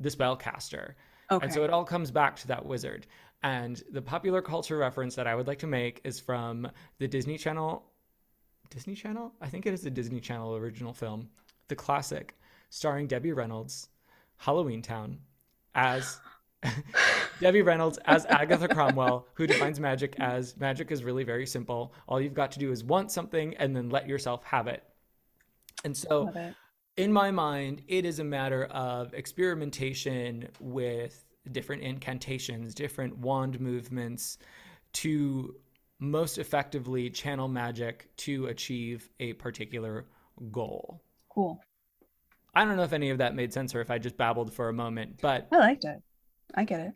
the 0.00 0.08
spellcaster. 0.08 0.94
Okay. 1.30 1.44
And 1.44 1.52
so 1.52 1.64
it 1.64 1.70
all 1.70 1.84
comes 1.84 2.10
back 2.10 2.36
to 2.36 2.48
that 2.48 2.64
wizard. 2.64 3.06
And 3.42 3.82
the 3.90 4.02
popular 4.02 4.42
culture 4.42 4.76
reference 4.76 5.14
that 5.16 5.26
I 5.26 5.34
would 5.34 5.46
like 5.46 5.58
to 5.60 5.66
make 5.66 6.00
is 6.04 6.18
from 6.18 6.68
the 6.98 7.08
Disney 7.08 7.36
Channel. 7.38 7.84
Disney 8.70 8.94
Channel? 8.94 9.32
I 9.40 9.48
think 9.48 9.66
it 9.66 9.74
is 9.74 9.84
a 9.86 9.90
Disney 9.90 10.20
Channel 10.20 10.56
original 10.56 10.92
film, 10.92 11.28
the 11.68 11.76
classic, 11.76 12.36
starring 12.70 13.06
Debbie 13.06 13.32
Reynolds, 13.32 13.88
Halloweentown, 14.42 15.18
as 15.74 16.18
Debbie 17.40 17.62
Reynolds 17.62 17.98
as 18.06 18.26
Agatha 18.26 18.68
Cromwell, 18.68 19.26
who 19.34 19.46
defines 19.46 19.78
magic 19.78 20.16
as 20.18 20.56
magic 20.56 20.90
is 20.90 21.04
really 21.04 21.24
very 21.24 21.46
simple. 21.46 21.92
All 22.08 22.20
you've 22.20 22.34
got 22.34 22.50
to 22.52 22.58
do 22.58 22.72
is 22.72 22.82
want 22.82 23.10
something 23.12 23.54
and 23.56 23.76
then 23.76 23.90
let 23.90 24.08
yourself 24.08 24.42
have 24.44 24.66
it. 24.66 24.82
And 25.84 25.96
so. 25.96 26.32
In 26.96 27.12
my 27.12 27.30
mind, 27.30 27.82
it 27.88 28.04
is 28.04 28.18
a 28.18 28.24
matter 28.24 28.64
of 28.66 29.12
experimentation 29.14 30.48
with 30.60 31.24
different 31.52 31.82
incantations, 31.82 32.74
different 32.74 33.16
wand 33.18 33.60
movements 33.60 34.38
to 34.94 35.54
most 35.98 36.38
effectively 36.38 37.10
channel 37.10 37.48
magic 37.48 38.08
to 38.16 38.46
achieve 38.46 39.08
a 39.20 39.34
particular 39.34 40.06
goal. 40.50 41.02
Cool. 41.28 41.60
I 42.54 42.64
don't 42.64 42.76
know 42.76 42.82
if 42.82 42.92
any 42.92 43.10
of 43.10 43.18
that 43.18 43.34
made 43.34 43.52
sense 43.52 43.74
or 43.74 43.80
if 43.80 43.90
I 43.90 43.98
just 43.98 44.16
babbled 44.16 44.52
for 44.52 44.68
a 44.70 44.72
moment, 44.72 45.20
but 45.20 45.46
I 45.52 45.58
liked 45.58 45.84
it. 45.84 46.02
I 46.54 46.64
get 46.64 46.80
it. 46.80 46.92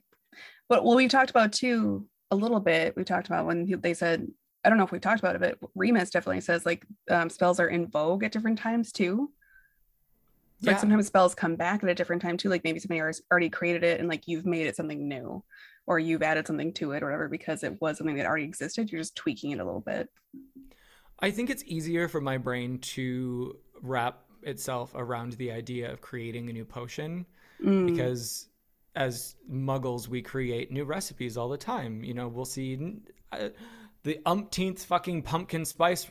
But 0.69 0.85
well, 0.85 0.97
we 0.97 1.09
talked 1.09 1.31
about 1.31 1.53
too 1.53 2.07
a 2.31 2.37
little 2.37 2.61
bit. 2.61 2.97
We 2.97 3.05
talked 3.05 3.27
about 3.27 3.45
when 3.45 3.67
they 3.83 3.93
said, 3.93 4.27
I 4.65 4.69
don't 4.69 4.79
know 4.79 4.85
if 4.85 4.93
we've 4.93 5.01
talked 5.01 5.21
about 5.21 5.35
it, 5.35 5.41
but 5.41 5.71
Remus 5.75 6.11
definitely 6.11 6.41
says 6.41 6.65
like 6.65 6.87
um, 7.11 7.29
spells 7.29 7.61
are 7.61 7.69
in 7.69 7.89
vogue 7.89 8.25
at 8.25 8.33
different 8.33 8.59
times 8.59 8.93
too. 8.93 9.31
Yeah. 10.61 10.73
Like 10.73 10.81
sometimes 10.81 11.07
spells 11.07 11.35
come 11.35 11.57
back 11.57 11.83
at 11.83 11.89
a 11.89 11.95
different 11.95 12.23
time 12.23 12.37
too. 12.37 12.49
Like 12.49 12.65
maybe 12.65 12.79
somebody 12.81 13.01
already- 13.01 13.19
already 13.31 13.51
created 13.51 13.83
it 13.85 14.01
and 14.01 14.09
like 14.09 14.29
you've 14.29 14.47
made 14.47 14.67
it 14.67 14.77
something 14.77 15.09
new, 15.09 15.43
or 15.87 15.99
you've 15.99 16.23
added 16.23 16.47
something 16.47 16.73
to 16.75 16.93
it 16.93 17.03
or 17.03 17.07
whatever 17.07 17.29
because 17.29 17.63
it 17.63 17.81
was 17.81 17.99
something 17.99 18.17
that 18.17 18.27
already 18.27 18.45
existed. 18.45 18.91
You're 18.93 19.01
just 19.01 19.17
tweaking 19.17 19.53
it 19.53 19.61
a 19.61 19.65
little 19.65 19.81
bit. 19.81 20.09
I 21.19 21.31
think 21.31 21.51
it's 21.51 21.65
easier 21.67 22.09
for 22.09 22.21
my 22.21 22.39
brain 22.39 22.79
to 22.79 23.57
wrap 23.83 24.21
itself 24.43 24.93
around 24.95 25.33
the 25.33 25.53
idea 25.53 25.93
of 25.93 26.01
creating 26.01 26.49
a 26.49 26.53
new 26.53 26.65
potion 26.65 27.27
Mm, 27.63 27.87
because 27.89 28.49
as 28.97 29.37
muggles 29.51 30.09
we 30.09 30.23
create 30.23 30.71
new 30.73 30.85
recipes 30.85 31.37
all 31.37 31.51
the 31.51 31.59
time 31.59 32.03
you 32.03 32.15
know 32.15 32.27
we'll 32.27 32.47
see 32.47 32.97
uh, 33.33 33.51
the 34.03 34.19
umpteenth 34.25 34.83
fucking 34.85 35.21
pumpkin 35.21 35.67
spice 35.67 36.07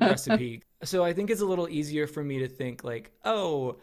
recipe. 0.00 0.62
So 0.82 1.04
i 1.04 1.12
think 1.12 1.30
it's 1.30 1.40
a 1.40 1.46
little 1.46 1.68
easier 1.68 2.06
for 2.06 2.22
me 2.24 2.38
to 2.38 2.48
think 2.48 2.84
like 2.84 3.12
oh 3.24 3.76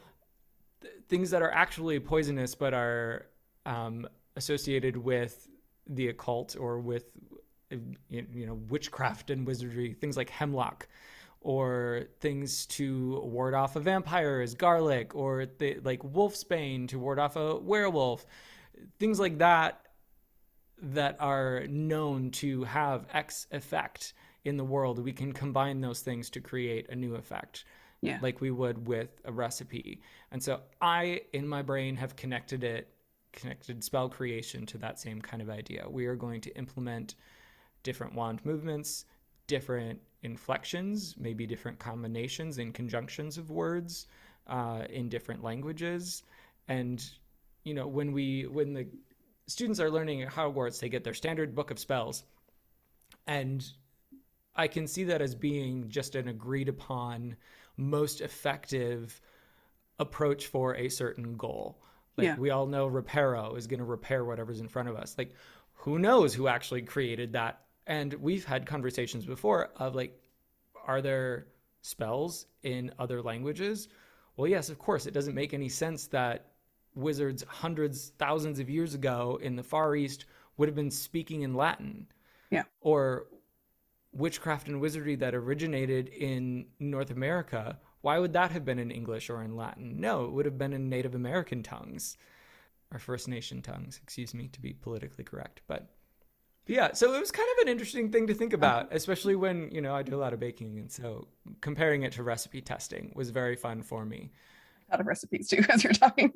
th- 0.81 0.93
things 1.07 1.29
that 1.29 1.41
are 1.41 1.51
actually 1.51 1.99
poisonous 1.99 2.55
but 2.55 2.73
are 2.73 3.27
um, 3.65 4.07
associated 4.35 4.97
with 4.97 5.47
the 5.87 6.07
occult 6.09 6.55
or 6.59 6.79
with 6.79 7.05
you 7.69 8.25
you 8.33 8.45
know 8.45 8.55
witchcraft 8.69 9.29
and 9.29 9.45
wizardry 9.45 9.93
things 9.93 10.15
like 10.17 10.29
hemlock 10.29 10.87
or 11.41 12.05
things 12.19 12.65
to 12.65 13.19
ward 13.23 13.53
off 13.53 13.75
a 13.75 13.79
vampire 13.79 14.41
is 14.41 14.55
garlic 14.55 15.15
or 15.15 15.45
the, 15.59 15.79
like 15.83 16.01
wolfsbane 16.01 16.87
to 16.87 16.97
ward 16.97 17.19
off 17.19 17.35
a 17.35 17.57
werewolf 17.57 18.25
things 18.99 19.19
like 19.19 19.37
that 19.37 19.81
that 20.81 21.17
are 21.19 21.65
known 21.67 22.31
to 22.31 22.63
have 22.63 23.05
x 23.13 23.47
effect 23.51 24.13
in 24.47 24.57
the 24.57 24.63
world 24.63 24.99
we 24.99 25.13
can 25.13 25.31
combine 25.43 25.81
those 25.81 26.01
things 26.01 26.29
to 26.29 26.39
create 26.41 26.89
a 26.89 26.95
new 26.95 27.15
effect 27.15 27.65
Yeah. 28.01 28.19
like 28.21 28.41
we 28.41 28.51
would 28.51 28.87
with 28.87 29.21
a 29.25 29.31
recipe 29.31 30.01
and 30.31 30.41
so 30.41 30.61
i 30.81 31.21
in 31.33 31.47
my 31.47 31.61
brain 31.61 31.95
have 31.97 32.15
connected 32.15 32.63
it 32.63 32.87
connected 33.33 33.83
spell 33.83 34.09
creation 34.09 34.65
to 34.65 34.77
that 34.79 34.99
same 34.99 35.21
kind 35.21 35.41
of 35.41 35.49
idea 35.49 35.85
we 35.89 36.05
are 36.07 36.15
going 36.15 36.41
to 36.41 36.51
implement 36.57 37.15
different 37.83 38.13
wand 38.15 38.39
movements 38.45 39.05
different 39.47 40.01
inflections, 40.23 41.15
maybe 41.17 41.45
different 41.47 41.79
combinations 41.79 42.57
and 42.57 42.73
conjunctions 42.73 43.37
of 43.37 43.49
words 43.49 44.07
uh, 44.47 44.83
in 44.89 45.09
different 45.09 45.43
languages. 45.43 46.23
And 46.67 47.03
you 47.63 47.73
know, 47.73 47.87
when 47.87 48.11
we 48.11 48.45
when 48.45 48.73
the 48.73 48.87
students 49.47 49.79
are 49.79 49.89
learning 49.89 50.21
at 50.21 50.29
Hogwarts, 50.29 50.79
they 50.79 50.89
get 50.89 51.03
their 51.03 51.13
standard 51.13 51.55
book 51.55 51.71
of 51.71 51.79
spells, 51.79 52.23
and 53.25 53.65
I 54.57 54.67
can 54.67 54.87
see 54.87 55.03
that 55.05 55.21
as 55.21 55.35
being 55.35 55.87
just 55.89 56.15
an 56.15 56.27
agreed 56.27 56.67
upon 56.69 57.35
most 57.77 58.21
effective 58.21 59.21
approach 59.99 60.47
for 60.47 60.75
a 60.75 60.89
certain 60.89 61.37
goal. 61.37 61.79
Like 62.17 62.25
Yeah. 62.25 62.37
we 62.37 62.49
all 62.49 62.65
know 62.65 62.89
Reparo 62.89 63.55
is 63.57 63.67
going 63.67 63.79
to 63.79 63.85
repair 63.85 64.25
whatever's 64.25 64.59
in 64.59 64.67
front 64.67 64.89
of 64.89 64.95
us. 64.95 65.15
Like 65.17 65.33
who 65.73 65.99
knows 65.99 66.33
who 66.33 66.47
actually 66.47 66.81
created 66.81 67.33
that? 67.33 67.61
And 67.85 68.13
we've 68.15 68.43
had 68.45 68.65
conversations 68.65 69.25
before 69.25 69.69
of 69.77 69.95
like, 69.95 70.19
are 70.85 71.01
there 71.01 71.47
spells 71.81 72.47
in 72.63 72.91
other 72.99 73.21
languages? 73.21 73.87
Well, 74.35 74.47
yes, 74.47 74.69
of 74.69 74.77
course. 74.79 75.05
It 75.05 75.13
doesn't 75.13 75.35
make 75.35 75.53
any 75.53 75.69
sense 75.69 76.07
that 76.07 76.51
wizards 76.95 77.43
hundreds, 77.47 78.09
thousands 78.17 78.59
of 78.59 78.69
years 78.69 78.93
ago 78.93 79.39
in 79.41 79.55
the 79.55 79.63
Far 79.63 79.95
East 79.95 80.25
would 80.57 80.67
have 80.67 80.75
been 80.75 80.91
speaking 80.91 81.41
in 81.43 81.53
Latin. 81.53 82.07
Yeah. 82.49 82.63
Or 82.81 83.27
witchcraft 84.17 84.67
and 84.67 84.81
wizardry 84.81 85.15
that 85.17 85.35
originated 85.35 86.09
in 86.09 86.67
North 86.79 87.11
America, 87.11 87.79
why 88.01 88.19
would 88.19 88.33
that 88.33 88.51
have 88.51 88.65
been 88.65 88.79
in 88.79 88.91
English 88.91 89.29
or 89.29 89.41
in 89.43 89.55
Latin? 89.55 89.99
No, 89.99 90.25
it 90.25 90.31
would 90.31 90.45
have 90.45 90.57
been 90.57 90.73
in 90.73 90.89
Native 90.89 91.15
American 91.15 91.63
tongues 91.63 92.17
or 92.93 92.99
First 92.99 93.27
Nation 93.27 93.61
tongues, 93.61 93.99
excuse 94.03 94.33
me, 94.33 94.47
to 94.49 94.61
be 94.61 94.73
politically 94.73 95.23
correct. 95.23 95.61
But 95.67 95.89
yeah, 96.67 96.93
so 96.93 97.13
it 97.15 97.19
was 97.19 97.31
kind 97.31 97.47
of 97.57 97.63
an 97.67 97.71
interesting 97.71 98.11
thing 98.11 98.27
to 98.27 98.33
think 98.33 98.53
about, 98.53 98.89
especially 98.91 99.35
when, 99.35 99.71
you 99.71 99.81
know, 99.81 99.95
I 99.95 100.03
do 100.03 100.15
a 100.15 100.19
lot 100.19 100.33
of 100.33 100.39
baking. 100.39 100.79
And 100.79 100.91
so 100.91 101.27
comparing 101.61 102.03
it 102.03 102.13
to 102.13 102.23
recipe 102.23 102.61
testing 102.61 103.13
was 103.15 103.29
very 103.29 103.55
fun 103.55 103.83
for 103.83 104.05
me. 104.05 104.31
out 104.91 104.99
of 104.99 105.07
recipes 105.07 105.47
too 105.49 105.63
as 105.69 105.83
you're 105.83 105.93
talking. 105.93 106.31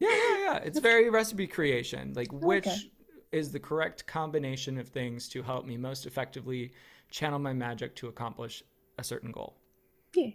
Yeah, 0.00 0.08
yeah, 0.10 0.38
yeah. 0.38 0.56
It's 0.58 0.78
very 0.78 1.10
recipe 1.10 1.46
creation. 1.46 2.12
Like, 2.14 2.32
which 2.32 2.66
Okay. 2.66 2.90
is 3.32 3.50
the 3.52 3.60
correct 3.60 4.06
combination 4.06 4.78
of 4.78 4.88
things 4.88 5.28
to 5.30 5.42
help 5.42 5.66
me 5.66 5.76
most 5.76 6.06
effectively 6.06 6.72
channel 7.10 7.38
my 7.38 7.52
magic 7.52 7.94
to 7.96 8.08
accomplish 8.08 8.62
a 8.98 9.04
certain 9.04 9.32
goal. 9.32 9.56
Yeah. 10.14 10.30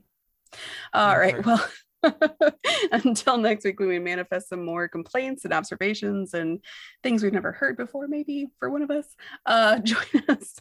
All 0.93 1.17
right. 1.17 1.43
Well, 1.45 1.65
until 2.91 3.37
next 3.37 3.63
week 3.65 3.79
when 3.79 3.89
we 3.89 3.99
manifest 3.99 4.49
some 4.49 4.63
more 4.63 4.87
complaints 4.87 5.45
and 5.45 5.53
observations 5.53 6.33
and 6.33 6.59
things 7.01 7.23
we've 7.23 7.33
never 7.33 7.51
heard 7.51 7.77
before, 7.77 8.07
maybe 8.07 8.47
for 8.59 8.69
one 8.69 8.81
of 8.81 8.91
us, 8.91 9.07
uh, 9.45 9.79
join 9.83 10.23
us. 10.29 10.59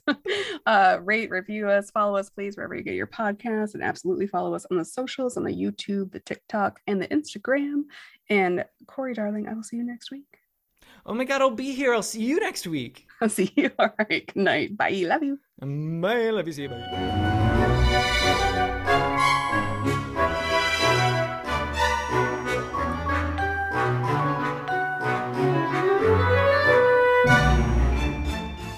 uh, 0.66 0.98
rate, 1.02 1.30
review 1.30 1.68
us, 1.68 1.90
follow 1.90 2.16
us, 2.16 2.30
please, 2.30 2.56
wherever 2.56 2.74
you 2.74 2.82
get 2.82 2.94
your 2.94 3.06
podcasts, 3.06 3.74
and 3.74 3.82
absolutely 3.82 4.26
follow 4.26 4.54
us 4.54 4.66
on 4.70 4.78
the 4.78 4.84
socials, 4.84 5.36
on 5.36 5.44
the 5.44 5.54
YouTube, 5.54 6.12
the 6.12 6.20
TikTok, 6.20 6.80
and 6.86 7.00
the 7.00 7.08
Instagram. 7.08 7.82
And 8.30 8.64
Corey, 8.86 9.14
darling, 9.14 9.48
I 9.48 9.54
will 9.54 9.62
see 9.62 9.76
you 9.76 9.84
next 9.84 10.10
week. 10.10 10.38
Oh 11.04 11.14
my 11.14 11.24
God, 11.24 11.40
I'll 11.40 11.50
be 11.50 11.74
here. 11.74 11.92
I'll 11.92 12.02
see 12.02 12.22
you 12.22 12.38
next 12.38 12.66
week. 12.66 13.06
I'll 13.22 13.28
see 13.40 13.52
you. 13.54 13.70
All 13.78 13.94
right. 13.98 14.26
Good 14.26 14.36
night. 14.36 14.76
Bye. 14.76 15.04
Love 15.06 15.22
you. 15.22 15.38
Bye. 15.60 16.30
Love 16.30 16.46
you. 16.48 16.52
See 16.52 16.62
you. 16.62 16.68
Bye. 16.68 18.22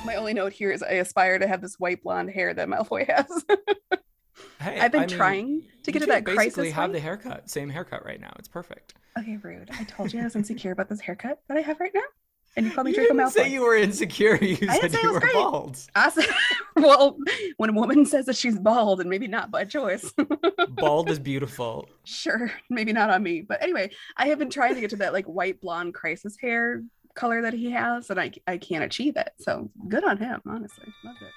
My 0.05 0.17
only 0.17 0.35
note 0.35 0.53
here 0.53 0.71
is 0.71 0.83
I 0.83 0.93
aspire 0.93 1.39
to 1.39 1.47
have 1.47 1.63
this 1.63 1.79
white 1.79 2.03
blonde 2.03 2.31
hair 2.31 2.53
that 2.53 2.69
Malfoy 2.69 3.07
has. 3.11 3.45
Hey, 4.61 4.81
I've 4.81 4.93
been 4.93 5.03
I 5.03 5.07
mean, 5.07 5.17
trying 5.17 5.63
to 5.85 5.93
get 5.93 6.01
to 6.01 6.07
that 6.07 6.27
two 6.27 6.35
crisis 6.35 6.57
basically 6.57 6.71
have 6.71 6.93
the 6.93 7.01
haircut, 7.01 7.49
same 7.49 7.71
haircut 7.71 8.05
right 8.05 8.21
now. 8.21 8.33
It's 8.39 8.49
perfect. 8.49 8.95
okay, 9.19 9.39
rude. 9.43 9.71
I 9.79 9.85
told 9.85 10.13
you 10.13 10.21
I 10.21 10.25
was 10.25 10.37
insecure 10.37 10.73
about 10.73 10.89
this 10.89 11.01
haircut 11.01 11.41
that 11.49 11.57
I 11.57 11.61
have 11.63 11.81
right 11.81 11.93
now. 11.95 12.03
And 12.57 12.67
you 12.67 12.73
called 12.73 12.85
me 12.87 12.93
You 12.93 12.97
Draco 12.97 13.15
didn't 13.15 13.27
Malfoy. 13.29 13.33
say 13.33 13.51
you 13.53 13.63
were 13.63 13.75
insecure. 13.77 14.37
You 14.43 14.57
I 14.69 14.79
didn't 14.79 14.91
said 14.93 15.03
you 15.03 15.09
was 15.09 15.15
were 15.15 15.21
great. 15.21 15.33
bald. 15.35 15.79
I 15.95 16.11
said, 16.11 16.27
well, 16.77 17.17
when 17.57 17.71
a 17.71 17.73
woman 17.73 18.07
says 18.07 18.27
that 18.27 18.37
she's 18.37 18.59
bald 18.59 19.01
and 19.01 19.11
maybe 19.11 19.27
not 19.27 19.51
by 19.51 19.65
choice, 19.65 20.13
Bald 20.69 21.11
is 21.11 21.19
beautiful. 21.19 21.89
sure, 22.05 22.53
maybe 22.71 22.93
not 22.93 23.11
on 23.11 23.23
me. 23.23 23.41
But 23.43 23.63
anyway, 23.63 23.91
I 24.17 24.29
have 24.29 24.39
been 24.39 24.51
trying 24.51 24.75
to 24.75 24.81
get 24.81 24.91
to 24.91 24.97
that 24.97 25.13
like 25.13 25.27
white 25.27 25.61
blonde 25.61 25.95
crisis 25.95 26.37
hair 26.41 26.83
color 27.15 27.43
that 27.43 27.55
he 27.55 27.71
has, 27.71 28.11
and 28.11 28.21
I 28.21 28.33
I 28.47 28.59
can't 28.59 28.85
achieve 28.85 29.17
it. 29.17 29.31
So 29.39 29.71
good 29.89 30.05
on 30.05 30.19
him, 30.19 30.41
honestly. 30.47 30.87
Love 31.05 31.17
it. 31.21 31.29